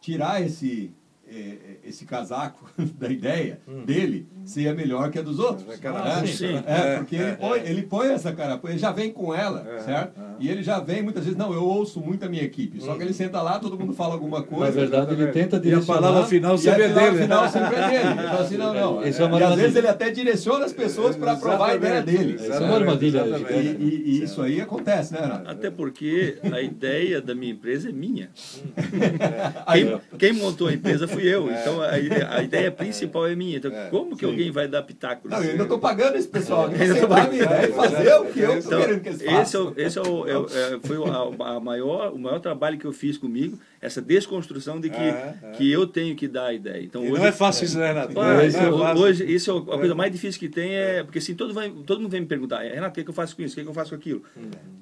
tirar 0.00 0.40
esse 0.42 0.92
é, 1.34 1.88
esse 1.88 2.04
casaco 2.04 2.64
da 2.98 3.08
ideia 3.08 3.60
dele 3.84 4.28
ser 4.44 4.74
melhor 4.74 5.10
que 5.10 5.18
a 5.18 5.22
dos 5.22 5.38
outros. 5.38 5.66
É, 5.72 5.76
cara, 5.78 6.20
né? 6.20 6.26
sim. 6.26 6.62
É, 6.66 6.96
porque 6.98 7.16
ele, 7.16 7.32
põe, 7.36 7.60
ele 7.60 7.82
põe 7.82 8.08
essa 8.12 8.32
cara, 8.32 8.60
ele 8.64 8.78
já 8.78 8.92
vem 8.92 9.10
com 9.10 9.34
ela, 9.34 9.66
É, 9.68 9.78
certo? 9.80 10.20
é. 10.20 10.24
E 10.40 10.48
ele 10.48 10.62
já 10.62 10.80
vem 10.80 11.02
muitas 11.02 11.24
vezes, 11.24 11.38
não, 11.38 11.52
eu 11.52 11.62
ouço 11.64 12.00
muito 12.00 12.24
a 12.24 12.28
minha 12.28 12.42
equipe. 12.42 12.80
Só 12.82 12.94
que 12.96 13.02
ele 13.02 13.12
senta 13.12 13.40
lá, 13.40 13.58
todo 13.58 13.78
mundo 13.78 13.92
fala 13.92 14.14
alguma 14.14 14.40
Na 14.40 14.44
coisa. 14.44 14.72
verdade, 14.72 15.14
ele 15.14 15.28
tenta 15.28 15.56
E 15.56 15.58
a 15.58 15.62
direcionar... 15.62 16.00
palavra 16.02 16.26
final 16.26 16.54
E 16.54 16.58
sempre 16.58 16.82
é 16.82 16.88
final, 16.88 17.04
dele. 17.04 17.16
né? 17.16 17.22
final 17.22 17.48
sempre 17.48 17.76
é 17.76 17.88
dele. 17.88 18.08
Ele 18.20 18.28
fala 18.28 18.40
assim, 18.40 18.56
não, 18.56 18.74
não. 18.74 19.02
É 19.02 19.08
e 19.08 19.42
às 19.44 19.54
vezes 19.56 19.76
ele 19.76 19.88
até 19.88 20.10
direciona 20.10 20.64
as 20.64 20.72
pessoas 20.72 21.16
para 21.16 21.32
aprovar 21.32 21.70
a 21.70 21.74
ideia 21.76 22.02
dele. 22.02 22.34
Isso 22.34 22.52
é 22.52 22.58
uma 22.60 22.74
armadilha 22.76 23.24
E, 23.50 23.54
e- 23.82 24.02
e 24.20 24.22
isso 24.24 24.42
aí 24.42 24.60
acontece, 24.60 25.14
né, 25.14 25.20
Renato? 25.20 25.50
Até 25.50 25.70
porque 25.70 26.38
a 26.52 26.60
ideia 26.60 27.20
da 27.20 27.34
minha 27.34 27.52
empresa 27.52 27.88
é 27.88 27.92
minha. 27.92 28.30
Quem, 29.72 30.00
quem 30.18 30.32
montou 30.32 30.68
a 30.68 30.72
empresa 30.72 31.06
fui 31.24 31.34
eu. 31.34 31.50
Então 31.50 31.80
a, 31.82 31.90
a 32.36 32.42
ideia 32.42 32.70
principal 32.70 33.26
é 33.26 33.34
minha. 33.34 33.56
Então 33.58 33.70
É, 33.72 33.88
como 33.90 34.16
que 34.16 34.24
sim. 34.24 34.30
alguém 34.30 34.50
vai 34.50 34.68
dar 34.68 34.82
pitaco? 34.82 35.28
não, 35.28 35.42
eu 35.42 35.50
ainda 35.52 35.62
estou 35.64 35.78
pagando 35.78 36.16
esse 36.16 36.28
pessoal 36.28 36.66
aqui 36.66 36.82
Ainda 36.82 37.34
ideia 37.34 37.68
e 37.68 37.72
fazer 37.72 38.14
o 38.14 38.24
que 38.26 38.40
eu 38.40 38.58
estou 38.58 38.72
Então, 38.72 38.80
querendo 38.80 39.00
que 39.02 39.08
eles 39.08 39.20
esse, 39.20 39.28
é 39.28 39.36
façam. 39.36 39.66
o, 39.68 39.74
esse 39.80 39.98
é 39.98 40.02
o, 40.02 40.28
é 40.28 40.38
o- 40.38 40.46
é- 40.46 40.78
foi 40.84 40.96
a, 41.10 41.56
a 41.56 41.60
maior, 41.60 42.12
o 42.12 42.18
maior 42.18 42.38
trabalho 42.40 42.78
que 42.78 42.84
eu 42.84 42.92
fiz 42.92 43.16
comigo, 43.18 43.58
essa 43.80 44.00
desconstrução 44.00 44.80
de 44.80 44.90
que, 44.90 44.96
É, 44.96 45.34
é. 45.42 45.50
que 45.52 45.70
eu 45.70 45.86
tenho 45.86 46.14
que 46.16 46.26
dar 46.28 46.46
a 46.46 46.52
ideia. 46.54 46.82
Então, 46.82 47.04
E 47.04 47.10
hoje, 47.10 47.20
não 47.20 47.26
é 47.28 47.32
fácil 47.32 47.64
isso, 47.64 47.78
né, 47.78 47.88
Renato? 47.88 48.12
É 48.12 48.50
fácil. 48.50 49.02
hoje, 49.02 49.24
isso 49.34 49.50
é 49.50 49.74
a 49.74 49.78
coisa 49.78 49.94
mais 49.94 50.12
difícil 50.12 50.38
que 50.40 50.48
tem, 50.48 50.74
é 50.74 51.02
porque 51.02 51.18
assim, 51.18 51.34
todo, 51.34 51.52
vai, 51.52 51.70
todo 51.86 52.00
mundo 52.00 52.10
vem 52.10 52.20
me 52.20 52.26
perguntar, 52.26 52.60
Renato, 52.62 52.90
o 52.90 52.94
que, 52.94 53.00
é 53.00 53.04
que 53.04 53.10
eu 53.10 53.14
faço 53.14 53.36
com 53.36 53.42
isso? 53.42 53.52
O 53.52 53.56
que, 53.56 53.60
é 53.60 53.64
que 53.64 53.70
eu 53.70 53.74
faço 53.74 53.90
com 53.90 53.96
aquilo? 53.96 54.22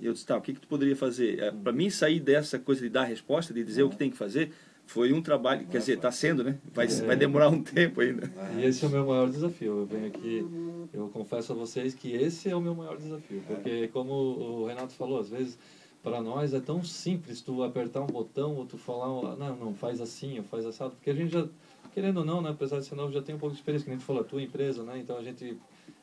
E 0.01 0.07
eu 0.07 0.13
disse, 0.13 0.27
tá, 0.27 0.37
o 0.37 0.41
que, 0.41 0.53
que 0.53 0.61
tu 0.61 0.69
poderia 0.69 0.97
fazer? 0.97 1.53
Para 1.63 1.73
mim, 1.73 1.91
sair 1.91 2.21
dessa 2.21 2.59
coisa 2.59 2.81
de 2.83 2.89
dar 2.89 3.05
resposta, 3.05 3.53
de 3.53 3.63
dizer 3.65 3.83
o 3.83 3.89
que 3.91 3.97
tem 3.97 4.11
que 4.11 4.17
fazer, 4.17 4.53
foi 4.87 5.13
um 5.13 5.23
trabalho, 5.23 5.67
quer 5.67 5.79
dizer, 5.79 5.97
está 5.97 6.13
sendo, 6.13 6.45
né? 6.45 6.59
Vai, 6.73 6.87
vai 6.87 7.17
demorar 7.17 7.49
um 7.49 7.63
tempo 7.63 8.01
ainda. 8.01 8.31
E 8.57 8.65
esse 8.65 8.85
é 8.85 8.89
o 8.89 8.91
meu 8.91 9.07
maior 9.07 9.31
desafio. 9.31 9.81
Eu 9.81 9.87
venho 9.87 10.07
aqui, 10.07 10.47
eu 10.93 11.09
confesso 11.09 11.53
a 11.53 11.55
vocês 11.55 11.95
que 11.95 12.13
esse 12.13 12.51
é 12.51 12.57
o 12.57 12.61
meu 12.61 12.75
maior 12.75 12.97
desafio. 12.97 13.43
Porque, 13.47 13.89
como 13.89 14.13
o 14.13 14.67
Renato 14.67 14.93
falou, 14.93 15.19
às 15.19 15.31
vezes 15.31 15.59
para 16.03 16.21
nós 16.21 16.53
é 16.53 16.61
tão 16.61 16.83
simples 16.83 17.41
tu 17.41 17.63
apertar 17.63 18.01
um 18.01 18.07
botão 18.07 18.57
ou 18.57 18.67
tu 18.67 18.77
falar, 18.77 19.09
um, 19.13 19.37
não, 19.37 19.57
não, 19.57 19.75
faz 19.75 20.01
assim 20.01 20.39
ou 20.39 20.45
faz 20.45 20.67
assado. 20.67 20.91
Porque 20.97 21.11
a 21.11 21.15
gente 21.15 21.33
já, 21.33 21.47
querendo 21.95 22.19
ou 22.19 22.25
não, 22.25 22.43
né, 22.43 22.51
apesar 22.51 22.81
de 22.81 22.87
ser 22.87 22.97
novo, 22.97 23.13
já 23.13 23.23
tem 23.23 23.35
um 23.35 23.39
pouco 23.39 23.55
de 23.55 23.61
experiência. 23.61 23.85
Que 23.85 23.91
nem 23.91 23.99
tu 23.99 24.05
falou, 24.05 24.23
a 24.23 24.25
tua 24.25 24.43
empresa, 24.43 24.83
né? 24.83 24.99
Então 24.99 25.17
a 25.17 25.23
gente 25.23 25.57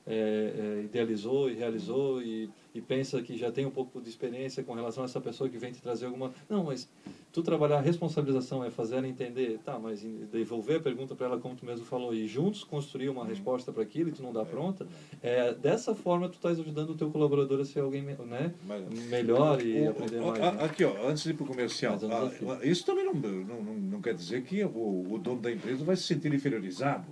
é, 0.10 0.80
é, 0.80 0.84
idealizou 0.86 1.50
e 1.50 1.54
realizou 1.54 2.22
e, 2.22 2.50
e 2.74 2.82
pensa 2.82 3.22
que 3.22 3.38
já 3.38 3.52
tem 3.52 3.66
um 3.66 3.70
pouco 3.72 4.02
de 4.02 4.10
experiência 4.10 4.64
com 4.64 4.74
relação 4.74 5.04
a 5.04 5.06
essa 5.06 5.22
pessoa 5.22 5.48
que 5.50 5.58
vem 5.60 5.72
te 5.72 5.80
trazer 5.82 6.08
alguma... 6.08 6.34
Não, 6.50 6.64
mas 6.64 6.90
tu 7.32 7.44
trabalhar 7.44 7.78
a 7.78 7.82
responsabilização 7.82 8.64
é 8.64 8.72
fazer 8.72 8.96
ela 8.96 9.08
entender, 9.08 9.60
tá, 9.64 9.78
mas 9.78 10.02
devolver 10.32 10.78
a 10.78 10.80
pergunta 10.80 11.14
para 11.14 11.28
ela 11.28 11.40
como 11.40 11.56
tu 11.56 11.64
mesmo 11.64 11.86
falou 11.86 12.12
e 12.12 12.28
juntos 12.28 12.64
construir 12.64 13.08
uma 13.10 13.24
resposta 13.24 13.72
para 13.72 13.84
aquilo 13.84 14.10
e 14.10 14.12
tu 14.12 14.24
não 14.24 14.34
dá 14.34 14.44
pronta, 14.44 14.88
é, 15.22 15.54
dessa 15.54 15.94
forma 15.94 16.28
tu 16.28 16.34
estás 16.34 16.60
ajudando 16.60 16.90
o 16.90 16.96
teu 16.96 17.12
colaborador 17.12 17.62
a 17.62 17.66
ser 17.66 17.82
alguém 17.82 18.02
né, 18.02 18.52
melhor 19.10 19.62
e 19.62 19.80
O- 19.88 19.92
aprender 19.92 20.22
mais. 20.22 20.40
né? 20.40 20.64
Aqui, 20.64 20.84
ó, 20.84 21.08
antes 21.08 21.22
de 21.22 21.30
ir 21.30 21.34
para 21.36 21.44
o 21.44 21.48
comercial, 21.48 22.00
é 22.62 22.68
isso 22.68 22.84
também 22.84 23.06
não, 23.06 23.14
não, 23.14 23.64
não, 23.64 23.74
não 23.76 24.02
quer 24.02 24.16
dizer 24.16 24.42
que 24.44 24.64
o, 24.64 25.06
o 25.14 25.20
dono 25.20 25.40
da 25.40 25.52
empresa 25.52 25.84
vai 25.86 25.96
se 25.96 26.04
sentir 26.04 26.34
inferiorizado. 26.34 27.06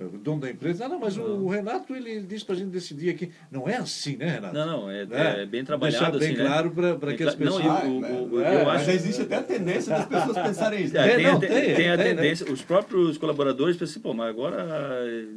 O 0.00 0.18
dono 0.18 0.40
da 0.40 0.50
empresa, 0.50 0.86
ah, 0.86 0.88
não, 0.88 0.98
mas 1.00 1.16
o, 1.16 1.22
o 1.22 1.48
Renato 1.48 1.94
ele 1.94 2.20
disse 2.20 2.44
para 2.44 2.54
a 2.54 2.58
gente 2.58 2.68
decidir 2.70 3.10
aqui. 3.10 3.30
Não 3.50 3.68
é 3.68 3.76
assim, 3.76 4.16
né, 4.16 4.26
Renato? 4.34 4.54
Não, 4.54 4.66
não, 4.66 4.90
é, 4.90 5.04
Né? 5.06 5.42
é 5.42 5.46
bem 5.46 5.64
trabalhado 5.64 6.18
Deixar 6.18 6.18
bem 6.18 6.28
assim, 6.30 6.42
né? 6.42 6.48
claro 6.48 6.70
para 6.70 6.94
Bem 7.08 7.16
que 7.16 7.22
as 7.24 7.34
cla- 7.34 7.44
não, 7.46 7.56
pessoas. 7.56 7.84
e 7.84 7.86
o- 7.86 7.96
o- 7.96 8.00
mas- 8.00 8.10
eu 8.12 8.40
é, 8.40 8.56
acho- 8.56 8.64
Mas 8.66 8.88
existe 8.88 9.22
até 9.22 9.36
a 9.36 9.42
tendência 9.42 9.94
das 9.96 10.06
pessoas 10.06 10.38
pensarem 10.38 10.84
isso. 10.84 10.96
É, 10.96 11.06
É, 11.12 11.14
tem, 11.16 11.24
não, 11.26 11.36
a, 11.36 11.40
te- 11.40 11.46
tem, 11.46 11.62
tem 11.62 11.70
a 11.70 11.74
tem, 11.74 11.86
né? 11.96 12.04
tendência, 12.14 12.52
os 12.52 12.62
próprios 12.62 13.18
colaboradores 13.18 13.76
pensam 13.76 13.92
assim, 13.92 14.00
pô, 14.00 14.12
mas 14.14 14.28
agora 14.28 14.66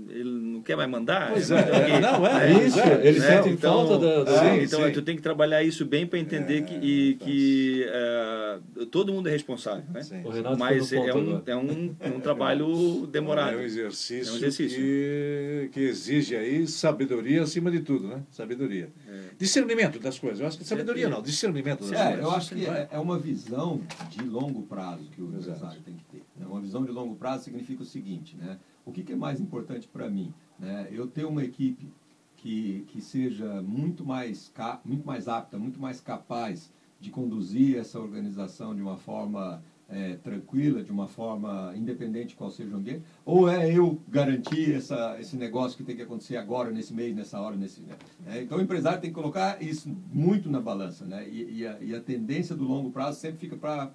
ele 0.10 0.24
não 0.30 0.62
quer 0.62 0.76
mais 0.76 0.90
mandar. 0.90 1.32
Pois 1.32 1.50
é, 1.52 1.62
tem 1.64 1.96
é, 1.96 2.00
não, 2.00 2.26
é, 2.28 2.50
É 2.52 2.66
isso, 2.66 2.80
é, 2.80 3.08
eles 3.08 3.22
né? 3.22 3.36
sentem 3.38 3.54
Então, 3.54 3.88
falta 3.88 3.98
da... 3.98 4.24
da- 4.24 4.40
Sim, 4.40 4.62
então 4.64 4.86
sim. 4.86 4.92
tu 4.92 5.02
tem 5.02 5.16
que 5.16 5.22
trabalhar 5.22 5.64
isso 5.64 5.86
bem 5.86 6.06
para 6.06 6.20
entender 6.20 6.64
que, 6.64 6.74
e, 6.76 7.14
que 7.16 7.86
é, 7.88 8.58
todo 8.92 9.12
mundo 9.14 9.28
é 9.28 9.32
responsável, 9.32 9.84
né? 9.94 10.02
Sim. 10.04 10.22
O 10.24 10.30
Renato 10.30 10.58
Mas 10.58 10.92
é 10.94 11.14
um, 11.14 11.42
é 11.46 11.56
um, 11.56 11.96
é 12.00 12.08
um 12.10 12.20
trabalho 12.20 13.08
demorado. 13.12 13.54
É 13.54 13.58
um 13.58 13.62
exercício, 13.62 14.34
É 14.34 14.38
exercício. 14.48 14.78
Que, 14.80 15.70
que 15.74 15.80
exige 15.82 16.36
aí 16.36 16.68
sabedoria 16.68 17.44
acima 17.44 17.70
de 17.72 17.80
tudo, 17.82 18.08
né? 18.08 18.24
Sabedoria. 18.32 18.92
Discernimento 19.38 20.00
das 20.00 20.18
coisas. 20.20 20.40
Eu 20.40 20.48
acho 20.48 20.58
que 20.58 20.66
sabedoria 20.66 21.08
não, 21.10 21.22
discernimento 21.22 21.82
das 21.82 21.92
É, 21.94 22.08
coisas. 22.08 22.24
eu 22.24 22.32
acho 22.32 22.56
que 22.56 22.66
é, 22.66 22.88
é 22.92 23.00
uma 23.00 23.18
visão 23.18 23.82
de 24.10 24.22
longo 24.24 24.64
prazo 24.64 25.04
que 25.12 25.22
o 25.22 25.28
Exato. 25.30 25.50
empresário 25.50 25.82
tem 25.82 25.96
que 25.96 26.04
ter. 26.06 26.24
né? 26.38 26.46
Uma 26.46 26.60
visão 26.62 26.84
de 26.84 26.92
longo 26.92 27.16
prazo 27.16 27.44
significa 27.46 27.84
o 27.84 27.86
seguinte, 27.86 28.36
né? 28.38 28.58
O 28.86 28.92
que, 28.92 29.04
que 29.04 29.14
é 29.14 29.16
mais 29.16 29.40
importante 29.40 29.88
para 29.88 30.10
mim? 30.10 30.34
Né? 30.60 30.88
Eu 30.92 31.08
ter 31.08 31.26
uma 31.26 31.44
equipe 31.44 31.88
que, 32.36 32.86
que 32.88 33.02
seja 33.02 33.62
muito 33.62 34.06
mais, 34.06 34.52
muito 34.84 35.06
mais 35.06 35.28
apta, 35.28 35.58
muito 35.58 35.80
mais 35.80 36.02
capaz 36.02 36.72
de 37.00 37.10
conduzir 37.12 37.78
essa 37.78 38.00
organização 38.00 38.76
de 38.76 38.82
uma 38.82 38.98
forma 38.98 39.64
é, 39.90 40.16
tranquila, 40.18 40.84
de 40.84 40.92
uma 40.92 41.08
forma 41.08 41.74
independente 41.76 42.36
qual 42.36 42.52
seja 42.52 42.74
o 42.74 42.78
ambiente, 42.78 43.04
ou 43.26 43.50
é 43.50 43.74
eu 43.74 44.00
garantir 44.08 44.76
essa, 44.76 45.18
esse 45.20 45.36
negócio 45.36 45.78
que 45.78 45.84
tem 45.84 45.96
que 45.96 46.04
acontecer 46.04 46.38
agora, 46.38 46.70
nesse 46.70 46.94
mês, 46.94 47.16
nessa 47.16 47.40
hora, 47.42 47.56
nesse. 47.56 47.82
Né? 47.82 47.96
É, 48.28 48.42
então 48.42 48.60
o 48.60 48.62
empresário 48.62 49.02
tem 49.02 49.10
que 49.10 49.16
colocar 49.16 49.62
isso 49.62 49.90
muito 50.14 50.50
na 50.50 50.62
balança, 50.62 51.06
né? 51.06 51.28
E, 51.28 51.60
e, 51.60 51.68
a, 51.68 51.78
e 51.82 51.96
a 51.96 52.02
tendência 52.02 52.56
do 52.56 52.64
longo 52.64 52.92
prazo 52.92 53.20
sempre 53.20 53.40
fica 53.40 53.58
para 53.58 53.92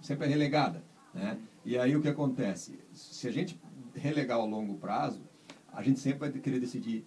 sempre 0.00 0.26
é 0.26 0.28
relegada, 0.28 0.82
né? 1.14 1.38
E 1.64 1.78
aí 1.78 1.96
o 1.96 2.02
que 2.02 2.08
acontece? 2.08 2.78
Se 2.92 3.28
a 3.28 3.30
gente 3.30 3.58
relegar 3.94 4.38
ao 4.38 4.46
longo 4.46 4.74
prazo, 4.74 5.22
a 5.72 5.82
gente 5.82 6.00
sempre 6.00 6.18
vai 6.18 6.32
querer 6.32 6.58
decidir 6.58 7.04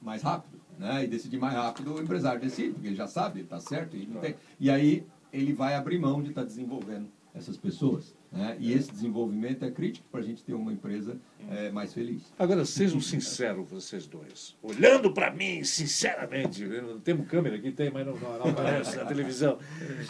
mais 0.00 0.22
rápido, 0.22 0.60
né? 0.78 1.04
E 1.04 1.06
decidir 1.06 1.38
mais 1.38 1.54
rápido, 1.54 1.94
o 1.94 2.02
empresário 2.02 2.40
decide, 2.40 2.72
porque 2.72 2.88
ele 2.88 2.96
já 2.96 3.06
sabe, 3.06 3.40
está 3.40 3.58
certo, 3.58 3.96
e, 3.96 4.06
tem. 4.06 4.34
e 4.60 4.70
aí 4.70 5.06
ele 5.32 5.52
vai 5.54 5.74
abrir 5.74 5.98
mão 5.98 6.22
de 6.22 6.28
estar 6.28 6.44
desenvolvendo 6.44 7.08
essas 7.34 7.56
pessoas, 7.56 8.14
né? 8.30 8.56
E 8.60 8.72
esse 8.72 8.90
desenvolvimento 8.90 9.64
é 9.64 9.70
crítico 9.70 10.06
para 10.10 10.20
a 10.20 10.22
gente 10.22 10.44
ter 10.44 10.54
uma 10.54 10.72
empresa 10.72 11.18
eh, 11.50 11.70
mais 11.70 11.92
feliz. 11.92 12.22
Agora, 12.38 12.64
sejam 12.64 13.00
sinceros 13.00 13.68
vocês 13.68 14.06
dois. 14.06 14.56
Olhando 14.62 15.12
para 15.12 15.30
mim, 15.30 15.62
sinceramente, 15.64 16.64
não 16.64 17.00
temos 17.00 17.26
câmera 17.28 17.56
aqui, 17.56 17.70
tem, 17.72 17.90
mas 17.90 18.06
não, 18.06 18.14
não, 18.14 18.38
não 18.38 18.46
aparece 18.50 18.96
na 18.96 19.04
televisão. 19.04 19.58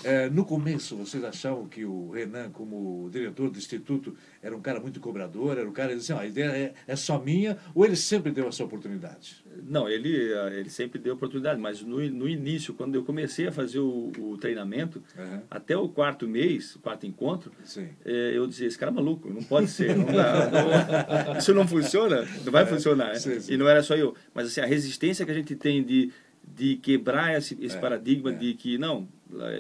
É, 0.05 0.29
no 0.31 0.45
começo, 0.45 0.97
vocês 0.97 1.23
achavam 1.25 1.67
que 1.67 1.85
o 1.85 2.11
Renan, 2.11 2.51
como 2.51 3.09
diretor 3.11 3.51
do 3.51 3.59
Instituto, 3.59 4.15
era 4.43 4.57
um 4.57 4.61
cara 4.61 4.81
muito 4.81 5.01
cobrador, 5.01 5.59
era 5.59 5.69
um 5.69 5.73
cara 5.73 5.91
que 5.91 5.97
dizia 5.97 6.17
assim, 6.17 6.23
"Ó, 6.23 6.25
a 6.25 6.29
ideia 6.29 6.47
é, 6.51 6.75
é 6.87 6.97
só 6.97 7.19
minha, 7.19 7.59
ou 7.75 7.85
ele 7.85 7.97
sempre 7.97 8.31
deu 8.33 8.49
essa 8.49 8.65
oportunidade? 8.65 9.43
Não, 9.65 9.89
ele, 9.89 10.33
ah, 10.35 10.51
ele 10.53 10.71
sempre 10.71 10.99
deu 10.99 11.15
oportunidade, 11.15 11.61
mas 11.61 11.83
no, 11.83 11.99
no 12.11 12.29
início, 12.29 12.73
quando 12.75 12.95
eu 12.95 13.05
comecei 13.05 13.47
a 13.49 13.53
fazer 13.53 13.79
o, 13.81 14.11
o 14.19 14.37
treinamento, 14.39 15.03
Aham. 15.19 15.43
até 15.51 15.77
o 15.77 15.89
quarto 15.89 16.27
mês, 16.27 16.75
o 16.77 16.79
quarto 16.81 17.07
encontro, 17.07 17.53
Sim. 17.65 17.89
eh, 18.05 18.33
eu 18.35 18.47
dizia, 18.47 18.67
esse 18.67 18.79
cara 18.79 18.91
é 18.91 18.95
maluco, 18.95 19.29
não 19.29 19.43
pode 19.43 19.69
ser, 19.69 19.95
não 19.97 20.07
dá, 20.07 20.49
não- 20.51 21.22
isso 21.39 21.55
não 21.55 21.67
funciona, 21.67 22.27
não 22.45 22.53
vai 22.53 22.65
funcionar. 22.67 23.07
né? 23.09 23.13
É, 23.13 23.19
sim, 23.19 23.41
sim. 23.41 23.55
E 23.55 23.57
não 23.57 23.69
era 23.69 23.83
só 23.83 23.95
eu, 23.97 24.15
mas 24.35 24.47
assim, 24.49 24.61
a 24.61 24.67
resistência 24.67 25.25
que 25.25 25.31
a 25.31 25.35
gente 25.35 25.55
tem 25.57 25.83
de, 25.83 26.11
de 26.57 26.77
quebrar 26.77 27.37
esse, 27.37 27.57
esse 27.61 27.77
É, 27.77 27.81
paradigma 27.81 28.31
é. 28.31 28.35
de 28.35 28.55
que, 28.55 28.79
não, 28.79 29.07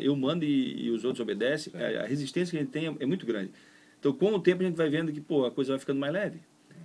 eu 0.00 0.14
mando 0.16 0.44
e, 0.44 0.86
e 0.86 0.90
os 0.90 1.04
outros 1.04 1.20
obedecem, 1.20 1.72
É. 1.76 1.98
a, 2.00 2.06
resistência 2.06 2.50
que 2.50 2.56
a 2.58 2.60
gente 2.60 2.70
tem 2.72 2.86
é, 2.88 2.94
é 3.00 3.06
muito 3.06 3.24
grande. 3.26 3.50
Então, 3.98 4.12
com 4.12 4.32
o 4.34 4.40
tempo, 4.40 4.62
a 4.62 4.66
gente 4.66 4.76
vai 4.76 4.88
vendo 4.90 5.12
que, 5.12 5.20
pô, 5.20 5.44
a 5.46 5.50
coisa 5.50 5.70
vai 5.72 5.78
ficando 5.78 6.00
mais 6.00 6.12
leve, 6.12 6.40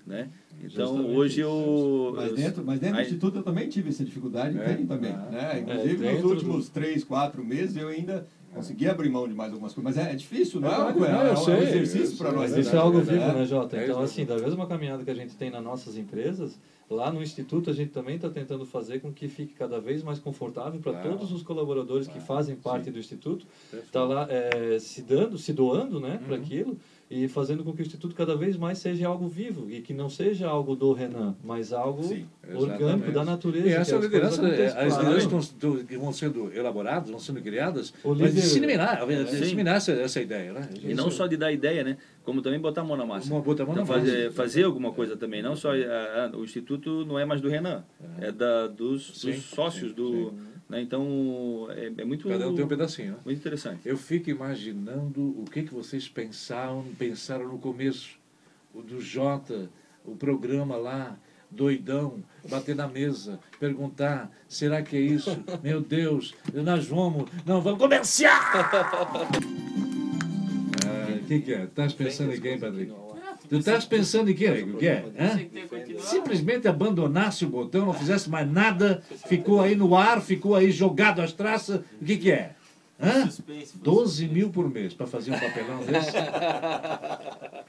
né? 0.05 0.29
Então, 0.63 0.87
Justamente 0.97 1.15
hoje 1.17 1.41
isso. 1.41 1.49
eu... 1.49 2.13
Mas 2.15 2.33
dentro, 2.33 2.63
mas 2.65 2.79
dentro 2.79 2.95
do 2.95 2.99
aí- 2.99 3.05
Instituto 3.05 3.37
eu 3.39 3.43
também 3.43 3.67
tive 3.69 3.89
essa 3.89 4.03
dificuldade, 4.05 4.57
É? 4.57 4.73
tenho 4.73 4.87
também. 4.87 5.11
Ah. 5.11 5.29
Né? 5.31 5.59
Inclusive, 5.59 6.11
nos 6.13 6.23
últimos 6.23 6.69
três, 6.69 7.03
quatro 7.03 7.43
meses 7.43 7.75
eu 7.75 7.87
ainda 7.87 8.25
consegui 8.57 8.87
abrir 8.89 9.09
mão 9.09 9.27
de 9.27 9.33
mais 9.33 9.51
algumas 9.51 9.73
coisas. 9.73 9.95
Mas 9.95 10.05
é, 10.05 10.11
é 10.11 10.15
difícil, 10.15 10.59
não 10.59 10.69
é? 10.69 10.73
É, 10.73 10.93
não, 10.93 11.05
é, 11.21 11.29
eu 11.29 11.33
um- 11.33 11.37
sei, 11.37 11.53
é 11.53 11.57
um 11.57 11.61
exercício 11.63 12.17
para 12.17 12.31
nós. 12.31 12.51
Mas 12.51 12.65
isso 12.67 12.75
é 12.75 12.79
algo 12.79 12.97
é 12.97 13.01
vivo, 13.01 13.11
verdade. 13.11 13.39
né, 13.39 13.45
Jota? 13.45 13.77
É 13.77 13.83
Então, 13.85 14.01
assim, 14.01 14.25
da 14.25 14.37
mesma 14.37 14.67
caminhada 14.67 15.03
que 15.03 15.09
a 15.11 15.13
gente 15.15 15.35
tem 15.35 15.49
nas 15.49 15.63
nossas 15.63 15.97
empresas, 15.97 16.59
lá 16.89 17.11
no 17.11 17.21
Instituto 17.21 17.69
a 17.69 17.73
gente 17.73 17.91
também 17.91 18.15
está 18.15 18.29
tentando 18.29 18.65
fazer 18.65 18.99
com 18.99 19.11
que 19.11 19.27
fique 19.27 19.53
cada 19.53 19.79
vez 19.79 20.03
mais 20.03 20.19
confortável 20.19 20.79
para 20.79 20.93
Claro. 20.93 21.09
todos 21.11 21.31
os 21.31 21.43
colaboradores 21.43 22.07
que 22.07 22.13
Claro, 22.13 22.27
fazem 22.27 22.55
parte 22.55 22.85
sim. 22.85 22.91
do 22.91 22.99
Instituto, 22.99 23.45
Perfeito. 23.71 23.85
está 23.85 24.03
lá 24.03 24.27
é, 24.29 24.77
se 24.79 25.01
dando, 25.01 25.37
se 25.37 25.53
doando 25.53 25.99
né, 25.99 26.19
para 26.25 26.35
Uhum. 26.35 26.41
aquilo 26.41 26.79
e 27.09 27.27
fazendo 27.29 27.63
com 27.63 27.71
que 27.73 27.81
o 27.81 27.85
Instituto 27.85 28.13
cada 28.13 28.35
vez 28.35 28.57
mais 28.57 28.79
seja 28.79 29.07
algo 29.07 29.27
vivo 29.29 29.67
e 29.71 29.79
que 29.81 29.93
não 29.93 30.09
seja 30.09 30.47
algo 30.47 30.75
do 30.75 30.91
Renan, 30.91 31.35
mas 31.41 31.71
algo 31.71 32.03
Sim, 32.03 32.25
orgânico 32.53 33.11
da 33.13 33.23
natureza. 33.23 33.65
E 33.65 33.69
que 33.69 33.75
essa 33.77 33.95
as 33.95 34.03
liderança, 34.03 34.41
é, 34.41 34.45
aconteçam. 34.45 34.79
as 34.79 34.97
lideranças 34.97 35.55
que 35.87 35.97
vão 35.97 36.11
sendo 36.11 36.51
elaboradas, 36.53 37.09
vão 37.09 37.19
sendo 37.19 37.41
criadas, 37.41 37.93
O 38.03 38.13
para 38.13 38.27
líder- 38.27 38.41
disseminar, 38.41 38.99
Sim. 39.07 39.25
disseminar 39.39 39.77
essa, 39.77 39.91
essa 39.93 40.21
ideia, 40.21 40.51
né? 40.51 40.69
E 40.83 40.93
não 40.93 41.09
só 41.09 41.27
de 41.27 41.37
dar 41.37 41.51
ideia, 41.51 41.81
né? 41.83 41.97
Como 42.25 42.41
também 42.41 42.59
botar 42.59 42.81
a 42.81 42.83
mão 42.83 42.97
na 42.97 43.05
massa. 43.05 43.31
Uma- 43.33 43.41
botar 43.41 43.63
a 43.63 43.65
mão 43.65 43.75
Então, 43.75 43.85
na 43.85 43.93
fazer, 44.01 44.23
massa. 44.25 44.35
fazer 44.35 44.63
alguma 44.65 44.91
coisa 44.91 45.15
também. 45.15 45.41
Não 45.41 45.55
só 45.55 45.71
ah, 45.71 46.29
ah, 46.33 46.37
o 46.37 46.43
instituto 46.43 47.05
não 47.05 47.17
é 47.17 47.23
mais 47.23 47.39
do 47.39 47.47
Renan, 47.47 47.85
é 48.19 48.33
da 48.33 48.67
dos, 48.67 49.17
Sim, 49.21 49.31
dos 49.31 49.45
sócios 49.45 49.91
sim, 49.91 49.95
do. 49.95 50.33
Né? 50.69 50.81
Então 50.81 51.67
é, 51.71 51.91
é 51.97 52.05
muito 52.05 52.27
Cada 52.27 52.49
um 52.49 52.55
tem 52.55 52.65
um 52.65 52.67
pedacinho, 52.67 53.13
né? 53.13 53.17
muito 53.23 53.37
interessante. 53.39 53.81
Eu 53.85 53.97
fico 53.97 54.29
imaginando 54.29 55.21
o 55.39 55.45
que, 55.45 55.63
que 55.63 55.73
vocês 55.73 56.07
pensaram, 56.07 56.85
pensaram 56.97 57.47
no 57.47 57.57
começo. 57.57 58.17
O 58.73 58.81
do 58.81 59.01
Jota, 59.01 59.69
o 60.05 60.15
programa 60.15 60.75
lá, 60.75 61.17
doidão, 61.49 62.23
bater 62.49 62.75
na 62.75 62.87
mesa, 62.87 63.39
perguntar, 63.59 64.31
será 64.47 64.81
que 64.81 64.95
é 64.95 64.99
isso? 64.99 65.31
Meu 65.63 65.81
Deus, 65.81 66.35
nós 66.53 66.85
vamos, 66.85 67.29
não, 67.45 67.61
vamos 67.61 67.79
comerciar! 67.79 68.71
O 71.17 71.27
que, 71.27 71.41
que 71.41 71.53
é? 71.53 71.63
Estás 71.65 71.93
pensando 71.93 72.33
em 72.33 72.39
quem, 72.39 72.57
Patrick? 72.57 72.89
Tu 73.49 73.57
estás 73.57 73.85
pensando 73.85 74.29
em 74.29 74.33
quem, 74.33 74.47
amigo? 74.49 74.75
O 74.75 74.77
que 74.77 74.87
é? 74.87 75.05
Hã? 75.17 75.39
Simplesmente 75.99 76.67
abandonasse 76.67 77.45
o 77.45 77.49
botão, 77.49 77.85
não 77.85 77.93
fizesse 77.93 78.29
mais 78.29 78.49
nada, 78.51 79.01
ficou 79.25 79.61
aí 79.61 79.75
no 79.75 79.95
ar, 79.95 80.21
ficou 80.21 80.55
aí 80.55 80.69
jogado 80.71 81.21
às 81.21 81.31
traças. 81.31 81.81
O 82.01 82.05
que, 82.05 82.17
que 82.17 82.31
é? 82.31 82.55
Hã? 82.99 83.29
12 83.75 84.27
mil 84.27 84.49
por 84.49 84.69
mês 84.69 84.93
para 84.93 85.07
fazer 85.07 85.31
um 85.31 85.39
papelão 85.39 85.79
desse? 85.85 86.11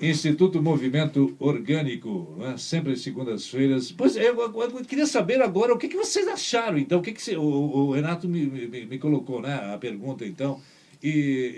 Instituto 0.00 0.62
Movimento 0.62 1.36
Orgânico, 1.38 2.34
né? 2.38 2.54
sempre 2.56 2.92
às 2.92 3.02
segundas-feiras. 3.02 3.92
Pois 3.92 4.16
é, 4.16 4.30
eu, 4.30 4.40
eu- 4.40 4.62
eu 4.62 4.70
queria 4.84 5.04
saber 5.06 5.42
agora 5.42 5.74
o 5.74 5.78
que, 5.78 5.88
que 5.88 5.96
vocês 5.96 6.26
acharam, 6.26 6.78
então. 6.78 7.00
O 7.00 7.02
que, 7.02 7.12
que 7.12 7.20
se- 7.22 7.36
o, 7.36 7.42
o 7.42 7.90
Renato 7.92 8.26
me, 8.26 8.46
me, 8.46 8.86
me 8.86 8.98
colocou 8.98 9.42
né, 9.42 9.54
a 9.74 9.76
pergunta, 9.76 10.24
então. 10.24 10.58
E, 11.02 11.08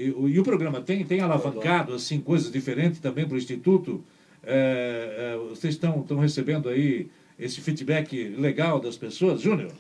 e, 0.09 0.15
o- 0.17 0.29
e 0.29 0.39
o 0.39 0.43
programa 0.43 0.81
tem, 0.81 1.05
tem 1.05 1.21
alavancado 1.21 1.95
assim, 1.95 2.21
coisas 2.21 2.51
diferentes 2.51 3.01
também 3.01 3.27
para 3.27 3.35
o 3.35 3.39
Instituto? 3.39 4.03
É, 4.45 5.35
é, 5.35 5.49
vocês 5.49 5.75
estão 5.75 6.01
estão 6.01 6.19
recebendo 6.19 6.69
aí 6.69 7.09
esse 7.39 7.61
feedback 7.61 8.29
legal 8.39 8.81
das 8.81 8.97
pessoas? 8.97 9.41
Júnior, 9.41 9.71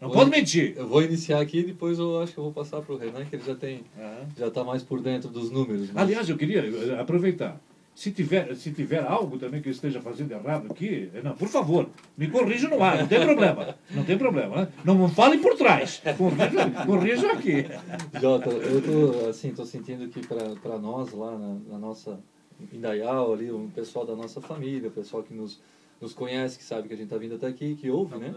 não 0.00 0.08
Oi. 0.08 0.14
pode 0.14 0.30
mentir. 0.30 0.74
Eu 0.76 0.86
vou 0.88 1.02
iniciar 1.02 1.40
aqui 1.40 1.58
e 1.60 1.64
depois 1.64 1.98
eu 1.98 2.20
acho 2.20 2.32
que 2.32 2.38
eu 2.38 2.44
vou 2.44 2.52
passar 2.52 2.80
para 2.82 2.94
o 2.94 2.98
Renan, 2.98 3.24
que 3.24 3.36
ele 3.36 3.44
já 3.46 3.54
tem 3.54 3.82
Aham. 3.98 4.26
já 4.36 4.48
está 4.48 4.64
mais 4.64 4.82
por 4.82 5.00
dentro 5.00 5.28
dos 5.30 5.50
números. 5.50 5.88
mas- 5.92 6.02
Aliás, 6.04 6.28
eu 6.28 6.36
queria 6.36 6.60
eh, 6.60 7.00
aproveitar. 7.00 7.60
Se 7.94 8.10
tiver, 8.10 8.54
se 8.56 8.72
tiver 8.72 9.04
algo 9.04 9.38
também 9.38 9.62
que 9.62 9.68
eu 9.68 9.72
esteja 9.72 10.00
fazendo 10.00 10.32
errado 10.32 10.66
aqui, 10.70 11.10
eh, 11.14 11.22
não, 11.22 11.36
por 11.36 11.48
favor, 11.48 11.88
me 12.16 12.28
corrija 12.28 12.68
no 12.68 12.82
ar, 12.82 12.98
não 12.98 13.06
tem 13.06 13.20
problema. 13.20 13.76
Não 13.90 14.04
tem 14.04 14.18
problema. 14.18 14.56
Né? 14.56 14.68
Não 14.84 14.94
me 14.96 15.08
falem 15.10 15.40
por 15.40 15.56
trás. 15.56 16.02
Corrija, 16.18 16.70
corrija 16.86 17.32
aqui. 17.32 17.66
Jota, 18.20 18.50
eu 18.50 18.82
tô 18.82 19.28
assim, 19.28 19.52
tô 19.52 19.64
sentindo 19.64 20.08
que 20.08 20.26
para 20.26 20.78
nós 20.78 21.12
lá 21.12 21.38
na, 21.38 21.54
na 21.68 21.78
nossa 21.78 22.18
Indaial 22.72 23.32
ali, 23.32 23.50
o 23.50 23.70
pessoal 23.74 24.04
da 24.04 24.16
nossa 24.16 24.40
família, 24.40 24.88
o 24.88 24.92
pessoal 24.92 25.22
que 25.22 25.32
nos 25.32 25.60
nos 26.00 26.12
conhece, 26.12 26.58
que 26.58 26.64
sabe 26.64 26.88
que 26.88 26.94
a 26.94 26.96
gente 26.96 27.06
está 27.06 27.16
vindo 27.16 27.34
até 27.34 27.46
aqui, 27.46 27.74
que 27.76 27.90
ouve, 27.90 28.16
né? 28.16 28.34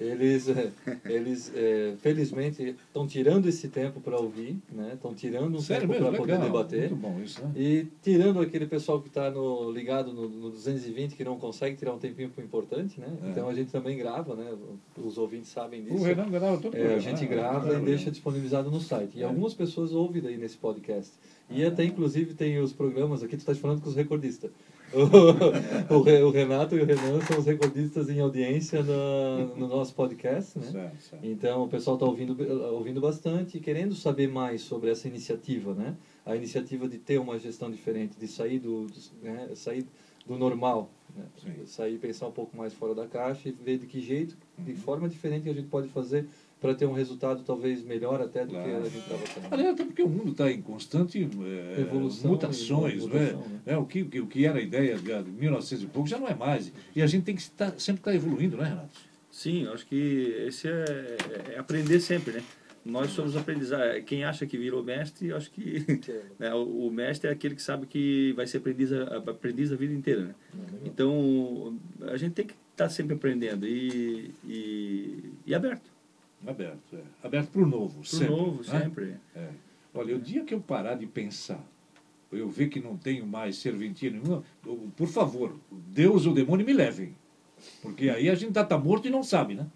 Eles, 0.00 0.48
é, 0.48 0.70
eles 1.04 1.52
é, 1.54 1.94
felizmente, 2.00 2.74
estão 2.86 3.06
tirando 3.06 3.46
esse 3.48 3.68
tempo 3.68 4.00
para 4.00 4.18
ouvir, 4.18 4.56
né? 4.72 4.92
Estão 4.94 5.14
tirando 5.14 5.56
um 5.56 5.60
Sério 5.60 5.88
tempo 5.88 6.02
para 6.02 6.16
poder 6.18 6.38
debater. 6.38 6.88
Bom 6.94 7.20
isso, 7.22 7.40
né? 7.42 7.52
E 7.56 7.86
tirando 8.02 8.40
aquele 8.40 8.66
pessoal 8.66 9.00
que 9.00 9.08
está 9.08 9.30
no, 9.30 9.70
ligado 9.70 10.12
no, 10.12 10.28
no 10.28 10.50
220, 10.50 11.14
que 11.14 11.24
não 11.24 11.38
consegue 11.38 11.76
tirar 11.76 11.92
um 11.94 11.98
tempinho 11.98 12.30
pro 12.30 12.42
importante, 12.42 12.98
né? 13.00 13.06
É. 13.24 13.30
Então 13.30 13.48
a 13.48 13.54
gente 13.54 13.70
também 13.70 13.96
grava, 13.96 14.34
né? 14.34 14.52
Os 14.96 15.18
ouvintes 15.18 15.50
sabem 15.50 15.82
disso. 15.82 15.94
O 15.96 16.02
Renan 16.02 16.28
grava 16.30 16.58
todo 16.58 16.76
É, 16.76 16.94
a 16.94 16.98
gente 16.98 17.22
né? 17.22 17.28
grava 17.28 17.60
Claro, 17.68 17.82
e 17.82 17.84
deixa 17.84 18.10
disponibilizado 18.10 18.70
no 18.70 18.80
site. 18.80 19.18
E 19.18 19.22
É. 19.22 19.24
algumas 19.24 19.54
pessoas 19.54 19.92
ouvem 19.92 20.20
daí 20.20 20.36
nesse 20.36 20.56
podcast. 20.56 21.12
E 21.50 21.64
Ah. 21.64 21.68
até, 21.68 21.84
inclusive, 21.84 22.34
tem 22.34 22.58
os 22.58 22.72
programas 22.72 23.22
aqui, 23.22 23.36
tu 23.36 23.40
estás 23.40 23.58
falando 23.58 23.80
com 23.80 23.88
os 23.88 23.94
recordistas. 23.94 24.50
O, 24.94 25.94
o 25.96 26.02
Re- 26.02 26.22
o 26.22 26.30
Renato 26.30 26.76
e 26.76 26.80
o 26.80 26.84
Renan 26.84 27.20
são 27.22 27.38
os 27.38 27.46
recordistas 27.46 28.08
em 28.10 28.20
audiência 28.20 28.82
na- 28.82 29.46
no 29.56 29.66
nosso 29.68 29.94
podcast, 29.94 30.58
né? 30.58 30.66
Certo, 30.70 31.00
certo. 31.02 31.24
Então, 31.26 31.64
o 31.64 31.68
pessoal 31.68 31.96
está 31.96 32.06
ouvindo, 32.06 32.36
ouvindo 32.74 33.00
bastante 33.00 33.56
e 33.56 33.60
querendo 33.60 33.94
saber 33.94 34.28
mais 34.28 34.60
sobre 34.62 34.90
essa 34.90 35.08
iniciativa, 35.08 35.74
né? 35.74 35.94
A 36.26 36.36
iniciativa 36.36 36.86
de 36.88 36.98
ter 36.98 37.18
uma 37.18 37.38
gestão 37.38 37.70
diferente, 37.70 38.16
de 38.18 38.28
sair 38.28 38.58
do, 38.58 38.86
do- 38.86 39.00
né? 39.22 39.48
sair 39.54 39.86
do 40.26 40.36
normal, 40.36 40.90
né? 41.16 41.24
Sair 41.66 41.98
pensar 41.98 42.28
um 42.28 42.32
pouco 42.32 42.56
mais 42.56 42.72
fora 42.72 42.94
da 42.94 43.06
caixa 43.06 43.48
e 43.48 43.52
ver 43.52 43.78
de 43.78 43.86
que 43.86 44.00
jeito, 44.00 44.36
Uhum. 44.58 44.64
de 44.64 44.74
forma 44.74 45.08
diferente 45.08 45.44
que 45.44 45.48
a 45.50 45.54
gente 45.54 45.68
pode 45.68 45.88
fazer 45.88 46.26
para 46.62 46.74
ter 46.76 46.86
um 46.86 46.92
resultado 46.92 47.42
talvez 47.44 47.82
melhor 47.82 48.22
até 48.22 48.46
do 48.46 48.50
que 48.50 48.54
Claro. 48.54 48.76
a 48.76 48.84
gente 48.88 48.98
estava 48.98 49.22
tendo. 49.34 49.52
Aliás, 49.52 49.74
até 49.74 49.84
porque 49.84 50.02
o 50.02 50.08
mundo 50.08 50.30
está 50.30 50.50
em 50.50 50.62
constante 50.62 51.28
é, 51.76 51.80
Evolução 51.80 52.30
mutações, 52.30 53.02
e 53.02 53.06
não 53.08 53.16
é? 53.16 53.32
né? 53.32 53.60
É, 53.66 53.76
o, 53.76 53.84
que, 53.84 54.02
o 54.02 54.26
que 54.28 54.46
era 54.46 54.60
a 54.60 54.62
ideia 54.62 54.96
de 54.96 55.30
1900 55.30 55.82
e 55.82 55.86
pouco 55.88 56.08
já 56.08 56.18
não 56.18 56.28
é 56.28 56.34
mais. 56.34 56.72
E 56.94 57.02
a 57.02 57.06
gente 57.06 57.24
tem 57.24 57.34
que 57.34 57.42
estar, 57.42 57.74
sempre 57.78 58.00
estar 58.00 58.14
evoluindo, 58.14 58.56
não 58.56 58.64
é, 58.64 58.68
Renato? 58.68 58.96
Sim, 59.28 59.64
eu 59.64 59.72
acho 59.72 59.86
que 59.86 60.34
esse 60.46 60.68
é, 60.68 61.16
é 61.54 61.58
aprender 61.58 61.98
sempre, 62.00 62.34
né? 62.34 62.42
Nós 62.84 63.10
somos 63.10 63.36
aprendizados. 63.36 64.02
Quem 64.04 64.24
acha 64.24 64.46
que 64.46 64.58
virou 64.58 64.82
mestre, 64.84 65.28
eu 65.28 65.36
acho 65.36 65.50
que 65.50 65.84
né, 66.38 66.52
o, 66.54 66.90
mestre 66.90 67.28
é 67.28 67.32
aquele 67.32 67.54
que 67.54 67.62
sabe 67.62 67.86
que 67.86 68.32
vai 68.34 68.46
ser 68.46 68.58
aprendiz 68.58 68.92
a, 68.92 69.18
aprendiz 69.18 69.72
a 69.72 69.76
vida 69.76 69.94
inteira, 69.94 70.22
né? 70.26 70.34
Então, 70.84 71.78
a 72.02 72.16
gente 72.16 72.34
tem 72.34 72.46
que 72.46 72.54
estar 72.72 72.88
sempre 72.88 73.14
aprendendo 73.14 73.66
e, 73.66 74.34
e, 74.44 75.32
e 75.46 75.54
aberto. 75.54 75.91
Aberto, 76.46 76.96
é. 76.96 77.02
Aberto 77.26 77.50
para 77.50 77.62
o 77.62 77.66
novo, 77.66 78.00
Pro 78.00 78.04
sempre. 78.08 78.28
novo, 78.28 78.62
né? 78.72 78.80
sempre. 78.80 79.16
É. 79.34 79.48
Olha, 79.94 80.16
o 80.16 80.20
dia 80.20 80.44
que 80.44 80.52
eu 80.54 80.60
parar 80.60 80.94
de 80.94 81.06
pensar, 81.06 81.64
eu 82.32 82.48
ver 82.48 82.68
que 82.68 82.80
não 82.80 82.96
tenho 82.96 83.26
mais 83.26 83.56
serventia 83.56 84.10
nenhuma, 84.10 84.42
por 84.96 85.06
favor, 85.08 85.54
Deus 85.70 86.24
ou 86.26 86.32
o 86.32 86.34
demônio 86.34 86.64
me 86.66 86.72
levem. 86.72 87.14
Porque 87.80 88.08
aí 88.10 88.28
a 88.28 88.34
gente 88.34 88.52
tá, 88.52 88.64
tá 88.64 88.76
morto 88.78 89.06
e 89.06 89.10
não 89.10 89.22
sabe, 89.22 89.54
né? 89.54 89.66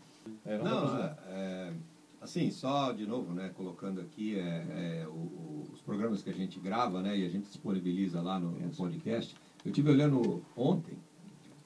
É, 0.44 0.58
não 0.58 0.64
Não, 0.64 0.98
é, 0.98 1.16
é, 1.28 1.72
assim, 2.20 2.50
só 2.50 2.90
de 2.92 3.06
novo, 3.06 3.32
né, 3.32 3.50
colocando 3.54 4.00
aqui 4.00 4.36
é, 4.38 4.42
é, 5.02 5.06
o- 5.06 5.10
o- 5.12 5.68
os 5.72 5.80
programas 5.82 6.22
que 6.22 6.30
a 6.30 6.34
gente 6.34 6.58
grava, 6.58 7.00
né, 7.02 7.16
e 7.16 7.24
a 7.24 7.28
gente 7.28 7.46
disponibiliza 7.46 8.20
lá 8.20 8.40
no, 8.40 8.50
no 8.52 8.70
podcast. 8.70 9.36
Eu 9.64 9.70
tive 9.70 9.90
olhando 9.90 10.42
ontem 10.56 10.96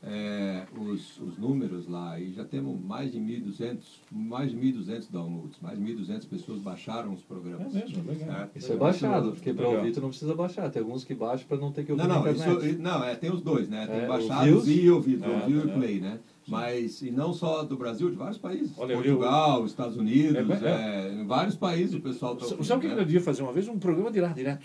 é, 0.03 0.65
os, 0.79 1.19
os 1.21 1.37
números 1.37 1.87
lá 1.87 2.19
e 2.19 2.33
já 2.33 2.45
temos 2.45 2.81
mais 2.83 3.13
de 3.13 3.19
1.200, 3.19 3.79
mais 4.11 4.51
de 4.51 4.57
1.200 4.57 5.11
downloads, 5.11 5.59
mais 5.61 5.79
de 5.79 5.85
1.200 5.85 6.27
pessoas 6.29 6.59
baixaram 6.61 7.13
os 7.13 7.23
programas. 7.23 7.75
É 7.75 7.81
mesmo, 7.85 8.05
legal. 8.11 8.29
Certo? 8.29 8.57
Isso 8.59 8.73
é 8.73 8.77
baixado, 8.77 9.33
porque 9.33 9.53
para 9.53 9.69
ouvir 9.69 9.93
tu 9.93 10.01
não 10.01 10.09
precisa 10.09 10.35
baixar. 10.35 10.71
Tem 10.71 10.81
alguns 10.83 11.05
que 11.05 11.15
baixam 11.15 11.47
para 11.47 11.59
não 11.59 11.71
ter 11.71 11.85
que 11.85 11.93
ouvir 11.93 12.03
Não, 12.07 12.15
não, 12.15 12.23
na 12.25 12.31
isso, 12.33 12.51
internet. 12.51 12.79
não, 12.81 13.05
é, 13.05 13.15
tem 13.15 13.31
os 13.31 13.43
dois, 13.43 13.69
né? 13.69 13.87
Tem 13.87 14.01
É, 14.01 14.07
baixados 14.07 14.69
e 14.69 14.89
ouvidos, 14.91 15.25
Ah, 15.25 15.43
ouviu 15.43 15.63
tá. 15.63 15.69
e 15.69 15.73
play, 15.73 16.01
né? 16.01 16.19
Mas, 16.49 17.01
e 17.03 17.11
não 17.11 17.33
só 17.33 17.63
do 17.63 17.77
Brasil, 17.77 18.11
de 18.11 18.17
vários 18.17 18.39
países. 18.39 18.73
Olha, 18.77 18.95
eu- 18.95 19.03
Portugal, 19.03 19.65
Estados 19.67 19.97
Unidos, 19.97 20.63
É, 20.63 21.09
é, 21.09 21.13
em 21.13 21.27
vários 21.27 21.55
países 21.55 21.95
o 21.95 22.01
pessoal 22.01 22.35
está 22.35 22.47
Sabe 22.65 22.87
o 22.87 22.89
que 22.91 22.99
eu 22.99 23.05
devia 23.05 23.21
fazer 23.21 23.43
uma 23.43 23.53
vez? 23.53 23.69
Um 23.69 23.79
programa 23.79 24.11
de 24.11 24.21
lá, 24.21 24.29
direto. 24.29 24.65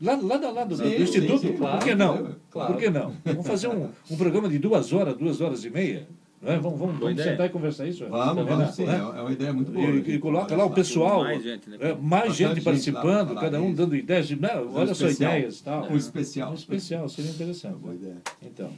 Lá, 0.00 0.16
lá, 0.20 0.36
da- 0.36 0.50
lá 0.50 0.64
do, 0.64 0.76
Sim, 0.76 0.82
do 0.82 1.02
Instituto? 1.02 1.38
sim, 1.38 1.46
sim, 1.48 1.52
Por 1.56 1.78
que 1.78 1.94
claro, 1.94 1.96
não? 1.96 2.36
claro. 2.50 2.72
Por 2.72 2.80
que 2.82 2.90
não? 2.90 3.14
Vamos 3.24 3.46
fazer 3.46 3.68
um, 3.68 3.88
um 4.10 4.16
programa 4.16 4.48
de 4.48 4.58
duas 4.58 4.92
horas, 4.92 5.16
duas 5.16 5.40
horas 5.40 5.64
e 5.64 5.70
meia. 5.70 6.06
Não 6.42 6.52
é? 6.52 6.58
Vamos, 6.58 6.78
vamos, 6.78 6.98
vamos 6.98 7.22
sentar 7.22 7.46
e 7.46 7.48
conversar 7.48 7.86
isso? 7.86 8.04
Vamos, 8.06 8.44
vamos 8.44 8.74
sim, 8.74 8.84
Né? 8.84 8.96
é 8.96 9.18
é 9.18 9.20
uma 9.22 9.32
ideia 9.32 9.52
muito 9.52 9.72
boa. 9.72 9.86
E, 9.86 9.92
né? 9.92 10.02
e 10.06 10.18
coloca 10.18 10.54
lá 10.54 10.66
o 10.66 10.70
pessoal, 10.70 11.22
Mais 11.22 11.42
gente, 11.42 11.70
né? 11.70 11.78
é, 11.80 11.94
mais 11.94 12.28
Bastante 12.28 12.54
gente 12.56 12.60
participando, 12.64 13.32
lá 13.32 13.40
cada 13.40 13.58
um 13.62 13.66
disso. 13.66 13.76
dando 13.76 13.96
ideias. 13.96 14.28
De, 14.28 14.36
não, 14.36 14.64
Um 14.66 14.74
olha 14.74 14.94
só 14.94 15.06
especial. 15.06 15.30
ideias 15.32 15.58
e 15.60 15.62
tal. 15.64 15.90
Um 15.90 15.96
especial. 15.96 16.50
Um 16.50 16.54
especial, 16.54 17.08
seria 17.08 17.30
interessante. 17.30 17.76
Boa 17.76 17.94
ideia. 17.94 18.16
Então, 18.42 18.70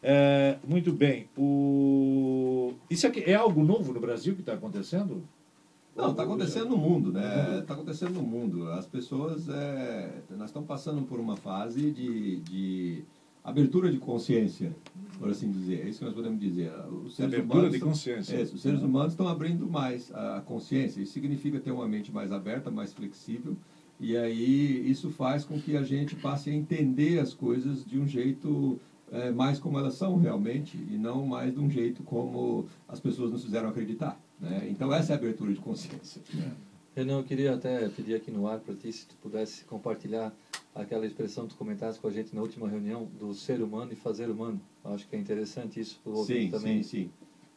é, 0.00 0.56
muito 0.64 0.92
bem. 0.92 1.26
O... 1.36 2.74
Isso 2.88 3.04
aqui 3.06 3.24
é 3.26 3.34
algo 3.34 3.64
novo 3.64 3.92
no 3.92 3.98
Brasil 3.98 4.34
que 4.34 4.40
está 4.40 4.52
acontecendo? 4.52 5.24
Não, 5.98 6.10
está 6.12 6.22
acontecendo 6.22 6.68
no 6.70 6.76
mundo, 6.78 7.12
né? 7.12 7.58
Está 7.60 7.74
acontecendo 7.74 8.14
no 8.14 8.22
mundo. 8.22 8.70
As 8.70 8.86
pessoas, 8.86 9.48
é, 9.48 10.22
nós 10.36 10.48
estamos 10.50 10.68
passando 10.68 11.02
por 11.02 11.18
uma 11.18 11.36
fase 11.36 11.90
de, 11.90 12.36
de 12.40 13.02
abertura 13.42 13.90
de 13.90 13.98
consciência, 13.98 14.74
por 15.18 15.28
assim 15.28 15.50
dizer. 15.50 15.84
É 15.84 15.88
isso 15.88 15.98
que 15.98 16.04
nós 16.04 16.14
podemos 16.14 16.38
dizer. 16.38 16.70
Os 17.04 17.16
seres 17.16 17.32
Abertura 17.34 17.54
humanos 17.58 17.70
de 17.70 17.76
estão- 17.76 17.88
consciência. 17.90 18.36
É, 18.36 18.42
os 18.42 18.60
seres 18.62 18.80
humanos 18.82 19.12
estão 19.12 19.26
abrindo 19.26 19.66
mais 19.68 20.12
a 20.14 20.40
consciência. 20.46 21.00
Isso 21.00 21.12
significa 21.12 21.58
ter 21.58 21.72
uma 21.72 21.88
mente 21.88 22.12
mais 22.12 22.30
aberta, 22.30 22.70
mais 22.70 22.92
flexível. 22.92 23.56
E 24.00 24.16
aí 24.16 24.88
isso 24.88 25.10
faz 25.10 25.44
com 25.44 25.60
que 25.60 25.76
a 25.76 25.82
gente 25.82 26.14
passe 26.14 26.48
a 26.50 26.54
entender 26.54 27.18
as 27.18 27.34
coisas 27.34 27.84
de 27.84 27.98
um 27.98 28.06
jeito 28.06 28.78
é, 29.10 29.32
mais 29.32 29.58
como 29.58 29.76
elas 29.78 29.94
são 29.94 30.16
realmente 30.16 30.76
e 30.88 30.96
não 30.96 31.26
mais 31.26 31.52
de 31.54 31.58
um 31.58 31.68
jeito 31.68 32.04
como 32.04 32.66
as 32.86 33.00
pessoas 33.00 33.32
nos 33.32 33.42
fizeram 33.42 33.68
acreditar. 33.68 34.20
Né? 34.40 34.68
Então 34.70 34.92
essa 34.92 35.12
é 35.12 35.16
a 35.16 35.18
abertura 35.18 35.52
de 35.52 35.58
consciência. 35.60 36.22
Renan, 36.94 37.18
eu 37.18 37.24
queria 37.24 37.54
até 37.54 37.88
pedir 37.88 38.14
aqui 38.14 38.30
no 38.30 38.46
ar 38.46 38.58
para 38.58 38.74
ti, 38.74 38.92
se 38.92 39.06
tu 39.06 39.14
pudesse 39.22 39.64
compartilhar 39.64 40.32
aquela 40.74 41.06
expressão 41.06 41.46
que 41.46 41.54
tu 41.54 41.58
comentaste 41.58 42.00
com 42.00 42.08
a 42.08 42.10
gente 42.10 42.34
na 42.34 42.40
última 42.42 42.68
reunião 42.68 43.08
do 43.18 43.34
ser 43.34 43.60
humano 43.62 43.92
e 43.92 43.96
fazer 43.96 44.28
humano. 44.28 44.60
Acho 44.84 45.06
que 45.08 45.14
é 45.16 45.18
interessante 45.18 45.80
isso 45.80 46.00
para 46.02 46.12
o 46.12 46.24
Sim, 46.24 46.50
também. 46.50 46.82
sim, 46.82 47.04
sim. 47.04 47.10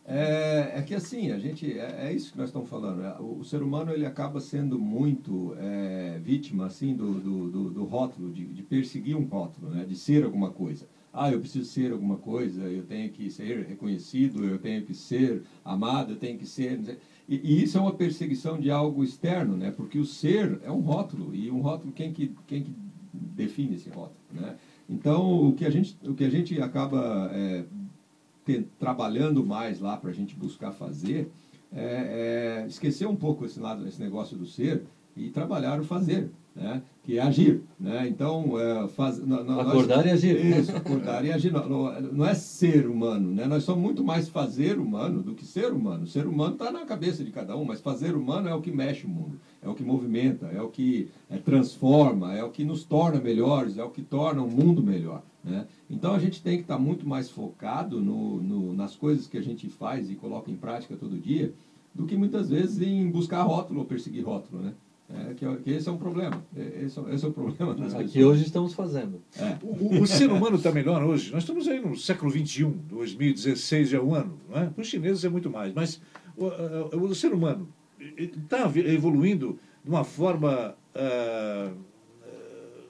É, 0.06 0.74
é 0.80 0.82
que 0.82 0.96
assim, 0.96 1.32
a 1.32 1.38
gente, 1.38 1.78
é, 1.78 2.08
é 2.08 2.14
isso 2.14 2.32
que 2.32 2.38
nós 2.38 2.50
estamos 2.50 2.68
falando. 2.68 3.02
né? 3.02 3.16
O, 3.20 3.40
o 3.40 3.46
ser 3.46 3.62
humano 3.62 3.92
ele 3.92 4.06
acaba 4.06 4.40
sendo 4.40 4.80
muito 4.80 5.56
é, 5.60 6.20
vítima 6.24 6.66
assim 6.66 6.96
do, 6.96 7.14
do, 7.20 7.52
do, 7.52 7.70
do 7.70 7.84
rótulo, 7.84 8.32
de, 8.32 8.46
de 8.46 8.64
perseguir 8.64 9.16
um 9.16 9.26
rótulo, 9.26 9.70
né? 9.70 9.86
de 9.86 9.96
ser 9.96 10.24
alguma 10.24 10.50
coisa. 10.52 10.88
Ah, 11.14 11.30
eu 11.30 11.40
preciso 11.40 11.66
ser 11.70 11.92
alguma 11.92 12.18
coisa, 12.18 12.64
eu 12.70 12.84
tenho 12.86 13.12
que 13.12 13.30
ser 13.30 13.66
reconhecido, 13.66 14.46
eu 14.46 14.58
tenho 14.58 14.82
que 14.86 14.94
ser 14.94 15.44
amado, 15.64 16.14
eu 16.14 16.18
tenho 16.18 16.38
que 16.38 16.46
ser. 16.46 16.98
E, 17.28 17.36
e 17.44 17.62
isso 17.64 17.78
é 17.78 17.82
uma 17.82 17.92
perseguição 17.92 18.58
de 18.58 18.72
algo 18.72 19.04
externo, 19.04 19.58
né? 19.58 19.72
porque 19.72 20.00
o 20.00 20.06
ser 20.06 20.58
é 20.64 20.72
um 20.72 20.80
rótulo, 20.80 21.36
e 21.36 21.52
um 21.52 21.60
rótulo, 21.60 21.92
quem 21.92 22.12
que, 22.12 22.28
quem 22.48 22.64
que 22.64 22.72
define 23.14 23.76
esse 23.76 23.90
rótulo? 23.90 24.16
Né? 24.34 24.56
Então, 24.88 25.50
o 25.50 25.54
que 25.54 25.66
a 25.66 25.70
gente, 25.70 25.98
o 26.06 26.14
que 26.14 26.24
a 26.24 26.30
gente 26.30 26.60
acaba 26.62 27.30
é, 27.34 27.66
te- 28.46 28.66
trabalhando 28.80 29.44
mais 29.44 29.80
lá 29.80 29.98
para 29.98 30.10
a 30.10 30.14
gente 30.14 30.36
buscar 30.36 30.72
fazer 30.72 31.30
é, 31.72 32.62
é 32.64 32.68
esquecer 32.68 33.06
um 33.08 33.16
pouco 33.16 33.46
esse 33.46 33.60
lado, 33.60 33.86
esse 33.88 34.00
negócio 34.00 34.38
do 34.38 34.46
ser 34.46 34.84
e 35.16 35.30
trabalhar 35.30 35.80
o 35.80 35.84
fazer, 35.84 36.30
né? 36.56 36.82
Que 37.04 37.18
é 37.18 37.22
agir. 37.22 37.62
Né? 37.80 38.08
Então, 38.08 38.60
é, 38.60 38.88
faz, 38.90 39.18
nó- 39.20 39.44
nó- 39.44 39.56
nós- 39.56 39.68
Acordar 39.70 40.06
e 40.06 40.12
agir. 40.12 40.46
Isso, 40.46 40.76
acordar 40.76 41.26
e 41.26 41.32
agir. 41.32 41.52
Não, 41.52 41.68
não- 41.68 42.02
não 42.02 42.26
é 42.26 42.36
ser 42.36 42.88
humano, 42.88 43.32
né? 43.34 43.46
nós 43.48 43.64
somos 43.64 43.82
muito 43.84 44.04
mais 44.04 44.30
fazer 44.30 44.78
humano 44.78 45.24
do 45.24 45.34
que 45.34 45.44
ser 45.46 45.72
humano. 45.74 46.06
Ser 46.06 46.28
humano 46.28 46.54
está 46.54 46.72
na 46.72 46.86
cabeça 46.86 47.24
de 47.24 47.32
cada 47.32 47.58
um, 47.58 47.66
mas 47.66 47.82
fazer 47.82 48.16
humano 48.16 48.48
é 48.48 48.54
o 48.54 48.62
que 48.62 48.72
mexe 48.72 49.06
o 49.06 49.10
mundo, 49.10 49.40
é 49.64 49.68
o 49.68 49.74
que 49.74 49.84
movimenta, 49.84 50.46
é 50.48 50.62
o 50.62 50.68
que 50.70 51.10
é, 51.30 51.38
transforma, 51.38 52.34
é 52.36 52.44
o 52.44 52.50
que 52.52 52.64
nos 52.64 52.84
torna 52.84 53.20
melhores, 53.20 53.78
é 53.78 53.84
o 53.84 53.90
que 53.90 54.02
torna 54.02 54.42
o 54.44 54.50
mundo 54.50 54.84
melhor. 54.84 55.24
Né? 55.44 55.66
Então 55.90 56.14
a 56.14 56.20
gente 56.20 56.42
tem 56.44 56.58
que 56.58 56.62
estar 56.64 56.78
muito 56.78 57.08
mais 57.08 57.30
focado 57.32 58.00
no, 58.00 58.40
no- 58.42 58.74
nas 58.74 58.96
coisas 58.96 59.26
que 59.28 59.38
a 59.38 59.42
gente 59.42 59.68
faz 59.70 60.10
e 60.12 60.16
coloca 60.16 60.52
em 60.52 60.56
prática 60.56 60.96
todo 60.96 61.18
dia, 61.18 61.52
do 61.96 62.06
que 62.06 62.16
muitas 62.16 62.50
vezes 62.50 62.80
em 62.82 63.10
buscar 63.10 63.42
rótulo 63.42 63.80
ou 63.80 63.86
perseguir 63.86 64.24
rótulo. 64.24 64.62
Né? 64.62 64.74
É, 65.14 65.34
que, 65.34 65.56
que 65.58 65.72
esse 65.72 65.90
é 65.90 65.92
um 65.92 65.98
problema. 65.98 66.44
É, 66.56 66.84
Esse, 66.86 67.00
é- 67.00 67.14
esse 67.16 67.26
é 67.26 67.28
o 67.28 67.32
problema 67.34 67.74
das 67.76 67.94
Aqui 67.94 68.04
pessoas. 68.14 68.26
hoje 68.26 68.44
estamos 68.46 68.74
fazendo. 68.74 69.22
É. 69.38 69.58
O, 69.62 69.98
o- 69.98 70.02
o 70.04 70.08
ser 70.08 70.32
humano 70.32 70.56
está 70.56 70.72
melhor 70.72 71.04
hoje. 71.04 71.32
Nós 71.32 71.44
estamos 71.44 71.68
aí 71.68 71.80
no 71.82 71.96
século 71.98 72.32
XXI, 72.32 72.66
2016 72.90 73.90
já 73.90 73.98
é 73.98 74.02
o 74.02 74.16
ano. 74.16 74.38
Não 74.50 74.62
é? 74.62 74.66
Para 74.68 74.82
os 74.82 74.88
chineses 74.88 75.24
é 75.26 75.30
muito 75.30 75.50
mais. 75.50 75.74
Mas 75.74 76.02
o, 76.38 76.46
o- 76.46 77.04
o 77.06 77.16
ser 77.16 77.34
humano 77.34 77.68
está 78.18 78.72
evoluindo 78.86 79.60
de 79.84 79.90
uma 79.90 80.04
forma 80.04 80.76
ah, 80.96 81.72
ah, 82.24 82.82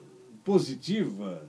positiva, 0.44 1.48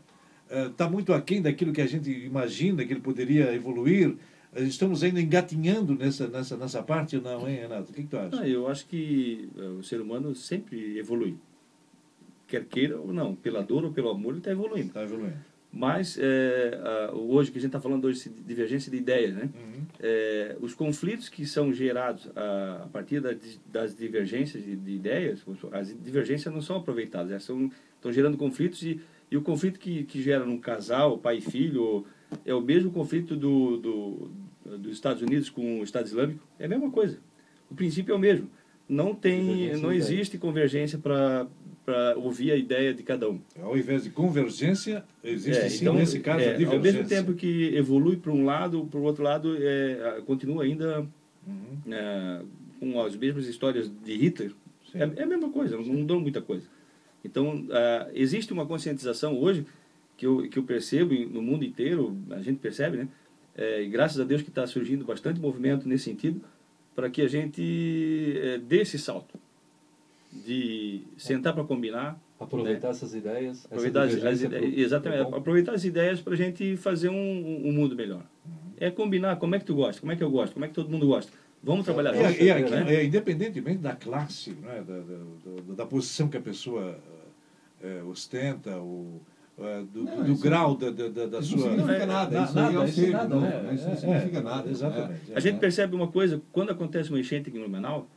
está 0.50 0.90
muito 0.90 1.14
aquém 1.14 1.42
daquilo 1.42 1.72
que 1.74 1.82
a 1.82 1.86
gente 1.88 2.10
imagina 2.10 2.86
que 2.86 2.94
ele 2.94 3.00
poderia 3.02 3.54
evoluir. 3.54 4.16
Estamos 4.56 5.04
ainda 5.04 5.20
engatinhando 5.20 5.96
nessa, 5.96 6.28
nessa, 6.28 6.56
nessa 6.58 6.84
parte 6.84 7.16
ou 7.18 7.22
não, 7.22 7.48
hein, 7.48 7.58
Renato? 7.62 7.92
O 7.92 7.94
que, 7.94 8.04
que 8.04 8.08
tu 8.10 8.18
acha? 8.18 8.42
Ah, 8.42 8.48
eu 8.48 8.68
acho 8.68 8.86
que 8.88 9.50
eh, 9.58 9.62
o 9.62 9.84
ser 9.84 10.00
humano 10.00 10.36
sempre 10.36 10.98
evolui. 10.98 11.36
Quer 12.48 12.66
queira 12.66 13.00
ou 13.00 13.12
não, 13.12 13.36
pela 13.36 13.64
dor 13.64 13.84
ou 13.86 13.92
pelo 13.92 14.10
amor, 14.10 14.32
ele 14.32 14.38
está 14.40 14.52
evoluindo. 14.52 14.88
Está 14.88 15.04
evoluindo. 15.04 15.36
Mas 15.76 16.20
é, 16.22 17.10
hoje, 17.14 17.52
que 17.52 17.58
a 17.58 17.62
gente 17.62 17.70
está 17.70 17.82
falando 17.82 18.06
hoje 18.06 18.30
de 18.30 18.42
divergência 18.44 18.92
de 18.92 18.98
ideias, 18.98 19.34
né? 19.34 19.50
Uhum. 19.56 19.82
É, 20.00 20.56
os 20.62 20.76
conflitos 20.76 21.30
que 21.30 21.48
são 21.48 21.74
gerados 21.74 22.30
a, 22.36 22.88
partir 22.94 23.20
da- 23.20 23.34
das 23.72 23.96
divergências 23.98 24.64
de, 24.64 24.76
de 24.76 24.92
ideias, 24.92 25.44
as 25.72 25.88
divergências 26.00 26.54
não 26.54 26.62
são 26.62 26.76
aproveitadas, 26.78 27.32
elas 27.32 27.44
são, 27.44 27.72
estão 27.96 28.12
gerando 28.12 28.38
conflitos 28.38 28.84
e, 28.84 29.02
e 29.32 29.36
o 29.36 29.42
conflito 29.42 29.80
que, 29.80 30.04
que 30.04 30.22
gera 30.22 30.46
num 30.46 30.60
casal, 30.60 31.18
pai 31.18 31.38
e 31.38 31.42
filho, 31.42 32.06
é 32.46 32.54
o 32.54 32.62
mesmo 32.62 32.92
conflito 32.92 33.36
do, 33.36 33.78
do, 33.78 34.32
dos 34.66 34.94
Estados 34.94 35.22
Unidos 35.22 35.50
com 35.50 35.80
o 35.80 35.84
Estado 35.84 36.06
Islâmico, 36.06 36.46
é 36.60 36.66
a 36.66 36.70
mesma 36.70 36.90
coisa. 36.92 37.20
O 37.70 37.76
princípio 37.76 38.14
é 38.14 38.16
o 38.16 38.20
mesmo. 38.20 38.50
Não 38.88 39.16
tem, 39.16 39.76
não 39.78 39.92
existe 39.92 40.38
convergência 40.38 40.98
para 40.98 41.48
para 41.86 42.16
ouvir 42.18 42.50
a 42.50 42.56
ideia 42.56 42.94
de 42.94 43.04
cada 43.04 43.30
um. 43.30 43.42
Ao 43.62 43.78
invés 43.78 44.04
de 44.06 44.10
convergência, 44.10 45.04
existe 45.22 45.60
É, 45.62 45.68
sim, 45.70 45.82
então, 45.82 45.94
nesse 45.94 46.22
caso, 46.22 46.40
é, 46.40 46.54
a 46.54 46.58
divergência. 46.58 46.78
ao 46.78 46.82
mesmo 46.82 47.10
tempo 47.10 47.34
que 47.34 47.76
evolui 47.76 48.16
para 48.16 48.32
um 48.32 48.46
lado, 48.46 48.86
para 48.90 48.98
o 48.98 49.04
outro 49.04 49.22
lado, 49.22 49.58
é, 49.60 50.22
continua 50.26 50.64
ainda 50.64 51.06
Uhum. 51.46 51.94
é, 51.94 52.42
com 52.80 53.02
as 53.02 53.18
mesmas 53.18 53.48
histórias 53.48 53.92
de 54.02 54.14
Hitler. 54.16 54.52
Sim. 54.94 54.98
É, 55.00 55.12
é 55.18 55.24
a 55.24 55.26
mesma 55.26 55.50
coisa, 55.50 55.76
não 55.76 55.84
mudou 55.84 56.22
muita 56.22 56.42
coisa. 56.42 56.66
Então, 57.26 57.66
ah, 57.72 58.10
existe 58.14 58.54
uma 58.54 58.66
conscientização 58.66 59.38
hoje 59.38 59.66
que 60.16 60.26
eu, 60.26 60.48
que 60.50 60.58
eu 60.58 60.64
percebo 60.64 61.14
no 61.14 61.42
mundo 61.42 61.66
inteiro, 61.66 62.18
a 62.30 62.42
gente 62.42 62.60
percebe, 62.60 62.96
né? 62.96 63.08
É, 63.56 63.82
e 63.84 63.88
graças 63.90 64.20
a 64.20 64.24
Deus 64.24 64.42
que 64.42 64.50
está 64.50 64.66
surgindo 64.66 65.06
bastante 65.06 65.40
movimento 65.40 65.88
nesse 65.88 66.06
sentido, 66.06 66.42
para 66.96 67.10
que 67.10 67.22
a 67.22 67.28
gente 67.28 68.40
é, 68.42 68.58
dê 68.58 68.82
esse 68.82 68.98
salto 68.98 69.40
de 70.32 71.02
sentar 71.18 71.54
para 71.54 71.64
combinar, 71.64 72.20
Aproveitar 72.40 72.90
essas 72.90 73.14
ideias. 73.14 73.60
essa 73.60 73.68
aproveitar 73.68 74.04
as, 74.04 74.14
as 74.24 74.42
ideias, 74.42 74.66
pro- 74.72 74.80
exatamente, 74.80 75.26
pro 75.28 75.36
aproveitar 75.38 75.74
as 75.74 75.86
ideias 75.86 76.20
para 76.20 76.34
a 76.34 76.36
gente 76.36 76.76
fazer 76.76 77.08
um, 77.10 77.68
um 77.68 77.72
mundo 77.72 77.96
melhor. 77.96 78.26
É 78.78 78.90
combinar 78.92 79.38
como 79.38 79.56
é 79.56 79.60
que 79.60 79.66
tu 79.66 79.76
gosta, 79.76 80.02
como 80.02 80.12
é 80.12 80.16
que 80.16 80.24
eu 80.24 80.30
gosto, 80.30 80.54
como 80.54 80.66
é 80.66 80.68
que 80.68 80.74
todo 80.74 80.90
mundo 80.90 81.08
gosta. 81.08 81.32
Vamos 81.62 81.86
trabalhar 81.86 82.14
E, 82.14 82.18
junto, 82.18 82.28
a- 82.28 82.32
e 82.44 82.52
aqui, 82.52 82.70
né? 82.72 82.96
é, 82.96 83.06
independentemente 83.06 83.78
da 83.78 83.96
classe, 83.96 84.50
né, 84.52 84.84
da, 84.86 84.98
da, 85.00 85.62
da- 85.68 85.74
da 85.76 85.86
posição 85.86 86.28
que 86.28 86.36
a 86.36 86.42
pessoa 86.42 87.00
eh, 87.82 88.02
ostenta, 88.10 88.78
o, 88.78 89.22
eh, 89.60 89.84
do, 89.94 90.04
Não, 90.04 90.24
do 90.24 90.36
grau 90.36 90.76
da, 90.76 90.90
da, 90.90 91.26
da- 91.28 91.42
sua. 91.42 91.58
não 91.58 91.64
significa 91.70 92.06
Na- 92.06 92.14
nada, 92.14 92.44
isso 92.44 92.56
nada, 92.56 92.84
é 92.84 92.86
isso 92.86 93.12
nada, 93.12 93.28
não, 93.36 93.42
né? 93.42 93.72
isso 93.74 93.84
não 93.86 93.94
É, 93.94 93.96
significa 93.96 94.38
é, 94.38 94.42
nada, 94.42 94.70
Exatamente. 94.70 95.22
A 95.36 95.40
gente 95.40 95.60
percebe 95.60 95.96
uma 95.96 96.08
coisa, 96.08 96.42
quando 96.52 96.72
acontece 96.72 97.10
uma 97.10 97.20
enchente 97.20 97.50
aqui 97.50 97.58
em 97.58 97.62
Blumenau, 97.62 98.08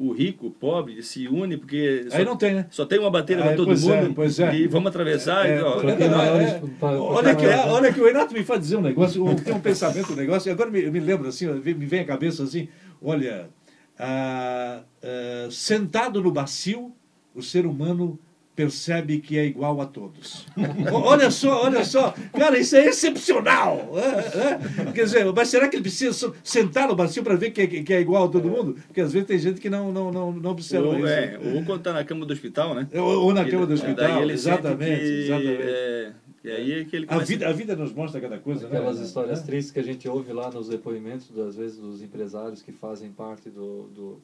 o 0.00 0.12
rico, 0.12 0.46
o 0.46 0.50
pobre, 0.52 1.02
se 1.02 1.26
une 1.26 1.56
porque 1.56 2.06
só, 2.08 2.18
Aí 2.18 2.24
não 2.24 2.36
tem, 2.36 2.54
né? 2.54 2.66
só 2.70 2.86
tem 2.86 3.00
uma 3.00 3.10
bateria 3.10 3.42
para 3.42 3.56
todo 3.56 3.66
pois 3.66 3.88
é, 3.88 4.02
mundo 4.02 4.14
pois 4.14 4.38
é. 4.38 4.54
e 4.54 4.68
vamos 4.68 4.88
atravessar. 4.90 5.44
É, 5.44 5.58
e, 5.58 5.60
ó, 5.62 5.82
é, 5.82 5.86
é, 5.90 6.04
é. 6.04 6.60
Olha 7.00 7.34
que, 7.34 7.44
olha 7.46 7.92
que 7.92 8.00
o 8.00 8.04
Renato 8.04 8.32
me 8.32 8.44
faz 8.44 8.60
dizer 8.60 8.76
um 8.76 8.80
negócio, 8.80 9.24
tem 9.44 9.52
um 9.54 9.60
pensamento, 9.60 10.12
um 10.12 10.16
negócio, 10.16 10.48
e 10.48 10.52
agora 10.52 10.70
me, 10.70 10.88
me 10.88 11.00
lembro 11.00 11.26
assim, 11.26 11.48
me 11.48 11.72
vem 11.74 11.98
à 11.98 12.04
cabeça 12.04 12.44
assim, 12.44 12.68
olha, 13.02 13.50
ah, 13.98 14.82
ah, 15.02 15.48
sentado 15.50 16.22
no 16.22 16.30
bacio, 16.30 16.92
o 17.34 17.42
ser 17.42 17.66
humano 17.66 18.16
percebe 18.58 19.20
que 19.20 19.38
é 19.38 19.44
igual 19.44 19.80
a 19.80 19.86
todos. 19.86 20.44
Olha 20.92 21.30
só, 21.30 21.62
olha 21.64 21.84
só, 21.84 22.12
cara, 22.36 22.58
isso 22.58 22.74
é 22.74 22.86
excepcional. 22.86 23.92
é, 23.96 24.88
é. 24.88 24.92
Quer 24.92 25.04
dizer, 25.04 25.32
mas 25.32 25.46
será 25.48 25.68
que 25.68 25.76
ele 25.76 25.82
precisa 25.84 26.32
sentar 26.42 26.88
no 26.88 26.96
bacio 26.96 27.22
para 27.22 27.36
ver 27.36 27.52
que 27.52 27.60
é, 27.62 27.66
que 27.68 27.94
é 27.94 28.00
igual 28.00 28.24
a 28.24 28.28
todo 28.28 28.48
mundo? 28.48 28.74
Porque 28.88 29.00
às 29.00 29.12
vezes 29.12 29.28
tem 29.28 29.38
gente 29.38 29.60
que 29.60 29.70
não, 29.70 29.92
não, 29.92 30.10
não, 30.10 30.32
não 30.32 30.50
observa 30.50 30.88
ou, 30.88 30.98
isso. 30.98 31.06
é, 31.06 31.38
ou 31.54 31.64
quando 31.64 31.78
está 31.78 31.92
na 31.92 32.02
cama 32.04 32.26
do 32.26 32.32
hospital, 32.32 32.74
né? 32.74 32.88
Ou, 32.94 33.26
ou 33.26 33.32
na 33.32 33.42
E 33.46 33.50
cama 33.50 33.64
do 33.64 33.74
hospital, 33.74 34.28
exatamente, 34.28 34.98
que, 35.00 35.20
exatamente. 35.24 35.62
é, 35.62 36.12
e 36.42 36.50
aí 36.50 36.72
é 36.80 36.84
que 36.84 36.96
ele 36.96 37.04
A 37.04 37.08
começa- 37.10 37.26
vida, 37.26 37.48
a 37.48 37.52
vida 37.52 37.76
nos 37.76 37.92
mostra 37.92 38.20
cada 38.20 38.38
coisa, 38.38 38.68
né? 38.68 38.76
Aquelas 38.76 38.98
histórias 38.98 39.38
É. 39.38 39.42
tristes 39.44 39.70
que 39.72 39.78
a 39.78 39.84
gente 39.84 40.08
ouve 40.08 40.32
lá 40.32 40.50
nos 40.50 40.68
depoimentos, 40.68 41.30
às 41.38 41.54
vezes, 41.54 41.78
dos 41.78 42.02
empresários 42.02 42.60
que 42.60 42.72
fazem 42.72 43.10
parte 43.12 43.48
do, 43.50 43.84
do, 43.94 44.20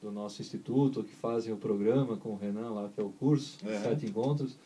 do 0.00 0.10
nosso 0.12 0.40
instituto, 0.42 1.02
que 1.02 1.14
fazem 1.14 1.52
o 1.52 1.56
programa 1.56 2.16
com 2.16 2.30
o 2.30 2.36
Renan 2.36 2.70
lá, 2.70 2.88
que 2.94 3.00
é 3.00 3.04
o 3.04 3.10
curso, 3.10 3.58
É. 3.66 3.78
Sete 3.80 4.06
Encontros. 4.06 4.56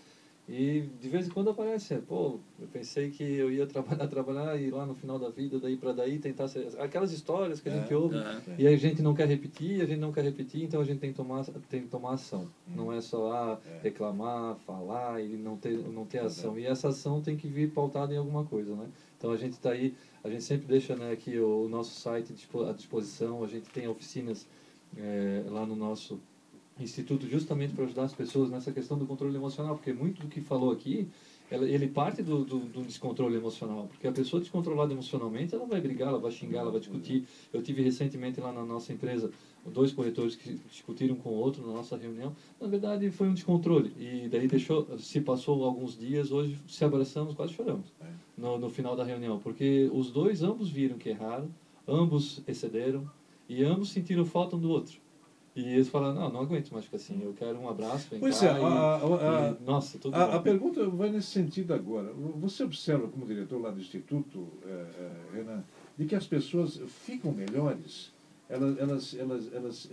E 0.48 0.82
de 1.00 1.08
vez 1.08 1.28
em 1.28 1.30
quando 1.30 1.50
aparece, 1.50 1.94
pô, 1.98 2.40
eu 2.60 2.66
pensei 2.72 3.10
que 3.10 3.22
eu 3.22 3.50
ia 3.50 3.64
trabalhar, 3.64 4.06
trabalhar 4.08 4.60
e 4.60 4.70
lá 4.70 4.84
no 4.84 4.92
final 4.94 5.16
da 5.16 5.30
vida, 5.30 5.58
daí 5.60 5.76
para 5.76 5.92
daí 5.92 6.18
tentar 6.18 6.48
ser... 6.48 6.68
Aquelas 6.80 7.12
histórias 7.12 7.60
que 7.60 7.68
a 7.68 7.72
gente 7.72 7.92
É, 7.92 7.96
ouve 7.96 8.16
é. 8.16 8.40
e 8.58 8.66
a 8.66 8.76
gente 8.76 9.00
não 9.02 9.14
quer 9.14 9.28
repetir, 9.28 9.80
a 9.80 9.86
gente 9.86 10.00
não 10.00 10.12
quer 10.12 10.24
repetir, 10.24 10.64
então 10.64 10.80
a 10.80 10.84
gente 10.84 10.98
tem 10.98 11.10
que 11.10 11.16
tomar, 11.16 11.44
tem 11.70 11.82
que 11.82 11.88
tomar 11.88 12.14
ação. 12.14 12.48
Não 12.66 12.92
é 12.92 13.00
só 13.00 13.32
ah, 13.32 13.60
É. 13.64 13.82
reclamar, 13.84 14.56
falar 14.66 15.22
e 15.22 15.36
não 15.36 15.56
ter, 15.56 15.78
não 15.78 16.04
ter 16.04 16.18
ação. 16.18 16.58
E 16.58 16.66
essa 16.66 16.88
ação 16.88 17.22
tem 17.22 17.36
que 17.36 17.46
vir 17.46 17.70
pautada 17.70 18.12
em 18.12 18.18
alguma 18.18 18.44
coisa, 18.44 18.74
né? 18.74 18.88
Então 19.16 19.30
a 19.30 19.36
gente 19.36 19.52
está 19.52 19.70
aí, 19.70 19.94
a 20.24 20.28
gente 20.28 20.42
sempre 20.42 20.66
deixa 20.66 20.96
né, 20.96 21.12
aqui 21.12 21.38
o, 21.38 21.66
o 21.66 21.68
nosso 21.68 21.98
site 22.00 22.34
à 22.68 22.72
disposição, 22.72 23.44
a 23.44 23.46
gente 23.46 23.70
tem 23.70 23.86
oficinas 23.86 24.46
eh, 24.96 25.44
lá 25.48 25.64
no 25.66 25.76
nosso 25.76 26.20
instituto 26.80 27.28
justamente 27.28 27.74
para 27.74 27.84
ajudar 27.84 28.04
as 28.04 28.14
pessoas 28.14 28.50
nessa 28.50 28.72
questão 28.72 28.98
do 28.98 29.06
controle 29.06 29.36
emocional, 29.36 29.74
porque 29.76 29.92
muito 29.92 30.22
do 30.22 30.28
que 30.28 30.40
falou 30.40 30.72
aqui, 30.72 31.06
ela- 31.50 31.68
ele 31.68 31.86
parte 31.86 32.22
do, 32.22 32.44
do, 32.44 32.60
do 32.60 32.80
descontrole 32.82 33.36
emocional, 33.36 33.86
porque 33.86 34.06
a 34.08 34.12
pessoa 34.12 34.40
descontrolada 34.40 34.90
emocionalmente, 34.90 35.54
ela 35.54 35.66
vai 35.66 35.80
brigar, 35.82 36.08
ela 36.08 36.18
vai 36.18 36.30
xingar, 36.32 36.60
ela 36.60 36.70
vai 36.70 36.80
discutir. 36.80 37.26
Eu 37.52 37.62
tive 37.62 37.82
recentemente 37.82 38.40
lá 38.40 38.50
na 38.50 38.64
nossa 38.64 38.90
empresa 38.90 39.30
dois 39.70 39.92
corretores 39.92 40.34
que 40.34 40.54
discutiram 40.70 41.14
com 41.16 41.28
o 41.28 41.34
outro 41.34 41.64
na 41.66 41.74
nossa 41.74 41.94
reunião. 41.94 42.32
Na 42.58 42.66
verdade, 42.66 43.10
foi 43.10 43.28
um 43.28 43.34
descontrole 43.34 43.92
e 43.98 44.28
daí 44.28 44.48
deixou, 44.48 44.98
se 44.98 45.20
passou 45.20 45.62
alguns 45.64 45.96
dias, 45.98 46.32
hoje 46.32 46.58
se 46.66 46.82
abraçamos, 46.84 47.34
quase 47.34 47.52
choramos 47.52 47.92
no, 48.36 48.58
no 48.58 48.70
final 48.70 48.96
da 48.96 49.04
reunião, 49.04 49.38
porque 49.38 49.90
os 49.92 50.10
dois 50.10 50.42
ambos 50.42 50.70
viram 50.70 50.96
que 50.96 51.10
erraram, 51.10 51.50
ambos 51.86 52.42
excederam 52.48 53.08
e 53.48 53.62
ambos 53.64 53.90
sentiram 53.92 54.24
falta 54.24 54.56
um 54.56 54.60
do 54.60 54.70
outro. 54.70 55.00
E 55.54 55.60
eles 55.60 55.88
falaram, 55.88 56.14
não, 56.14 56.32
não 56.32 56.40
aguento 56.40 56.70
mais 56.70 56.86
ficar 56.86 56.96
assim, 56.96 57.22
eu 57.22 57.34
quero 57.34 57.58
um 57.58 57.68
abraço, 57.68 58.08
vem 58.10 58.20
Pois 58.20 58.40
cá, 58.40 58.46
é, 58.58 58.62
e, 58.62 58.64
a- 58.64 58.96
a- 58.96 59.56
e, 59.60 59.64
nossa, 59.64 59.98
tudo 59.98 60.16
A, 60.16 60.26
bom. 60.26 60.32
a 60.36 60.40
pergunta 60.40 60.88
vai 60.88 61.10
nesse 61.10 61.28
sentido 61.28 61.74
agora. 61.74 62.10
Você 62.40 62.64
observa, 62.64 63.06
como 63.08 63.26
diretor 63.26 63.60
lá 63.60 63.70
do 63.70 63.78
Instituto, 63.78 64.48
eh, 64.64 64.86
eh, 64.98 65.36
Renan, 65.36 65.62
de 65.98 66.06
que 66.06 66.14
as 66.14 66.26
pessoas 66.26 66.80
ficam 66.86 67.32
melhores? 67.32 68.10
Elas, 68.48 68.78
elas, 68.78 69.14
elas, 69.14 69.52
elas 69.52 69.90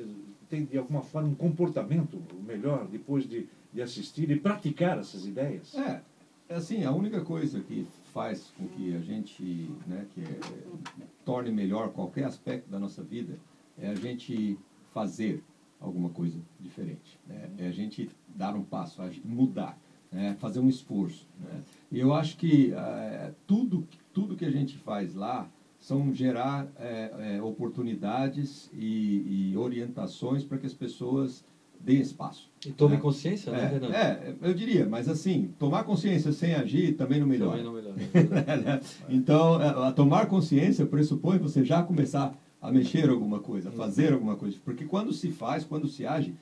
têm, 0.50 0.64
de 0.64 0.78
alguma 0.78 1.02
forma, 1.02 1.28
um 1.28 1.36
comportamento 1.36 2.22
melhor 2.46 2.88
depois 2.88 3.28
de, 3.28 3.48
de 3.74 3.82
assistir 3.82 4.32
e 4.32 4.40
praticar 4.40 4.98
essas 4.98 5.26
ideias? 5.26 5.76
É, 5.76 6.02
é 6.48 6.56
assim, 6.56 6.86
a 6.86 6.92
única 6.92 7.20
coisa 7.22 7.60
que 7.60 7.86
faz 8.20 8.52
com 8.58 8.68
que 8.68 8.94
a 8.94 9.00
gente, 9.00 9.72
né, 9.88 10.06
que 10.14 10.20
é, 10.20 11.06
torne 11.24 11.54
melhor 11.54 11.94
qualquer 11.94 12.26
aspecto 12.26 12.70
da 12.70 12.78
nossa 12.78 13.02
vida 13.02 13.40
é 13.78 13.88
a 13.88 13.96
gente 13.96 14.60
fazer 14.94 15.42
alguma 15.80 16.10
coisa 16.10 16.38
diferente, 16.60 17.18
né? 17.26 17.50
É 17.58 17.68
a 17.68 17.72
gente 17.72 18.10
dar 18.36 18.54
um 18.58 18.62
passo, 18.62 19.02
mudar, 19.24 19.80
né? 20.12 20.36
Fazer 20.38 20.60
um 20.60 20.68
esforço, 20.68 21.26
né? 21.40 21.64
E 21.90 21.98
eu 21.98 22.14
acho 22.14 22.36
que 22.36 22.74
eh, 22.74 23.32
tudo, 23.48 23.88
tudo 24.12 24.36
que 24.36 24.44
a 24.44 24.52
gente 24.52 24.78
faz 24.78 25.16
lá 25.16 25.50
são 25.80 26.14
gerar 26.14 26.68
eh, 26.78 27.40
oportunidades 27.42 28.70
e, 28.74 29.52
e 29.54 29.56
orientações 29.56 30.44
para 30.44 30.58
que 30.58 30.66
as 30.66 30.74
pessoas 30.74 31.46
deem 31.80 32.02
espaço. 32.02 32.50
E 32.66 32.72
tome 32.72 32.96
né? 32.96 33.02
consciência, 33.02 33.52
né, 33.52 33.68
Renan? 33.68 33.88
É, 33.94 34.02
é, 34.02 34.36
eu 34.42 34.54
diria, 34.54 34.86
mas 34.86 35.08
assim, 35.08 35.54
tomar 35.58 35.84
consciência 35.84 36.32
sem 36.32 36.54
agir 36.54 36.96
também 36.96 37.20
não 37.20 37.28
melhora. 37.28 37.58
Também 37.58 37.64
não 37.64 37.74
melhora. 37.74 37.96
Né? 38.64 38.82
então, 39.08 39.56
a, 39.56 39.88
a 39.88 39.92
tomar 39.92 40.26
consciência 40.26 40.86
pressupõe 40.86 41.38
você 41.38 41.64
já 41.64 41.82
começar 41.82 42.36
a 42.62 42.72
mexer 42.72 43.10
alguma 43.10 43.40
coisa, 43.40 43.70
a 43.70 43.72
fazer 43.72 44.12
alguma 44.14 44.36
coisa. 44.36 44.58
Porque 44.64 44.86
quando 44.86 45.14
se 45.14 45.32
faz, 45.32 45.64
quando 45.64 45.88
se 45.88 46.06
age, 46.06 46.34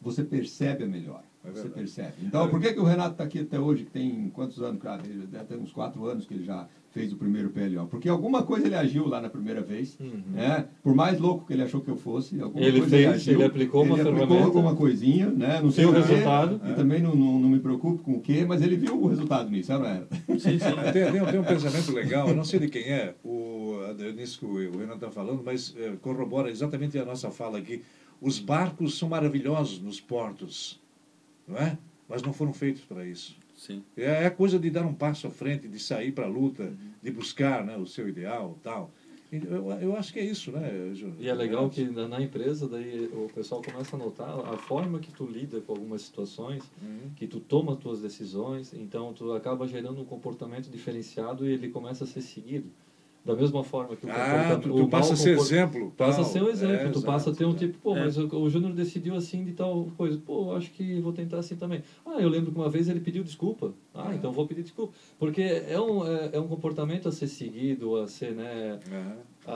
você 0.00 0.24
percebe 0.24 0.84
a 0.84 0.86
melhor. 0.86 1.22
É 1.44 1.50
você 1.50 1.68
percebe. 1.68 2.14
Então, 2.22 2.48
por 2.48 2.60
que, 2.60 2.72
que 2.72 2.80
o 2.80 2.84
Renato 2.84 3.12
está 3.12 3.24
aqui 3.24 3.40
até 3.40 3.58
hoje, 3.58 3.84
que 3.84 3.90
tem 3.90 4.28
quantos 4.30 4.60
anos, 4.60 4.82
cara? 4.82 5.02
Ele 5.04 5.26
deve 5.26 5.44
ter 5.44 5.56
uns 5.56 5.72
quatro 5.72 6.04
anos 6.04 6.26
que 6.26 6.34
ele 6.34 6.44
já 6.44 6.66
fez 6.96 7.12
o 7.12 7.16
primeiro 7.16 7.50
PLO. 7.50 7.86
Porque 7.88 8.08
alguma 8.08 8.42
coisa 8.42 8.66
ele 8.66 8.74
agiu 8.74 9.06
lá 9.06 9.20
na 9.20 9.28
primeira 9.28 9.60
vez. 9.60 9.98
Uhum. 10.00 10.22
Né? 10.32 10.66
Por 10.82 10.94
mais 10.94 11.20
louco 11.20 11.46
que 11.46 11.52
ele 11.52 11.62
achou 11.62 11.82
que 11.82 11.90
eu 11.90 11.96
fosse, 11.96 12.40
alguma 12.40 12.64
Ele 12.64 12.78
coisa 12.78 12.96
fez, 12.96 13.06
agiu, 13.08 13.34
ele 13.34 13.44
aplicou 13.44 13.82
uma 13.84 13.98
ele 13.98 14.00
aplicou 14.00 14.26
ferramenta. 14.26 14.46
alguma 14.46 14.74
coisinha, 14.74 15.28
né? 15.28 15.60
Não 15.60 15.70
sei 15.70 15.84
o 15.84 15.90
o 15.90 15.92
quê, 15.92 16.00
resultado. 16.00 16.58
E 16.66 16.72
também 16.72 17.02
não, 17.02 17.14
não, 17.14 17.38
não 17.38 17.50
me 17.50 17.60
preocupo 17.60 18.02
com 18.02 18.12
o 18.12 18.20
quê, 18.22 18.46
mas 18.48 18.62
ele 18.62 18.76
viu 18.76 18.98
o 18.98 19.06
resultado 19.08 19.50
nisso, 19.50 19.72
era, 19.72 19.82
não 19.82 19.86
era? 19.86 20.08
Sim, 20.38 20.58
sim. 20.58 20.58
Tem, 20.92 21.12
tem, 21.12 21.26
tem 21.26 21.40
um 21.40 21.44
pensamento 21.44 21.92
legal, 21.92 22.28
eu 22.28 22.34
não 22.34 22.44
sei 22.44 22.60
de 22.60 22.68
quem 22.68 22.82
é, 22.84 23.14
o, 23.22 23.74
nisso 24.16 24.38
que 24.38 24.46
o 24.46 24.78
Renan 24.78 24.94
está 24.94 25.10
falando, 25.10 25.42
mas 25.44 25.74
eh, 25.78 25.92
corrobora 26.00 26.50
exatamente 26.50 26.98
a 26.98 27.04
nossa 27.04 27.30
fala 27.30 27.58
aqui. 27.58 27.82
Os 28.20 28.38
barcos 28.38 28.98
são 28.98 29.10
maravilhosos 29.10 29.80
nos 29.80 30.00
portos, 30.00 30.80
não 31.46 31.58
é? 31.58 31.76
Mas 32.08 32.22
não 32.22 32.32
foram 32.32 32.54
feitos 32.54 32.82
para 32.82 33.04
isso. 33.04 33.36
Sim. 33.56 33.82
É 33.96 34.26
a 34.26 34.30
coisa 34.30 34.58
de 34.58 34.70
dar 34.70 34.84
um 34.84 34.94
passo 34.94 35.26
à 35.26 35.30
frente, 35.30 35.66
de 35.68 35.78
sair 35.78 36.12
para 36.12 36.26
a 36.26 36.28
luta, 36.28 36.76
de 37.02 37.10
buscar 37.10 37.64
né, 37.64 37.76
o 37.76 37.86
seu 37.86 38.08
ideal 38.08 38.58
tal. 38.62 38.92
Eu, 39.32 39.70
eu 39.80 39.96
acho 39.96 40.12
que 40.12 40.20
é 40.20 40.24
isso, 40.24 40.52
né, 40.52 40.94
Júnior? 40.94 41.16
E 41.20 41.28
é 41.28 41.34
legal 41.34 41.68
que 41.68 41.84
na, 41.84 42.06
na 42.06 42.22
empresa 42.22 42.68
daí 42.68 43.06
o 43.12 43.28
pessoal 43.34 43.60
começa 43.60 43.96
a 43.96 43.98
notar 43.98 44.38
a 44.38 44.56
forma 44.56 45.00
que 45.00 45.12
tu 45.12 45.26
lida 45.26 45.60
com 45.60 45.72
algumas 45.72 46.02
situações, 46.02 46.62
Uhum. 46.80 47.10
que 47.16 47.26
tu 47.26 47.40
toma 47.40 47.72
as 47.72 47.78
tuas 47.80 48.00
decisões, 48.00 48.72
então 48.72 49.12
tu 49.12 49.32
acaba 49.32 49.66
gerando 49.66 50.00
um 50.00 50.04
comportamento 50.04 50.70
diferenciado 50.70 51.46
e 51.46 51.52
ele 51.52 51.68
começa 51.68 52.04
a 52.04 52.06
ser 52.06 52.22
seguido. 52.22 52.70
Da 53.26 53.34
mesma 53.34 53.64
forma 53.64 53.96
que 53.96 54.06
o 54.06 54.08
Ah, 54.08 54.14
comportamento... 54.14 54.68
tu, 54.68 54.84
tu 54.84 54.88
passa 54.88 55.12
a 55.14 55.16
ser 55.16 55.36
exemplo. 55.36 55.90
Passa 55.96 56.20
a 56.20 56.24
ser 56.24 56.42
um 56.44 56.48
exemplo, 56.48 56.74
É, 56.76 56.88
tu 56.90 57.02
passa 57.02 57.30
a 57.30 57.34
ter 57.34 57.44
um 57.44 57.48
exato, 57.48 57.66
tipo, 57.66 57.78
pô, 57.80 57.96
É. 57.96 58.04
mas 58.04 58.16
o, 58.16 58.28
o 58.38 58.48
Júnior 58.48 58.72
decidiu 58.72 59.16
assim 59.16 59.42
de 59.42 59.50
tal 59.52 59.88
coisa. 59.96 60.16
Pô, 60.24 60.52
acho 60.54 60.70
que 60.70 61.00
vou 61.00 61.12
tentar 61.12 61.38
assim 61.38 61.56
também. 61.56 61.82
Ah, 62.06 62.20
eu 62.20 62.28
lembro 62.28 62.52
que 62.52 62.56
uma 62.58 62.68
vez 62.70 62.88
ele 62.88 63.00
pediu 63.00 63.24
desculpa. 63.24 63.74
Ah, 63.92 64.12
É. 64.12 64.14
então 64.14 64.30
vou 64.30 64.46
pedir 64.46 64.62
desculpa. 64.62 64.92
Porque 65.18 65.42
é 65.42 65.80
um, 65.80 66.06
é, 66.06 66.30
é 66.34 66.40
um 66.40 66.46
comportamento 66.46 67.08
a 67.08 67.12
ser 67.12 67.26
seguido, 67.26 67.96
a 67.96 68.06
ser, 68.06 68.30
né. 68.32 68.78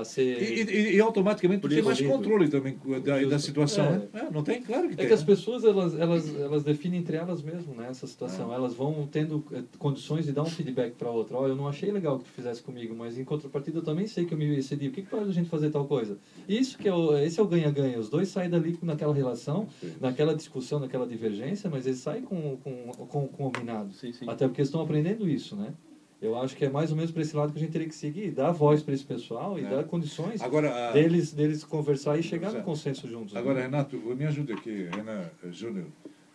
Ser... 0.05 0.41
E, 0.43 0.63
e- 0.63 0.97
e 0.97 1.01
automaticamente 1.01 1.67
tem 1.69 1.83
mais 1.83 2.01
controle 2.01 2.49
também 2.49 2.79
da, 3.05 3.21
da 3.25 3.39
situação, 3.39 3.87
É. 3.87 3.91
né? 3.99 4.09
É, 4.15 4.31
não 4.31 4.43
tem? 4.43 4.63
Claro 4.63 4.87
que 4.89 4.95
É 4.95 4.97
tem. 4.97 5.07
que 5.09 5.13
as 5.13 5.21
né? 5.21 5.27
pessoas, 5.27 5.65
elas, 5.65 5.99
elas, 5.99 6.35
elas 6.35 6.63
definem 6.65 7.01
entre 7.01 7.17
elas 7.17 7.43
mesmo, 7.43 7.75
né, 7.75 7.89
essa 7.91 8.07
situação. 8.07 8.53
É. 8.53 8.55
Elas 8.55 8.75
vão 8.75 9.09
tendo 9.11 9.45
eh, 9.53 9.63
condições 9.79 10.25
de 10.27 10.33
dar 10.33 10.43
um 10.43 10.47
feedback 10.47 10.95
para 10.95 11.11
outra. 11.11 11.37
Ó, 11.37 11.47
eu 11.49 11.57
não 11.57 11.67
achei 11.69 11.91
legal 11.91 12.19
que 12.19 12.25
tu 12.25 12.31
fizesse 12.31 12.63
comigo, 12.63 12.95
mas 12.95 13.19
em 13.19 13.25
contrapartida 13.25 13.79
eu 13.79 13.83
também 13.83 14.07
sei 14.07 14.25
que 14.25 14.33
eu 14.35 14.39
me 14.39 14.57
excedi. 14.57 14.89
O 14.89 14.93
que, 14.93 15.03
que 15.03 15.09
faz 15.11 15.29
a 15.29 15.33
gente 15.33 15.49
fazer 15.49 15.71
tal 15.71 15.87
coisa? 15.87 16.19
Isso 16.49 16.79
que 16.79 16.89
é 16.89 16.95
o, 16.95 17.17
esse 17.19 17.41
é 17.41 17.43
o 17.43 17.47
ganha-ganha. 17.47 17.99
Os 17.99 18.09
dois 18.09 18.29
saem 18.29 18.49
dali 18.49 18.79
naquela 18.83 19.13
relação, 19.15 19.67
naquela 20.01 20.35
discussão, 20.35 20.79
naquela 20.79 21.07
divergência, 21.07 21.69
mas 21.69 21.87
eles 21.87 21.99
saem 21.99 22.23
com, 22.23 22.57
com, 22.59 22.93
com, 23.07 23.29
com 23.29 23.51
combinado. 23.51 23.93
Sim, 23.95 24.13
sim. 24.13 24.25
Até 24.29 24.47
porque 24.47 24.63
estão 24.63 24.81
aprendendo 24.81 25.29
isso, 25.29 25.57
né? 25.57 25.73
Eu 26.21 26.37
acho 26.39 26.55
que 26.55 26.65
é 26.67 26.69
mais 26.69 26.91
ou 26.91 26.97
menos 26.97 27.11
para 27.11 27.23
esse 27.23 27.35
lado 27.35 27.51
que 27.53 27.59
a 27.59 27.63
gente 27.63 27.73
teria 27.73 27.89
que 27.89 27.95
seguir, 27.95 28.31
dar 28.31 28.51
voz 28.53 28.83
para 28.83 28.93
esse 28.93 29.05
pessoal 29.05 29.59
e 29.59 29.65
É. 29.65 29.71
dar 29.71 29.85
condições 29.85 30.41
Agora, 30.43 30.91
a- 30.91 30.93
deles, 30.93 31.33
deles 31.33 31.65
conversar 31.65 32.19
e 32.19 32.23
chegar 32.23 32.49
no 32.49 32.55
Exato. 32.57 32.65
consenso 32.67 33.09
juntos. 33.09 33.33
né? 33.33 33.41
Agora, 33.41 33.63
Renato, 33.63 33.97
me 33.97 34.27
ajude 34.27 34.53
aqui, 34.53 34.85
Renan 34.95 35.31
eh, 35.43 35.51
Júnior. 35.51 35.87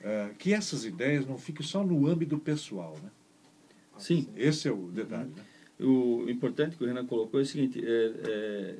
eh, 0.01 0.31
que 0.39 0.53
essas 0.53 0.85
ideias 0.85 1.25
não 1.27 1.37
fiquem 1.37 1.63
só 1.65 1.83
no 1.83 2.07
âmbito 2.07 2.37
pessoal, 2.39 2.95
né? 3.03 3.11
Sim. 3.97 4.27
Esse 4.35 4.67
é 4.67 4.71
o 4.71 4.87
detalhe, 4.91 5.29
né? 5.35 5.43
O 5.79 6.25
importante 6.29 6.75
que 6.77 6.83
o 6.83 6.87
Renan 6.87 7.05
colocou 7.05 7.39
é 7.39 7.43
o 7.43 7.45
seguinte: 7.45 7.79
é, 7.85 8.13
é, 8.27 8.75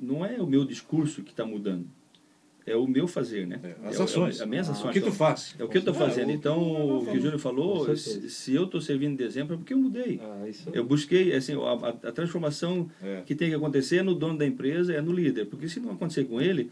não 0.00 0.24
é 0.24 0.40
o 0.40 0.46
meu 0.46 0.64
discurso 0.64 1.22
que 1.22 1.30
está 1.30 1.44
mudando, 1.46 1.88
é 2.66 2.76
o 2.76 2.86
meu 2.86 3.06
fazer, 3.08 3.46
né? 3.46 3.60
É, 3.62 3.88
as 3.88 3.96
É 3.96 4.00
o- 4.00 4.02
ações. 4.04 4.40
É, 4.40 4.42
as 4.44 4.48
minhas 4.48 4.68
Ah. 4.68 4.72
ações. 4.72 4.90
O 4.90 4.92
que 4.92 5.00
tu 5.00 5.12
faz? 5.12 5.54
É 5.58 5.64
o 5.64 5.68
que 5.68 5.76
eu 5.76 5.80
estou 5.80 5.94
É, 5.94 5.98
fazendo. 5.98 6.30
Então, 6.30 6.60
o 6.98 7.06
que 7.06 7.18
o 7.18 7.32
Com 7.32 7.38
falou, 7.38 7.96
se, 7.96 8.28
se 8.30 8.54
eu 8.54 8.64
estou 8.64 8.80
servindo 8.80 9.16
de 9.16 9.24
exemplo, 9.24 9.54
é 9.54 9.56
porque 9.56 9.72
eu 9.74 9.78
mudei. 9.78 10.20
Ah, 10.22 10.48
isso 10.48 10.68
Eu 10.72 10.84
busquei, 10.84 11.34
assim, 11.34 11.54
a, 11.54 12.08
a- 12.08 12.12
transformação 12.12 12.88
É. 13.02 13.22
que 13.26 13.34
tem 13.34 13.48
que 13.50 13.54
acontecer 13.54 13.98
é 13.98 14.02
no 14.02 14.14
dono 14.14 14.38
da 14.38 14.46
empresa, 14.46 14.92
é 14.92 15.00
no 15.00 15.12
líder. 15.12 15.46
Porque 15.46 15.68
se 15.68 15.80
não 15.80 15.92
acontecer 15.92 16.24
com 16.24 16.40
ele, 16.40 16.70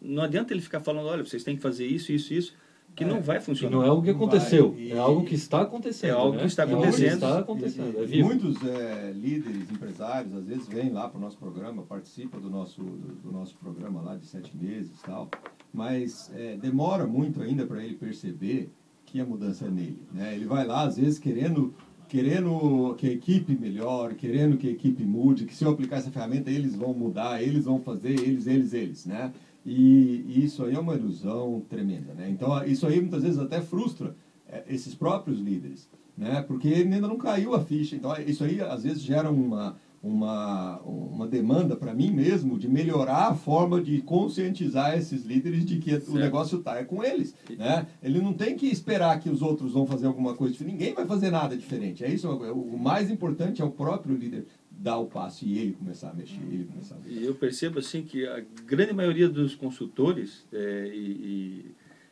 não 0.00 0.22
adianta 0.22 0.52
ele 0.52 0.60
ficar 0.62 0.80
falando, 0.80 1.06
olha, 1.06 1.24
vocês 1.24 1.42
têm 1.44 1.56
que 1.56 1.62
fazer 1.62 1.86
isso, 1.86 2.12
isso, 2.12 2.32
isso, 2.34 2.54
que 2.94 3.04
não 3.04 3.20
vai 3.22 3.40
funcionar. 3.40 3.74
não 3.76 3.82
é 3.84 3.88
algo 3.88 4.02
que 4.02 4.12
Não 4.12 4.18
vai. 4.18 4.26
aconteceu, 4.28 4.74
E- 4.78 4.92
é 4.92 4.98
algo 4.98 5.24
que 5.24 5.34
está 5.34 5.62
acontecendo. 5.62 6.10
É 6.10 6.12
algo 6.12 6.32
né? 6.36 6.40
que 6.42 6.46
está 6.46 6.62
É 6.62 6.66
algo 6.66 6.82
acontecendo. 6.82 7.12
está 7.14 7.38
acontecendo, 7.38 7.98
é 7.98 8.02
E- 8.02 8.06
vivo. 8.06 8.28
muitos 8.28 8.62
é, 8.64 9.12
líderes, 9.14 9.70
empresários, 9.70 10.34
às 10.34 10.44
vezes 10.46 10.68
vêm 10.68 10.90
lá 10.90 11.08
para 11.08 11.18
o 11.18 11.20
nosso 11.20 11.38
programa, 11.38 11.82
participam 11.82 12.38
do 12.38 12.50
nosso, 12.50 12.82
do, 12.82 13.14
do 13.24 13.32
nosso 13.32 13.56
programa 13.56 14.02
lá 14.02 14.16
de 14.16 14.26
sete 14.26 14.56
meses 14.56 14.90
e 15.00 15.02
tal, 15.04 15.28
mas 15.72 16.30
é, 16.34 16.56
demora 16.56 17.06
muito 17.06 17.40
ainda 17.42 17.64
para 17.66 17.82
ele 17.82 17.94
perceber 17.94 18.70
que 19.06 19.20
a 19.20 19.24
mudança 19.24 19.66
é 19.66 19.70
nele. 19.70 20.02
Né? 20.12 20.34
Ele 20.34 20.44
vai 20.44 20.66
lá, 20.66 20.82
às 20.84 20.96
vezes, 20.96 21.18
querendo, 21.18 21.74
querendo 22.08 22.94
que 22.98 23.08
a 23.08 23.12
equipe 23.12 23.56
melhore, 23.58 24.14
querendo 24.14 24.56
que 24.58 24.68
a 24.68 24.70
equipe 24.70 25.02
mude, 25.04 25.44
que 25.46 25.54
se 25.54 25.64
eu 25.64 25.70
aplicar 25.70 25.96
essa 25.96 26.10
ferramenta 26.10 26.50
eles 26.50 26.76
vão 26.76 26.92
mudar, 26.92 27.42
eles 27.42 27.64
vão 27.64 27.80
fazer, 27.80 28.10
eles, 28.20 28.46
eles, 28.46 28.72
eles. 28.74 29.06
Né? 29.06 29.32
E, 29.64 30.24
e 30.28 30.44
isso 30.44 30.64
aí 30.64 30.74
é 30.74 30.78
uma 30.78 30.94
ilusão 30.94 31.62
tremenda. 31.68 32.14
Né? 32.14 32.28
Então, 32.30 32.64
isso 32.64 32.86
aí 32.86 33.00
muitas 33.00 33.22
vezes 33.22 33.38
até 33.38 33.60
frustra 33.60 34.16
é, 34.48 34.64
esses 34.68 34.94
próprios 34.94 35.38
líderes 35.38 35.88
né? 36.16 36.44
Porque 36.46 36.68
ele 36.68 36.94
ainda 36.94 37.08
não 37.08 37.16
caiu 37.16 37.54
a 37.54 37.64
ficha. 37.64 37.96
Então, 37.96 38.14
isso 38.26 38.44
aí 38.44 38.60
às 38.60 38.82
vezes 38.82 39.02
gera 39.02 39.30
uma, 39.30 39.76
uma, 40.02 40.78
uma 40.80 41.26
demanda 41.26 41.74
para 41.74 41.94
mim 41.94 42.10
mesmo 42.10 42.58
de 42.58 42.68
melhorar 42.68 43.28
a 43.28 43.34
forma 43.34 43.80
de 43.80 44.00
conscientizar 44.02 44.96
esses 44.96 45.24
líderes 45.24 45.64
de 45.64 45.78
que 45.78 45.94
o 46.08 46.14
negócio 46.14 46.58
está 46.58 46.78
é 46.78 46.84
com 46.84 47.02
eles. 47.02 47.34
Né? 47.56 47.86
Ele 48.02 48.20
não 48.20 48.32
tem 48.32 48.56
que 48.56 48.66
esperar 48.66 49.18
que 49.20 49.30
os 49.30 49.42
outros 49.42 49.72
vão 49.72 49.86
fazer 49.86 50.06
alguma 50.06 50.34
coisa. 50.34 50.62
Ninguém 50.64 50.94
vai 50.94 51.06
fazer 51.06 51.30
nada 51.30 51.56
diferente. 51.56 52.04
É 52.04 52.10
isso. 52.10 52.28
O 52.28 52.78
mais 52.78 53.10
importante 53.10 53.62
é 53.62 53.64
o 53.64 53.70
próprio 53.70 54.14
líder 54.14 54.46
dar 54.82 54.98
o 54.98 55.06
passo 55.06 55.44
e 55.44 55.58
ele 55.58 55.72
começar 55.72 56.10
a 56.10 56.14
mexer. 56.14 56.40
Ele 56.50 56.64
começar 56.64 56.96
a 56.96 56.98
mexer. 56.98 57.20
E 57.20 57.24
eu 57.24 57.34
percebo 57.34 57.78
assim 57.78 58.02
que 58.02 58.26
a 58.26 58.42
grande 58.66 58.92
maioria 58.92 59.28
dos 59.28 59.54
consultores 59.54 60.44
é, 60.52 60.90
e, 60.92 60.98
e 60.98 61.64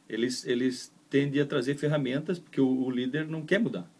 eles 0.08 0.46
eles 0.46 0.92
tendem 1.08 1.42
a 1.42 1.46
trazer 1.46 1.74
ferramentas 1.74 2.38
porque 2.38 2.60
o, 2.60 2.84
o 2.84 2.90
líder 2.90 3.26
não 3.26 3.42
quer 3.42 3.58
mudar. 3.58 3.90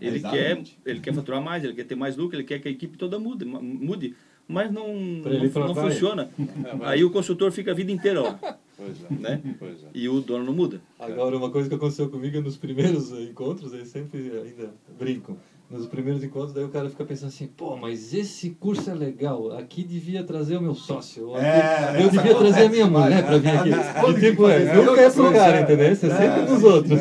Ele 0.00 0.18
quer 0.18 0.50
Exatamente. 0.50 0.78
ele 0.84 1.00
quer 1.00 1.14
faturar 1.14 1.40
mais, 1.40 1.62
ele 1.62 1.74
quer 1.74 1.84
ter 1.84 1.94
mais 1.94 2.16
lucro, 2.16 2.36
ele 2.36 2.44
quer 2.44 2.58
que 2.58 2.66
a 2.66 2.70
equipe 2.70 2.98
toda 2.98 3.18
mude, 3.18 3.44
mude, 3.44 4.16
mas 4.48 4.72
não 4.72 4.88
ele 4.88 5.48
não, 5.48 5.68
não 5.68 5.74
funciona. 5.74 6.30
É. 6.38 6.86
Aí 6.88 7.04
o 7.04 7.10
consultor 7.10 7.52
fica 7.52 7.70
a 7.70 7.74
vida 7.74 7.92
inteira 7.92 8.20
lá 8.20 8.40
Pois 8.76 9.04
é. 9.04 9.14
Né? 9.14 9.56
Pois 9.58 9.84
é. 9.84 9.86
e 9.94 10.08
o 10.08 10.20
dono 10.20 10.44
não 10.44 10.52
muda. 10.52 10.80
Agora, 10.98 11.36
uma 11.36 11.50
coisa 11.50 11.68
que 11.68 11.74
aconteceu 11.74 12.08
comigo 12.08 12.40
nos 12.40 12.56
primeiros 12.56 13.12
encontros, 13.12 13.72
eu 13.72 13.84
sempre 13.86 14.18
ainda 14.18 14.74
brinco. 14.98 15.38
Nos 15.72 15.86
primeiros 15.86 16.22
encontros, 16.22 16.52
daí 16.52 16.64
o 16.64 16.68
cara 16.68 16.90
fica 16.90 17.02
pensando 17.02 17.28
assim, 17.28 17.46
pô, 17.46 17.76
mas 17.78 18.12
esse 18.12 18.50
curso 18.50 18.90
é 18.90 18.94
legal, 18.94 19.52
aqui 19.56 19.82
devia 19.82 20.22
trazer 20.22 20.58
o 20.58 20.60
meu 20.60 20.74
sócio, 20.74 21.34
aqui- 21.34 21.44
É, 21.46 22.04
eu 22.04 22.10
devia 22.10 22.34
trazer 22.36 22.64
a 22.64 22.68
minha 22.68 22.84
acontece 22.84 22.90
mulher 22.90 23.24
pra 23.26 23.38
vir 23.38 23.52
né? 23.52 23.58
aqui. 23.58 24.10
E, 24.10 24.30
tipo, 24.30 24.48
é, 24.48 24.74
nunca 24.74 25.00
é 25.00 25.10
pro 25.10 25.32
cara, 25.32 25.56
é. 25.56 25.62
entendeu? 25.62 25.92
Isso 25.92 26.04
é 26.06 26.10
sempre 26.10 26.40
É, 26.40 26.44
dos 26.44 26.62
outros. 26.62 27.00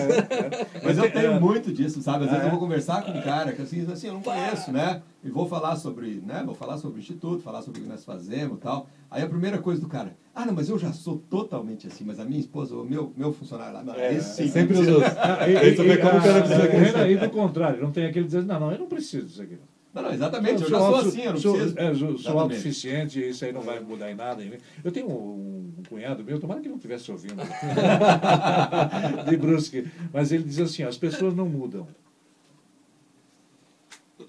Mas 0.84 0.98
eu 0.98 1.12
tenho 1.12 1.40
muito 1.42 1.74
disso, 1.74 2.02
sabe? 2.02 2.24
Às 2.24 2.32
vezes 2.32 2.44
é? 2.44 2.48
eu 2.48 2.52
vou 2.52 2.60
conversar 2.60 3.04
com 3.04 3.12
um 3.12 3.22
cara 3.22 3.52
que 3.52 3.62
assim, 3.62 3.86
assim, 3.92 4.08
eu 4.08 4.14
não 4.14 4.22
conheço, 4.22 4.72
né? 4.72 5.02
E 5.22 5.30
vou 5.30 5.48
falar 5.48 5.76
sobre, 5.76 6.24
né? 6.26 6.42
Vou 6.46 6.56
falar 6.56 6.78
sobre 6.78 6.98
o 6.98 7.02
instituto, 7.02 7.44
falar 7.44 7.62
sobre 7.62 7.82
o 7.82 7.84
que 7.84 7.90
nós 7.90 8.06
fazemos 8.06 8.58
e 8.58 8.62
tal. 8.62 8.88
Aí 9.10 9.22
a 9.22 9.28
primeira 9.28 9.58
coisa 9.58 9.82
do 9.82 9.88
cara, 9.88 10.16
ah, 10.34 10.46
não, 10.46 10.54
mas 10.54 10.70
eu 10.70 10.80
já 10.80 10.94
sou 10.94 11.18
totalmente 11.30 11.88
assim, 11.88 12.06
mas 12.06 12.20
a 12.20 12.26
minha 12.26 12.40
esposa, 12.40 12.76
o 12.76 12.86
meu, 12.86 13.12
meu 13.18 13.34
funcionário 13.34 13.74
lá, 13.74 13.84
não, 13.84 13.94
É, 13.96 14.14
esse 14.16 14.36
sim. 14.36 14.44
é 14.46 14.48
sempre 14.48 14.78
os 14.78 14.88
outros. 14.88 15.12
E, 15.48 15.58
Aí 15.58 15.76
tu 15.76 15.84
vê 15.84 15.98
como 15.98 16.18
o 16.18 16.22
cara 16.22 16.40
precisa 16.40 16.64
ah, 16.64 16.68
crescer. 16.68 17.12
E 17.12 17.18
do 17.18 17.30
contrário, 17.30 17.82
não 17.82 17.92
tem 17.92 18.06
aquele 18.06 18.26
dizer, 18.26 18.44
não, 18.44 18.60
não, 18.60 18.72
eu 18.72 18.80
não 18.80 18.88
preciso 18.88 19.26
disso 19.26 19.42
aqui. 19.42 19.58
Não, 19.94 20.04
não, 20.04 20.14
exatamente, 20.14 20.64
eu 20.64 20.70
já 20.70 20.78
sou 20.80 20.96
assim, 20.96 21.22
eu 21.24 21.32
não 21.34 21.40
sou, 21.40 21.54
preciso. 21.56 21.80
é, 21.80 21.96
sou, 21.96 22.18
sou 22.18 22.40
autossuficiente, 22.40 23.30
isso 23.30 23.44
aí 23.44 23.52
não 23.52 23.60
vai 23.60 23.82
mudar 23.82 24.10
em 24.10 24.16
nada. 24.16 24.42
Eu 24.82 24.92
tenho 24.92 25.10
um, 25.10 25.74
um 25.78 25.84
cunhado 25.90 26.24
meu, 26.24 26.40
tomara 26.40 26.62
que 26.62 26.70
não 26.70 26.78
estivesse 26.78 27.12
ouvindo, 27.12 27.36
de 29.30 29.36
Brusque, 29.38 29.86
mas 30.14 30.32
ele 30.32 30.44
diz 30.46 30.60
assim, 30.62 30.86
ó, 30.86 30.88
as 30.88 30.98
pessoas 30.98 31.36
não 31.36 31.46
mudam. 31.46 31.86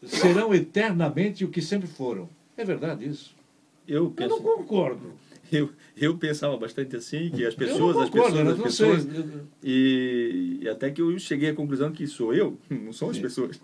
Serão 0.05 0.53
eternamente 0.53 1.45
o 1.45 1.49
que 1.49 1.63
sempre 1.63 1.87
foram. 1.87 2.29
É 2.57 2.65
verdade 2.65 3.07
isso? 3.07 3.37
Eu 3.87 4.07
Eu 4.07 4.11
penso, 4.11 4.31
não 4.31 4.43
concordo. 4.43 5.13
Eu, 5.53 5.71
eu 5.97 6.17
pensava 6.17 6.57
bastante 6.57 6.97
assim 6.97 7.31
que 7.31 7.45
as 7.45 7.55
pessoas, 7.55 7.95
não 7.97 8.03
as 8.03 8.11
concordo, 8.11 8.37
pessoas, 8.37 8.49
as 8.53 8.57
não 8.59 8.65
pessoas 8.65 9.07
e, 9.63 10.59
e 10.63 10.69
até 10.69 10.91
que 10.91 11.01
eu 11.03 11.19
cheguei 11.19 11.51
à 11.51 11.55
conclusão 11.55 11.93
que 11.93 12.07
sou 12.07 12.35
eu, 12.35 12.59
não 12.71 12.93
são 12.93 13.11
as 13.11 13.19
pessoas. 13.19 13.61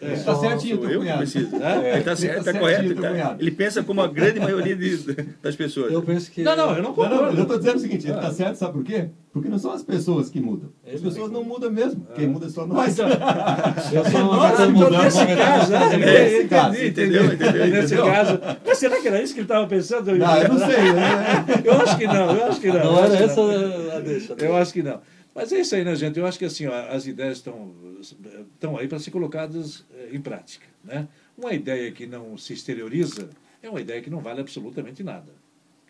Ele 0.00 0.20
tá 0.22 0.34
certinho, 0.34 0.76
Sou 0.76 0.88
eu 0.90 1.00
que 1.02 1.12
preciso. 1.18 1.56
É, 1.56 1.94
Ele 1.96 2.04
tá, 2.04 2.16
certo, 2.16 2.44
tá 2.44 2.52
certinho, 2.52 2.96
correto. 2.96 3.18
tá- 3.22 3.36
ele 3.38 3.50
pensa 3.50 3.82
como 3.82 4.00
a 4.00 4.06
grande 4.08 4.40
maioria 4.40 4.76
de- 4.76 4.96
das 5.42 5.56
pessoas. 5.56 5.92
Eu 5.92 6.02
penso 6.02 6.30
que... 6.30 6.42
Não, 6.42 6.56
não, 6.56 6.70
eu 6.70 6.76
não 6.76 6.82
Não, 6.82 6.94
concordo. 6.94 7.14
não, 7.14 7.22
mas 7.24 7.36
eu 7.36 7.42
estou 7.42 7.58
dizendo 7.58 7.76
o 7.76 7.80
seguinte, 7.80 8.06
ele 8.06 8.14
está 8.16 8.30
certo, 8.32 8.56
sabe 8.56 8.72
por 8.74 8.84
quê? 8.84 9.08
Porque 9.32 9.48
não 9.48 9.58
são 9.58 9.72
as 9.72 9.82
pessoas 9.82 10.28
que 10.28 10.38
mudam. 10.40 10.70
As 10.86 11.00
pessoas 11.00 11.32
não. 11.32 11.40
não 11.40 11.44
mudam 11.44 11.70
mesmo. 11.70 12.06
Quem 12.14 12.26
muda 12.26 12.50
são 12.50 12.66
nós. 12.66 12.96
Eu 13.00 14.04
sou 14.04 14.20
uma 14.20 14.36
Nossa, 14.36 14.50
pessoa 14.50 14.68
então 14.68 14.72
mudando 14.72 15.04
Nesse 15.04 15.26
caso, 15.26 15.72
né? 15.72 15.96
Nesse 15.96 16.34
Entendi, 16.36 16.48
caso, 16.48 16.84
entendeu, 16.84 17.24
entendeu, 17.32 17.66
Nesse 17.68 17.96
caso. 17.96 18.40
Mas 18.66 18.78
será 18.78 19.00
que 19.00 19.08
era 19.08 19.22
isso 19.22 19.32
que 19.32 19.40
ele 19.40 19.44
estava 19.46 19.66
pensando? 19.66 20.14
Não, 20.14 20.36
eu 20.36 20.48
não 20.50 20.58
sei. 20.58 20.92
né? 20.92 21.44
Eu 21.64 21.72
acho 21.80 21.96
que 21.96 22.06
não, 22.06 22.36
eu 22.36 22.44
acho 22.44 22.60
que 22.60 22.66
não. 22.68 22.74
Não 22.74 22.84
eu 22.84 22.98
acho 22.98 23.06
era 23.06 23.16
que 23.16 23.22
essa 23.22 23.40
não. 23.40 23.96
a 23.96 24.00
deixa. 24.00 24.34
Eu 24.38 24.56
acho 24.56 24.72
que 24.72 24.82
não. 24.82 25.00
Mas 25.34 25.50
é 25.50 25.60
isso 25.60 25.74
aí, 25.74 25.84
né, 25.84 25.94
gente? 25.96 26.18
Eu 26.18 26.26
acho 26.26 26.38
que 26.38 26.44
assim, 26.44 26.66
ó, 26.66 26.74
as 26.90 27.06
ideias 27.06 27.38
estão, 27.38 27.72
estão 28.00 28.76
aí 28.76 28.86
para 28.86 28.98
ser 28.98 29.10
colocadas 29.10 29.86
eh, 29.94 30.10
em 30.12 30.20
prática. 30.20 30.66
Né? 30.84 31.08
Uma 31.38 31.54
ideia 31.54 31.90
que 31.90 32.06
não 32.06 32.36
se 32.36 32.52
exterioriza 32.52 33.30
é 33.62 33.70
uma 33.70 33.80
ideia 33.80 34.02
que 34.02 34.10
não 34.10 34.20
vale 34.20 34.40
absolutamente 34.40 35.02
nada. 35.02 35.32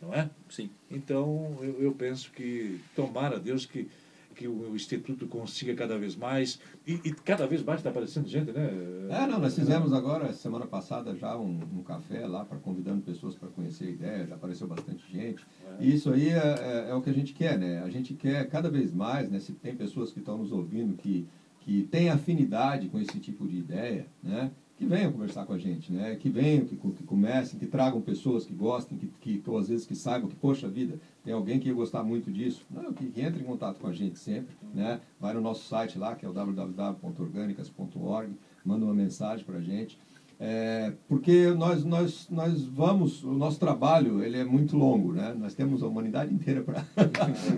Não 0.03 0.13
é? 0.13 0.29
Sim. 0.49 0.69
Então, 0.91 1.57
eu, 1.63 1.81
eu 1.81 1.93
penso 1.93 2.31
que, 2.33 2.81
tomara 2.97 3.39
Deus 3.39 3.65
que, 3.65 3.89
que 4.35 4.49
o 4.49 4.75
Instituto 4.75 5.27
consiga 5.29 5.75
cada 5.75 5.97
vez 5.97 6.17
mais, 6.17 6.59
e, 6.87 6.95
e 7.05 7.13
cada 7.13 7.47
vez 7.47 7.63
mais 7.63 7.79
está 7.79 7.91
aparecendo 7.91 8.27
gente, 8.29 8.51
né? 8.51 8.69
É, 9.11 9.27
não, 9.27 9.39
nós 9.39 9.55
fizemos 9.55 9.93
agora, 9.93 10.33
semana 10.33 10.67
passada, 10.67 11.15
já 11.15 11.37
um, 11.39 11.61
um 11.79 11.83
café 11.83 12.27
lá, 12.27 12.45
para 12.45 12.59
convidando 12.59 13.03
pessoas 13.03 13.35
para 13.37 13.49
conhecer 13.49 13.85
a 13.85 13.91
ideia, 13.91 14.27
já 14.27 14.35
apareceu 14.35 14.67
bastante 14.67 15.05
gente. 15.11 15.47
E 15.79 15.95
isso 15.95 16.13
aí 16.13 16.31
é, 16.31 16.37
é- 16.37 16.87
é 16.91 16.95
o 16.95 17.01
que 17.01 17.11
a 17.11 17.15
gente 17.15 17.33
quer, 17.33 17.57
né? 17.59 17.81
A 17.85 17.89
gente 17.91 18.15
quer 18.15 18.49
cada 18.49 18.69
vez 18.69 18.93
mais, 18.93 19.31
né? 19.31 19.39
Se 19.39 19.53
tem 19.53 19.75
pessoas 19.77 20.13
que 20.13 20.19
estão 20.19 20.37
nos 20.39 20.51
ouvindo 20.51 20.97
que, 20.97 21.27
que 21.61 21.85
têm 21.91 22.09
afinidade 22.11 22.89
com 22.89 22.99
esse 22.99 23.21
tipo 23.21 23.47
de 23.47 23.59
ideia, 23.59 24.07
né? 24.23 24.51
Que 24.83 24.87
venham 24.87 25.13
conversar 25.13 25.47
com 25.47 25.53
a 25.53 25.59
gente, 25.59 25.93
né? 25.93 26.17
Que 26.17 26.29
venham, 26.29 26.67
que, 26.67 26.77
que 26.77 27.05
comecem, 27.05 27.57
que 27.57 27.67
tragam 27.67 28.01
pessoas 28.01 28.45
que 28.45 28.53
gostem, 28.53 28.99
que, 28.99 29.07
que, 29.21 29.39
que 29.39 29.57
às 29.57 29.69
vezes 29.69 29.87
que 29.87 29.95
saibam 29.95 30.29
que, 30.29 30.35
poxa 30.35 30.69
vida, 30.69 30.99
tem 31.23 31.33
alguém 31.33 31.61
que 31.61 31.69
ia 31.69 31.75
gostar 31.75 32.03
muito 32.03 32.33
disso. 32.33 32.67
Não, 32.69 32.93
que, 32.93 33.07
que 33.07 33.21
entre 33.21 33.41
em 33.41 33.45
contato 33.45 33.79
com 33.79 33.87
a 33.87 33.93
gente 33.93 34.19
sempre, 34.19 34.57
né? 34.75 35.01
Vai 35.21 35.35
no 35.35 35.41
nosso 35.41 35.69
site 35.69 35.97
lá, 35.97 36.17
que 36.17 36.27
é 36.27 36.29
o 36.29 36.33
www.orgânicas.org, 36.33 38.33
manda 38.65 38.85
uma 38.85 38.93
mensagem 38.93 39.45
para 39.45 39.59
a 39.59 39.63
gente. 39.63 39.97
É, 40.45 40.93
porque 41.07 41.51
nós, 41.53 41.85
nós, 41.85 42.29
nós 42.29 42.65
vamos, 42.65 43.23
o 43.23 43.33
nosso 43.33 43.61
trabalho 43.61 44.25
ele 44.25 44.37
é 44.37 44.45
muito 44.45 44.77
longo, 44.77 45.13
né? 45.13 45.33
Nós 45.39 45.55
temos 45.55 45.85
a 45.85 45.87
humanidade 45.87 46.35
inteira 46.35 46.65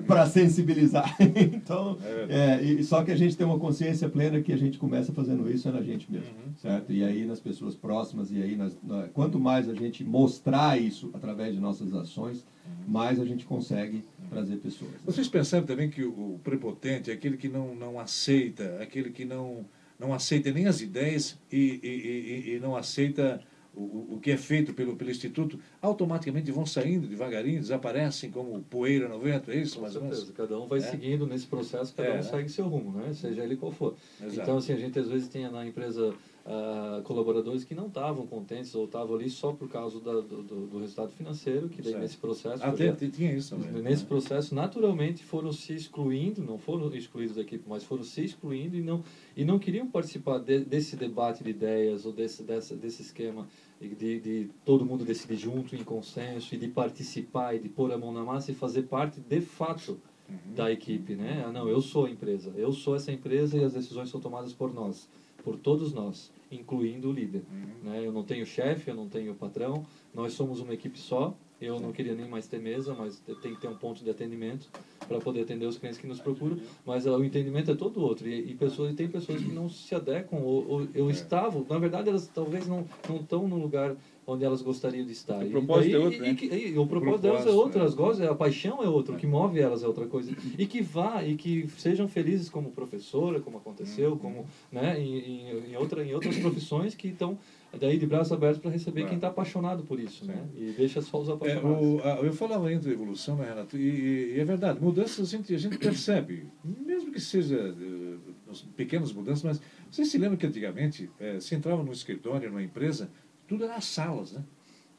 para 0.07 0.27
sensibilizar. 0.29 1.17
então, 1.35 1.97
é, 2.29 2.63
e, 2.63 2.85
só 2.85 3.03
que 3.03 3.11
a 3.11 3.17
gente 3.17 3.39
tem 3.39 3.47
uma 3.47 3.59
consciência 3.59 4.07
plena 4.07 4.39
que 4.43 4.53
a 4.53 4.57
gente 4.59 4.77
começa 4.77 5.15
fazendo 5.15 5.51
isso 5.51 5.67
é 5.67 5.73
na 5.73 5.81
gente 5.81 6.13
mesmo, 6.13 6.29
uhum. 6.29 6.53
certo? 6.59 6.93
E 6.93 7.03
aí 7.03 7.25
nas 7.25 7.41
pessoas 7.41 7.75
próximas, 7.75 8.31
e 8.31 8.43
aí 8.43 8.55
nós, 8.55 8.77
quanto 9.15 9.41
mais 9.41 9.67
a 9.67 9.75
gente 9.75 10.05
mostrar 10.05 10.79
isso 10.79 11.09
através 11.15 11.55
de 11.55 11.61
nossas 11.61 11.95
ações, 11.95 12.45
uhum. 12.67 12.93
mais 12.93 13.19
a 13.19 13.25
gente 13.25 13.47
consegue 13.47 14.05
trazer 14.29 14.57
pessoas. 14.57 14.93
Vocês 15.07 15.27
percebem 15.27 15.67
também 15.67 15.89
que 15.89 16.05
o 16.05 16.39
prepotente 16.45 17.11
é 17.11 17.15
aquele 17.15 17.39
que 17.39 17.49
não, 17.49 17.75
não 17.75 17.99
aceita, 17.99 18.77
aquele 18.79 19.09
que 19.09 19.25
não 19.25 19.65
não 19.99 20.13
aceita 20.13 20.51
nem 20.51 20.67
as 20.67 20.81
ideias 20.81 21.39
e, 21.51 21.81
e, 21.83 22.51
e, 22.51 22.55
e 22.55 22.61
não 22.61 22.77
aceita 22.77 23.41
o, 23.77 24.15
o 24.15 24.21
que 24.21 24.31
é 24.31 24.37
feito 24.37 24.73
pelo, 24.73 24.97
pelo 24.97 25.11
Instituto, 25.11 25.59
automaticamente 25.83 26.51
vão 26.53 26.65
saindo 26.65 27.07
devagarinho, 27.07 27.61
desaparecem 27.61 28.31
como 28.31 28.63
poeira 28.63 29.09
no 29.09 29.19
vento, 29.19 29.51
é 29.51 29.57
isso? 29.57 29.81
Com 29.81 29.91
certeza, 29.91 30.33
cada 30.33 30.59
um 30.61 30.67
vai 30.67 30.79
é. 30.79 30.83
seguindo 30.83 31.27
nesse 31.27 31.47
processo, 31.47 31.95
cada 31.95 32.09
é, 32.09 32.19
um 32.21 32.23
segue 32.23 32.49
seu 32.49 32.69
rumo, 32.69 32.93
né? 32.93 33.13
seja 33.13 33.43
ele 33.43 33.57
qual 33.57 33.73
for. 33.73 33.97
Exato. 34.21 34.41
Então, 34.41 34.57
assim, 34.59 34.73
a 34.73 34.77
gente 34.77 34.99
às 34.99 35.09
vezes 35.09 35.29
tem 35.29 35.51
na 35.51 35.67
empresa 35.67 36.15
uh, 36.45 37.03
colaboradores 37.03 37.65
que 37.65 37.75
não 37.75 37.87
estavam 37.87 38.27
contentes 38.27 38.75
ou 38.75 38.85
estavam 38.85 39.17
ali 39.17 39.31
só 39.31 39.53
por 39.53 39.69
causa 39.69 40.01
da, 40.01 40.21
do, 40.21 40.43
do, 40.43 40.79
resultado 40.79 41.13
financeiro, 41.13 41.69
que 41.69 41.81
daí 41.81 41.93
certo. 41.93 42.03
nesse 42.03 42.17
processo... 42.17 42.65
Até 42.65 42.89
ah, 42.89 42.97
tinha 42.97 43.33
isso 43.33 43.57
também. 43.57 43.83
Nesse 43.83 44.03
né? 44.03 44.09
processo, 44.09 44.55
naturalmente, 44.55 45.25
foram 45.25 45.53
se 45.53 45.75
excluindo, 45.75 46.43
não 46.43 46.59
foram 46.59 46.95
excluídos 46.95 47.37
da 47.37 47.43
equipe, 47.43 47.65
mas 47.67 47.85
foram 47.85 48.03
se 48.03 48.23
excluindo 48.23 48.77
e 48.77 48.83
não, 48.83 49.03
e 49.37 49.45
não 49.45 49.59
queriam 49.59 49.89
participar 49.89 50.39
de, 50.39 50.61
desse 50.61 50.97
debate 50.97 51.43
de 51.43 51.51
ideias 51.51 52.05
ou 52.05 52.13
desse, 52.13 52.43
dessa, 52.43 52.77
desse 52.77 53.03
esquema 53.03 53.47
de, 53.81 54.21
de 54.21 54.51
todo 54.65 54.85
mundo 54.85 55.05
decidir 55.05 55.37
junto, 55.37 55.75
em 55.75 55.85
consenso, 55.85 56.55
e 56.55 56.59
de 56.59 56.69
participar 56.69 57.55
e 57.55 57.59
de 57.59 57.69
pôr 57.69 57.93
a 57.93 57.99
mão 57.99 58.13
na 58.13 58.23
massa 58.23 58.51
e 58.51 58.55
fazer 58.55 58.83
parte, 58.85 59.21
de 59.21 59.41
fato, 59.41 60.01
uhum. 60.29 60.55
da 60.55 60.71
equipe, 60.71 61.15
né? 61.15 61.45
Ah, 61.47 61.53
não, 61.53 61.69
eu 61.69 61.81
sou 61.81 62.07
a 62.07 62.11
empresa, 62.11 62.53
eu 62.57 62.73
sou 62.73 62.97
essa 62.97 63.13
empresa 63.13 63.59
e 63.59 63.65
as 63.65 63.75
decisões 63.75 64.09
são 64.09 64.21
tomadas 64.21 64.53
por 64.53 64.73
nós, 64.73 65.09
por 65.45 65.57
todos 65.57 65.93
nós 65.93 66.33
incluindo 66.51 67.11
o 67.11 67.13
líder. 67.13 67.43
Uhum. 67.51 67.91
Né? 67.91 68.07
Eu 68.07 68.13
não 68.13 68.25
tenho 68.25 68.47
chefe, 68.47 68.91
eu 68.91 68.95
não 68.95 69.09
tenho 69.09 69.35
patrão, 69.35 69.85
nós 70.15 70.33
somos 70.33 70.61
uma 70.61 70.73
equipe 70.73 70.99
só. 70.99 71.37
Eu 71.65 71.81
não 71.81 71.93
queria 71.93 72.15
nem 72.15 72.29
mais 72.29 72.47
ter 72.47 72.61
mesa, 72.61 72.95
mas 72.95 73.23
tem 73.43 73.55
que 73.55 73.61
ter 73.61 73.69
um 73.69 73.77
ponto 73.77 74.03
de 74.05 74.11
atendimento 74.11 74.69
para 75.07 75.19
poder 75.19 75.43
atender 75.43 75.67
os 75.67 75.79
clientes 75.79 75.99
que 75.99 76.07
nos 76.07 76.21
procuram. 76.21 76.59
Mas 76.85 77.07
uh, 77.07 77.17
o 77.17 77.25
entendimento 77.25 77.71
é 77.71 77.75
todo 77.75 78.01
outro. 78.01 78.29
E, 78.29 78.51
e 78.51 78.55
pessoas, 78.55 78.93
e 78.93 78.95
tem 78.95 79.09
pessoas 79.09 79.43
que 79.43 79.53
não 79.53 79.69
se 79.69 79.95
adequam, 79.95 80.39
ou, 80.39 80.69
ou 80.69 80.89
eu 80.95 81.09
é. 81.09 81.13
estava, 81.13 81.65
na 81.69 81.79
verdade, 81.79 82.09
elas 82.09 82.27
talvez 82.27 82.67
não, 82.67 82.87
não 83.09 83.17
estão 83.17 83.49
no 83.49 83.57
lugar 83.57 83.97
onde 84.27 84.45
elas 84.45 84.63
gostariam 84.63 85.05
de 85.05 85.13
estar. 85.13 85.45
O 85.45 85.51
propósito 85.51 85.91
e, 85.91 85.95
é 85.95 85.99
outro, 85.99 86.21
né? 86.21 86.37
E, 86.41 86.69
e, 86.69 86.79
o 86.79 86.87
propósito 86.87 87.23
delas 87.23 87.47
é 87.47 87.51
outro, 87.51 87.81
elas 87.81 87.95
gostam, 87.95 88.31
a 88.31 88.35
paixão 88.35 88.83
é 88.83 88.89
outro, 88.89 89.15
o 89.15 89.19
que 89.19 89.27
move 89.27 89.61
elas 89.61 89.83
é 89.83 89.87
outra 89.87 90.07
coisa. 90.07 90.35
E 90.59 90.67
que 90.67 90.81
vá, 90.81 91.23
e 91.23 91.37
que 91.37 91.69
sejam 91.77 92.09
felizes 92.09 92.49
como 92.49 92.71
professora, 92.71 93.41
como 93.41 93.59
aconteceu, 93.59 94.13
uhum. 94.13 94.19
como, 94.19 94.47
né, 94.73 94.99
em, 95.01 95.19
em, 95.19 95.73
em, 95.73 95.77
outra, 95.77 96.05
em 96.05 96.15
outras 96.15 96.37
profissões 96.39 96.95
que 96.95 97.09
estão 97.09 97.39
daí 97.79 97.99
de 97.99 98.07
braços 98.07 98.33
abertos 98.33 98.61
para 98.61 98.71
receber 98.71 99.03
é. 99.03 99.05
quem 99.07 99.17
está 99.17 99.29
apaixonado 99.29 99.83
por 99.85 99.99
isso, 99.99 100.25
né? 100.25 100.47
E 100.57 100.73
deixa 100.73 101.01
só 101.01 101.21
os 101.21 101.29
apaixonados. 101.29 101.71
É, 101.71 101.85
o, 101.85 102.01
a, 102.03 102.17
eu 102.21 102.33
falava 102.33 102.69
ainda 102.69 102.85
da 102.85 102.91
evolução, 102.91 103.37
né, 103.37 103.49
Renato? 103.49 103.77
E, 103.77 104.35
e, 104.35 104.41
é 104.41 104.45
verdade, 104.45 104.81
mudanças 104.81 105.29
a 105.29 105.37
gente, 105.37 105.55
a 105.55 105.59
gente 105.59 105.79
percebe, 105.79 106.47
mesmo 106.65 107.13
que 107.13 107.21
seja 107.21 107.57
uh, 107.57 108.69
pequenas 108.77 109.13
mudanças, 109.13 109.43
mas 109.43 109.61
você 109.91 110.05
se 110.05 110.19
lembra 110.19 110.37
que 110.37 110.47
antigamente, 110.47 111.11
uh, 111.21 111.41
se 111.41 111.55
entrava 111.55 111.83
no 111.83 111.93
escritório, 111.93 112.49
numa 112.49 112.63
empresa, 112.63 113.11
tudo 113.47 113.65
era 113.65 113.81
salas, 113.81 114.33
né? 114.33 114.45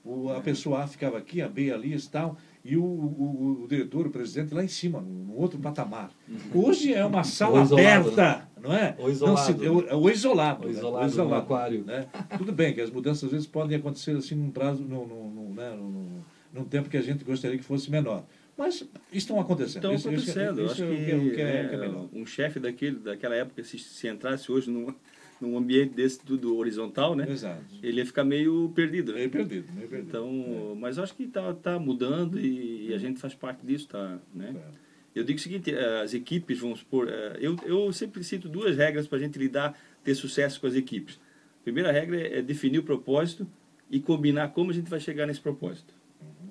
O, 0.03 0.29
a 0.29 0.39
pessoa 0.39 0.83
A 0.83 0.87
ficava 0.87 1.17
aqui, 1.17 1.41
a 1.41 1.49
B 1.49 1.71
ali 1.71 1.95
e 1.95 2.01
tal, 2.01 2.37
e 2.65 2.75
o, 2.75 2.83
o, 2.83 3.61
o, 3.63 3.67
diretor, 3.67 4.07
o 4.07 4.09
presidente, 4.09 4.51
lá 4.51 4.63
em 4.63 4.67
cima, 4.67 4.99
no 4.99 5.35
outro 5.37 5.59
patamar. 5.59 6.09
Uhum. 6.27 6.65
Hoje 6.65 6.91
é 6.91 7.05
uma 7.05 7.21
sala 7.23 7.61
isolado, 7.61 8.09
aberta, 8.09 8.25
né? 8.25 8.47
não 8.59 8.73
é? 8.73 8.95
Ou 8.97 9.07
isolado. 9.07 9.37
Não, 9.37 9.59
se, 9.59 9.65
é 9.65 9.69
o, 9.95 10.09
isolado. 10.09 10.67
O 10.67 10.71
isolado, 10.71 10.99
né? 10.99 11.05
o 11.05 11.07
isolado 11.07 11.35
aquário. 11.35 11.83
Né? 11.85 12.07
Tudo 12.35 12.51
bem 12.51 12.73
que 12.73 12.81
as 12.81 12.89
mudanças 12.89 13.25
às 13.25 13.31
vezes 13.31 13.45
podem 13.45 13.77
acontecer 13.77 14.17
assim 14.17 14.33
num 14.33 14.49
prazo, 14.49 14.81
num, 14.81 15.05
num, 15.05 15.29
num, 15.29 15.53
né? 15.53 15.75
num, 15.75 16.21
num 16.51 16.63
tempo 16.63 16.89
que 16.89 16.97
a 16.97 17.01
gente 17.01 17.23
gostaria 17.23 17.55
que 17.55 17.63
fosse 17.63 17.91
menor. 17.91 18.25
Mas 18.57 18.83
estão 19.13 19.39
acontecendo. 19.39 19.93
Estão 19.93 20.11
acontecendo. 20.11 20.63
Isso, 20.63 20.73
isso, 20.73 20.83
isso 20.83 20.83
acho 20.83 20.97
que, 20.97 21.05
que, 21.05 21.11
é, 21.11 21.35
que, 21.35 21.41
é, 21.41 21.75
é, 21.75 21.85
é 21.85 22.19
um 22.19 22.25
chefe 22.25 22.59
daquele, 22.59 22.97
daquela 22.97 23.35
época, 23.35 23.63
se, 23.63 23.77
se 23.77 24.07
entrasse 24.07 24.51
hoje 24.51 24.71
numa 24.71 24.95
num 25.39 25.57
ambiente 25.57 25.93
desse 25.93 26.19
tudo 26.19 26.57
horizontal, 26.57 27.15
né? 27.15 27.29
Exato. 27.29 27.63
Ele 27.83 27.99
ia 27.99 28.05
ficar 28.05 28.23
meio 28.23 28.71
perdido. 28.73 29.11
Né? 29.11 29.19
Meio 29.19 29.29
perdido, 29.29 29.73
meio 29.73 29.87
perdido. 29.87 30.09
Então, 30.09 30.71
é. 30.71 30.75
mas 30.79 30.97
eu 30.97 31.03
acho 31.03 31.15
que 31.15 31.23
está 31.23 31.53
tá 31.53 31.79
mudando 31.79 32.39
e, 32.39 32.87
e, 32.89 32.93
a 32.93 32.97
gente 32.97 33.19
faz 33.19 33.33
parte 33.33 33.65
disso, 33.65 33.87
tá, 33.87 34.17
né? 34.33 34.55
É. 34.55 34.85
Eu 35.15 35.23
digo 35.23 35.39
o 35.39 35.41
seguinte, 35.41 35.73
eh, 35.73 36.01
as 36.01 36.13
equipes, 36.13 36.59
vamos 36.59 36.79
supor, 36.79 37.07
eh, 37.07 37.37
eu, 37.39 37.55
eu 37.63 37.93
sempre 37.93 38.21
cito 38.21 38.49
duas 38.49 38.75
regras 38.75 39.07
para 39.07 39.17
a 39.17 39.21
gente 39.21 39.39
lidar, 39.39 39.77
ter 40.03 40.13
sucesso 40.13 40.59
com 40.59 40.67
as 40.67 40.75
equipes. 40.75 41.17
A 41.61 41.63
primeira 41.63 41.89
regra 41.89 42.19
é 42.19 42.41
definir 42.41 42.79
o 42.79 42.83
propósito 42.83 43.47
e 43.89 44.01
combinar 44.01 44.49
como 44.49 44.71
a 44.71 44.73
gente 44.73 44.89
vai 44.89 44.99
chegar 44.99 45.25
nesse 45.25 45.39
propósito. 45.39 45.93
Uhum. 46.21 46.49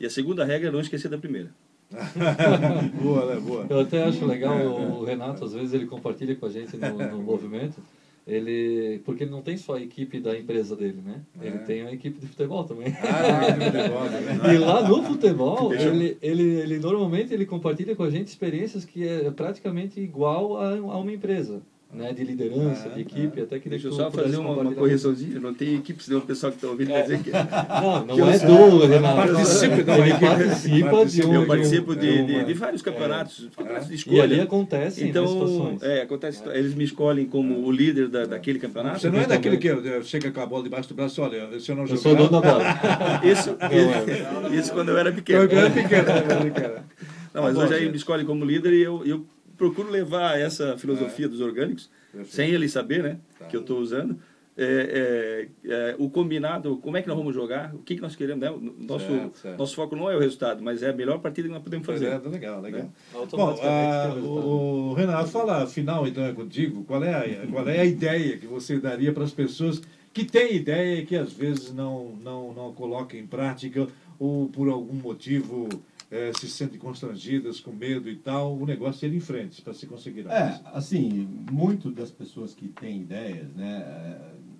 E 0.00 0.06
a 0.06 0.10
segunda 0.10 0.44
regra 0.44 0.68
é 0.68 0.72
não 0.72 0.80
esquecer 0.80 1.08
da 1.08 1.16
primeira. 1.16 1.54
boa, 3.00 3.34
né? 3.34 3.40
Boa. 3.40 3.66
Eu 3.70 3.80
até 3.80 4.02
acho 4.02 4.26
legal 4.26 4.58
o 4.58 5.04
Renato, 5.04 5.44
às 5.44 5.52
vezes 5.52 5.72
ele 5.72 5.86
compartilha 5.86 6.34
com 6.34 6.46
a 6.46 6.50
gente 6.50 6.76
no, 6.76 6.98
no 6.98 7.22
movimento 7.22 7.80
ele 8.26 9.00
porque 9.04 9.24
ele 9.24 9.30
não 9.30 9.42
tem 9.42 9.56
só 9.56 9.76
a 9.76 9.80
equipe 9.80 10.20
da 10.20 10.38
empresa 10.38 10.76
dele, 10.76 11.00
né? 11.04 11.22
É. 11.40 11.46
Ele 11.46 11.58
tem 11.58 11.82
a 11.82 11.92
equipe 11.92 12.20
de 12.20 12.26
futebol 12.26 12.64
também. 12.64 12.88
Ah, 12.88 13.52
futebol, 13.52 14.04
né? 14.04 14.54
e 14.54 14.58
lá 14.58 14.88
no 14.88 15.02
futebol, 15.02 15.74
ele, 15.74 16.16
ele, 16.22 16.42
ele 16.42 16.78
normalmente 16.78 17.34
ele 17.34 17.46
compartilha 17.46 17.96
com 17.96 18.04
a 18.04 18.10
gente 18.10 18.28
experiências 18.28 18.84
que 18.84 19.06
é 19.06 19.30
praticamente 19.30 20.00
igual 20.00 20.56
a, 20.56 20.74
a 20.76 20.98
uma 20.98 21.12
empresa 21.12 21.62
né, 21.92 22.10
de 22.12 22.24
liderança, 22.24 22.88
de 22.88 23.02
equipe, 23.02 23.42
até 23.42 23.58
que 23.58 23.68
deixa 23.68 23.88
eu 23.88 23.92
só 23.92 24.10
fazer 24.10 24.38
uma, 24.38 24.50
uma 24.50 24.72
correçãozinha. 24.72 25.38
Não 25.38 25.52
tem 25.52 25.74
equipe, 25.74 26.02
senão 26.02 26.20
o 26.20 26.22
pessoal 26.22 26.50
que 26.50 26.56
está 26.56 26.68
ouvindo 26.68 26.90
vai 26.90 27.02
dizer 27.02 27.22
que 27.22 27.30
não, 27.30 28.06
não 28.06 28.30
é 28.30 28.38
do 28.38 28.86
Renato. 28.86 29.16
Participa 29.16 29.82
da 29.82 29.98
equipe. 29.98 30.20
Participa 30.20 31.06
de 31.06 31.26
um. 31.26 31.34
Eu 31.34 31.46
participo 31.46 31.94
de, 31.94 32.24
de, 32.24 32.44
de 32.44 32.54
vários 32.54 32.80
campeonatos, 32.80 33.48
campeonatos 33.54 33.88
de 33.88 33.94
escolha. 33.94 34.16
E 34.16 34.20
ali 34.20 34.40
acontece 34.40 35.06
então, 35.06 35.26
situações. 35.26 35.82
É, 35.82 36.02
acontece. 36.02 36.42
Eles 36.48 36.74
me 36.74 36.84
escolhem 36.84 37.26
como 37.26 37.66
o 37.66 37.70
líder 37.70 38.08
da, 38.08 38.24
daquele 38.24 38.58
campeonato. 38.58 39.00
Você 39.00 39.10
não 39.10 39.20
é 39.20 39.26
daquele 39.26 39.58
que 39.58 39.68
chega 40.04 40.30
com 40.30 40.40
a 40.40 40.46
bola 40.46 40.62
debaixo 40.62 40.88
do 40.88 40.94
braço, 40.94 41.20
olha, 41.20 41.60
se 41.60 41.70
eu 41.70 41.76
não 41.76 41.86
jogar. 41.86 41.98
Eu 41.98 42.02
sou 42.02 42.16
dono 42.16 42.30
da 42.30 42.40
bola. 42.40 42.64
isso, 43.22 43.56
isso 44.58 44.72
quando 44.72 44.88
eu 44.88 44.96
era 44.96 45.12
pequeno. 45.12 45.42
Eu 45.42 45.58
era 45.58 45.70
pequeno. 45.70 46.82
Não, 47.34 47.42
mas 47.42 47.56
hoje 47.56 47.74
aí 47.74 47.88
me 47.90 47.96
escolhem 47.96 48.24
como 48.24 48.44
líder 48.44 48.72
e 48.72 48.82
eu 48.82 49.26
procuro 49.62 49.88
levar 49.88 50.40
essa 50.40 50.76
filosofia 50.76 51.26
é. 51.26 51.28
dos 51.28 51.40
orgânicos, 51.40 51.88
sem 52.24 52.50
ele 52.50 52.68
saber, 52.68 53.00
né, 53.00 53.18
tá. 53.38 53.44
que 53.44 53.56
eu 53.56 53.60
estou 53.60 53.78
usando. 53.78 54.18
É, 54.54 55.48
é, 55.64 55.72
é, 55.72 55.96
o 55.98 56.10
combinado, 56.10 56.76
como 56.78 56.96
é 56.96 57.00
que 57.00 57.08
nós 57.08 57.16
vamos 57.16 57.34
jogar, 57.34 57.74
o 57.74 57.78
que, 57.78 57.94
que 57.94 58.02
nós 58.02 58.14
queremos, 58.14 58.42
né? 58.42 58.52
Nosso, 58.80 59.06
certo, 59.06 59.38
certo. 59.38 59.58
nosso 59.58 59.74
foco 59.74 59.96
não 59.96 60.10
é 60.10 60.16
o 60.16 60.18
resultado, 60.18 60.62
mas 60.62 60.82
é 60.82 60.90
a 60.90 60.92
melhor 60.92 61.20
partida 61.20 61.48
que 61.48 61.54
nós 61.54 61.62
podemos 61.62 61.86
fazer. 61.86 62.06
É, 62.06 62.18
legal, 62.28 62.60
legal. 62.60 62.82
Né? 62.82 62.90
Bom, 63.30 63.56
a, 63.62 64.14
o, 64.14 64.92
Renato, 64.92 65.30
fala 65.30 65.66
final 65.66 66.06
então 66.06 66.22
é 66.22 66.34
contigo, 66.34 66.84
qual 66.84 67.02
é, 67.02 67.14
a, 67.14 67.46
qual 67.46 67.66
é 67.66 67.80
a 67.80 67.84
ideia 67.86 68.36
que 68.36 68.46
você 68.46 68.78
daria 68.78 69.10
para 69.10 69.24
as 69.24 69.32
pessoas 69.32 69.80
que 70.12 70.24
têm 70.24 70.56
ideia 70.56 71.00
e 71.00 71.06
que 71.06 71.16
às 71.16 71.32
vezes 71.32 71.72
não, 71.72 72.14
não, 72.22 72.52
não 72.52 72.74
colocam 72.74 73.18
em 73.18 73.26
prática 73.26 73.88
ou 74.18 74.48
por 74.48 74.68
algum 74.68 74.94
motivo 74.96 75.66
é, 76.12 76.30
se 76.38 76.46
sentem 76.46 76.78
constrangidas, 76.78 77.58
com 77.58 77.72
medo 77.72 78.08
e 78.08 78.16
tal, 78.16 78.54
o 78.54 78.66
negócio 78.66 79.06
é 79.06 79.08
ir 79.08 79.16
em 79.16 79.20
frente 79.20 79.62
para 79.62 79.72
se 79.72 79.86
conseguir. 79.86 80.26
É, 80.28 80.60
assim, 80.66 81.26
muito 81.50 81.90
das 81.90 82.10
pessoas 82.10 82.54
que 82.54 82.68
têm 82.68 83.00
ideias, 83.00 83.50
né, 83.54 83.80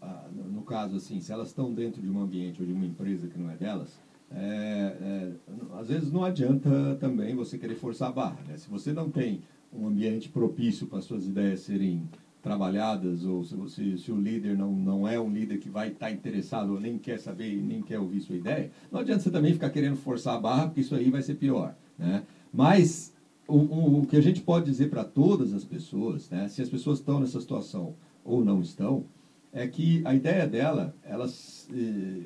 é, 0.00 0.28
no 0.50 0.62
caso 0.62 0.96
assim, 0.96 1.20
se 1.20 1.30
elas 1.30 1.48
estão 1.48 1.72
dentro 1.72 2.00
de 2.00 2.08
um 2.08 2.22
ambiente 2.22 2.62
ou 2.62 2.66
de 2.66 2.72
uma 2.72 2.86
empresa 2.86 3.28
que 3.28 3.38
não 3.38 3.50
é 3.50 3.56
delas, 3.56 4.00
é, 4.30 4.40
é, 4.40 5.32
às 5.78 5.88
vezes 5.88 6.10
não 6.10 6.24
adianta 6.24 6.96
também 6.98 7.34
você 7.34 7.58
querer 7.58 7.74
forçar 7.74 8.08
a 8.08 8.12
barra. 8.12 8.40
Né? 8.48 8.56
Se 8.56 8.70
você 8.70 8.90
não 8.90 9.10
tem 9.10 9.42
um 9.70 9.86
ambiente 9.86 10.30
propício 10.30 10.86
para 10.86 11.02
suas 11.02 11.26
ideias 11.26 11.60
serem 11.60 12.08
trabalhadas, 12.42 13.24
ou 13.24 13.44
se, 13.44 13.54
você, 13.54 13.96
se 13.96 14.10
o 14.10 14.20
líder 14.20 14.58
não, 14.58 14.72
não 14.72 15.06
é 15.06 15.18
um 15.18 15.32
líder 15.32 15.58
que 15.58 15.70
vai 15.70 15.88
estar 15.88 16.06
tá 16.06 16.12
interessado 16.12 16.72
ou 16.72 16.80
nem 16.80 16.98
quer 16.98 17.18
saber, 17.18 17.62
nem 17.62 17.80
quer 17.80 18.00
ouvir 18.00 18.20
sua 18.20 18.36
ideia, 18.36 18.70
não 18.90 19.00
adianta 19.00 19.20
você 19.20 19.30
também 19.30 19.52
ficar 19.52 19.70
querendo 19.70 19.96
forçar 19.96 20.34
a 20.34 20.40
barra, 20.40 20.66
porque 20.66 20.80
isso 20.80 20.94
aí 20.94 21.08
vai 21.08 21.22
ser 21.22 21.36
pior. 21.36 21.74
Né? 21.96 22.24
Mas 22.52 23.14
o, 23.46 23.56
o, 23.56 24.00
o 24.00 24.06
que 24.06 24.16
a 24.16 24.20
gente 24.20 24.40
pode 24.40 24.66
dizer 24.66 24.90
para 24.90 25.04
todas 25.04 25.52
as 25.52 25.64
pessoas, 25.64 26.28
né, 26.30 26.48
se 26.48 26.60
as 26.60 26.68
pessoas 26.68 26.98
estão 26.98 27.20
nessa 27.20 27.40
situação 27.40 27.94
ou 28.24 28.44
não 28.44 28.60
estão, 28.60 29.04
é 29.52 29.66
que 29.66 30.02
a 30.04 30.14
ideia 30.14 30.46
dela, 30.46 30.94
ela, 31.04 31.26
eh, 31.26 32.22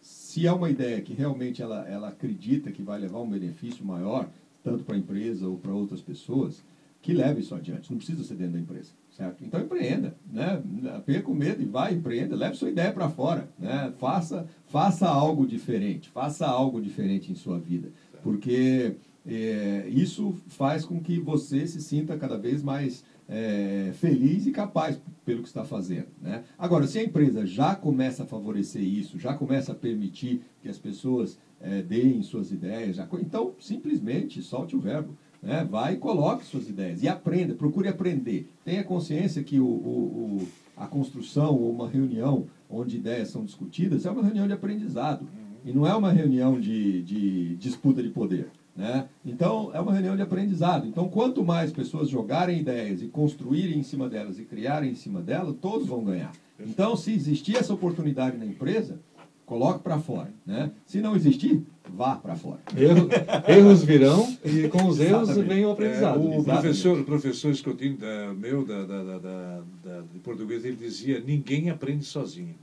se 0.00 0.46
é 0.46 0.52
uma 0.52 0.70
ideia 0.70 1.00
que 1.00 1.14
realmente 1.14 1.62
ela, 1.62 1.88
ela 1.88 2.08
acredita 2.08 2.70
que 2.70 2.82
vai 2.82 3.00
levar 3.00 3.20
um 3.20 3.30
benefício 3.30 3.84
maior, 3.84 4.28
tanto 4.62 4.84
para 4.84 4.94
a 4.94 4.98
empresa 4.98 5.48
ou 5.48 5.56
para 5.56 5.72
outras 5.72 6.02
pessoas, 6.02 6.62
que 7.06 7.14
leve 7.14 7.38
isso 7.40 7.54
adiante. 7.54 7.88
Não 7.88 7.98
precisa 7.98 8.24
ser 8.24 8.34
dentro 8.34 8.54
da 8.54 8.58
empresa, 8.58 8.90
certo? 9.16 9.44
Então 9.44 9.60
empreenda, 9.60 10.16
né? 10.28 10.60
Perca 11.06 11.30
o 11.30 11.34
medo 11.36 11.62
e 11.62 11.64
vai, 11.64 11.94
empreenda, 11.94 12.34
leve 12.34 12.56
sua 12.56 12.68
ideia 12.68 12.92
para 12.92 13.08
fora, 13.08 13.48
né? 13.56 13.92
Faça, 13.96 14.44
faça 14.66 15.06
algo 15.06 15.46
diferente, 15.46 16.08
faça 16.08 16.44
algo 16.48 16.80
diferente 16.80 17.30
em 17.30 17.36
sua 17.36 17.60
vida, 17.60 17.92
porque 18.24 18.96
é, 19.24 19.86
isso 19.88 20.34
faz 20.48 20.84
com 20.84 21.00
que 21.00 21.20
você 21.20 21.64
se 21.68 21.80
sinta 21.80 22.18
cada 22.18 22.36
vez 22.36 22.60
mais 22.60 23.04
é, 23.28 23.92
feliz 23.94 24.44
e 24.44 24.50
capaz 24.50 25.00
pelo 25.24 25.42
que 25.42 25.48
está 25.48 25.64
fazendo. 25.64 26.08
Né? 26.20 26.42
Agora, 26.58 26.86
se 26.86 26.98
a 26.98 27.04
empresa 27.04 27.46
já 27.46 27.74
começa 27.74 28.24
a 28.24 28.26
favorecer 28.26 28.82
isso, 28.82 29.18
já 29.18 29.34
começa 29.34 29.72
a 29.72 29.74
permitir 29.74 30.42
que 30.60 30.68
as 30.68 30.78
pessoas 30.78 31.38
é, 31.60 31.82
deem 31.82 32.22
suas 32.22 32.52
ideias, 32.52 32.96
já, 32.96 33.08
então 33.20 33.54
simplesmente 33.58 34.42
solte 34.42 34.76
o 34.76 34.80
verbo. 34.80 35.16
Né? 35.46 35.64
Vai 35.70 35.94
e 35.94 35.96
coloque 35.96 36.44
suas 36.44 36.68
ideias 36.68 37.04
e 37.04 37.08
aprenda, 37.08 37.54
procure 37.54 37.88
aprender. 37.88 38.50
Tenha 38.64 38.82
consciência 38.82 39.44
que 39.44 39.60
o, 39.60 39.64
o, 39.64 40.40
o, 40.40 40.48
a 40.76 40.88
construção 40.88 41.54
ou 41.54 41.70
uma 41.70 41.88
reunião 41.88 42.48
onde 42.68 42.96
ideias 42.96 43.28
são 43.28 43.44
discutidas 43.44 44.04
é 44.04 44.10
uma 44.10 44.24
reunião 44.24 44.48
de 44.48 44.52
aprendizado 44.52 45.24
e 45.64 45.72
não 45.72 45.86
é 45.86 45.94
uma 45.94 46.10
reunião 46.10 46.58
de, 46.58 47.00
de 47.02 47.54
disputa 47.56 48.02
de 48.02 48.08
poder. 48.08 48.48
Né? 48.74 49.08
Então, 49.24 49.70
é 49.72 49.80
uma 49.80 49.92
reunião 49.92 50.16
de 50.16 50.22
aprendizado. 50.22 50.86
Então, 50.86 51.08
quanto 51.08 51.44
mais 51.44 51.72
pessoas 51.72 52.10
jogarem 52.10 52.58
ideias 52.58 53.00
e 53.00 53.06
construírem 53.06 53.78
em 53.78 53.84
cima 53.84 54.08
delas 54.08 54.40
e 54.40 54.44
criarem 54.44 54.90
em 54.90 54.94
cima 54.96 55.22
delas, 55.22 55.54
todos 55.60 55.86
vão 55.86 56.04
ganhar. 56.04 56.32
Então, 56.58 56.96
se 56.96 57.12
existir 57.12 57.56
essa 57.56 57.72
oportunidade 57.72 58.36
na 58.36 58.44
empresa, 58.44 58.98
coloque 59.46 59.80
para 59.82 59.98
fora. 59.98 60.28
Né? 60.44 60.70
Se 60.84 61.00
não 61.00 61.16
existir, 61.16 61.62
vá 61.88 62.16
para 62.16 62.34
fora. 62.36 62.58
Erro, 62.76 63.08
erros 63.48 63.82
virão 63.84 64.36
e 64.44 64.68
com 64.68 64.86
os 64.86 65.00
erros 65.00 65.30
Exatamente. 65.30 65.48
vem 65.54 65.64
o 65.64 65.70
aprendizado. 65.70 66.16
É, 66.16 66.18
o 66.20 66.24
Exatamente. 66.34 66.44
professor, 66.60 67.00
o 67.00 67.04
professor 67.04 67.50
Escotinho, 67.52 67.96
da, 67.96 68.34
meu, 68.34 68.64
da, 68.66 68.84
da, 68.84 69.04
da, 69.04 69.18
da- 69.18 69.62
da- 69.84 70.00
de 70.12 70.18
português, 70.18 70.64
ele 70.64 70.76
dizia: 70.76 71.20
ninguém 71.20 71.70
aprende 71.70 72.04
sozinho. 72.04 72.54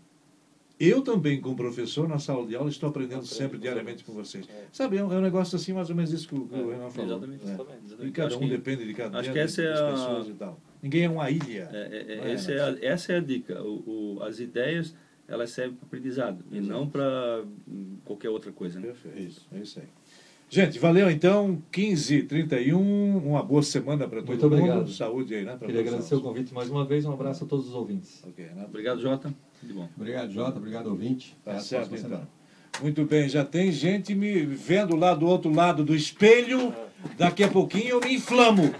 Eu 0.79 1.01
também, 1.01 1.39
como 1.39 1.55
professor, 1.55 2.09
na 2.09 2.19
sala 2.19 2.45
de 2.45 2.55
aula, 2.55 2.67
estou 2.69 2.89
aprendendo 2.89 3.19
Aprende 3.19 3.33
sempre 3.35 3.57
com 3.57 3.61
diariamente 3.61 4.03
com 4.03 4.11
vocês. 4.11 4.45
É. 4.49 4.63
Sabe, 4.71 4.97
é 4.97 5.03
um, 5.03 5.13
é 5.13 5.17
um 5.17 5.21
negócio 5.21 5.55
assim, 5.55 5.71
mais 5.71 5.89
ou 5.89 5.95
menos 5.95 6.11
isso 6.11 6.27
que 6.27 6.35
o, 6.35 6.45
que 6.45 6.55
o 6.55 6.71
É, 6.71 6.75
Renan 6.75 6.89
falou. 6.89 7.11
exatamente, 7.11 7.45
né? 7.45 7.53
exatamente, 7.53 8.07
E 8.07 8.11
cada 8.11 8.27
Acho 8.27 8.37
um 8.37 8.39
que- 8.41 8.49
depende 8.49 8.85
de 8.85 8.93
cada 8.93 9.19
acho 9.19 9.29
um, 9.29 9.33
que 9.33 9.39
essa 9.39 9.61
é 9.61 9.69
das 9.69 9.79
a- 9.79 9.91
pessoas 9.91 10.27
e 10.27 10.33
tal. 10.33 10.59
Ninguém 10.81 11.03
é 11.05 11.09
uma 11.09 11.29
ilha. 11.29 11.69
É, 11.71 11.77
é, 11.77 12.05
é, 12.25 12.29
é, 12.29 12.33
essa, 12.33 12.51
é 12.51 12.59
a, 12.61 12.77
essa 12.81 13.13
é 13.13 13.17
a 13.17 13.21
dica. 13.21 13.61
O, 13.63 14.15
o- 14.17 14.23
as 14.23 14.39
ideias, 14.39 14.93
elas 15.27 15.51
servem 15.51 15.75
para 15.75 15.85
aprendizado 15.87 16.43
e 16.51 16.59
não 16.59 16.87
para 16.87 17.43
hum, 17.67 17.97
qualquer 18.03 18.29
outra 18.29 18.51
coisa. 18.51 18.79
Né? 18.79 18.87
Perfeito. 18.87 19.17
É 19.17 19.21
isso, 19.21 19.47
é 19.53 19.59
isso 19.59 19.79
aí. 19.79 19.85
Gente, 20.49 20.77
valeu 20.77 21.09
então. 21.09 21.61
15 21.71 22.23
31 22.23 23.17
uma 23.17 23.41
boa 23.41 23.63
semana 23.63 24.07
para 24.07 24.21
todo 24.21 24.29
Muito 24.29 24.49
mundo. 24.49 24.59
obrigado. 24.59 24.91
Saúde 24.91 25.33
aí, 25.33 25.43
né? 25.43 25.57
Queria 25.59 25.81
agradecer 25.81 26.13
o 26.13 26.21
convite 26.21 26.53
mais 26.53 26.69
uma 26.69 26.85
vez. 26.85 27.05
Um 27.05 27.11
abraço 27.11 27.43
a 27.43 27.47
todos 27.47 27.67
os 27.69 27.73
ouvintes. 27.73 28.23
Ok, 28.23 28.45
né? 28.45 28.63
Obrigado, 28.67 29.01
Jota. 29.01 29.33
Tudo 29.59 29.73
bom. 29.73 29.89
Obrigado, 29.97 30.31
Jota. 30.31 30.59
Obrigado, 30.59 30.87
ouvinte. 30.87 31.35
Tá 31.43 31.51
Até 31.51 31.59
a 31.59 31.63
certo, 31.63 31.87
próxima 31.89 32.07
então. 32.07 32.19
semana. 32.19 32.43
Muito 32.81 33.05
bem, 33.05 33.29
já 33.29 33.45
tem 33.45 33.71
gente 33.71 34.15
me 34.15 34.45
vendo 34.45 34.95
lá 34.95 35.13
do 35.13 35.25
outro 35.25 35.51
lado 35.53 35.83
do 35.83 35.95
espelho. 35.95 36.73
Daqui 37.17 37.43
a 37.43 37.47
pouquinho 37.47 37.89
eu 37.89 37.99
me 37.99 38.15
inflamo. 38.15 38.73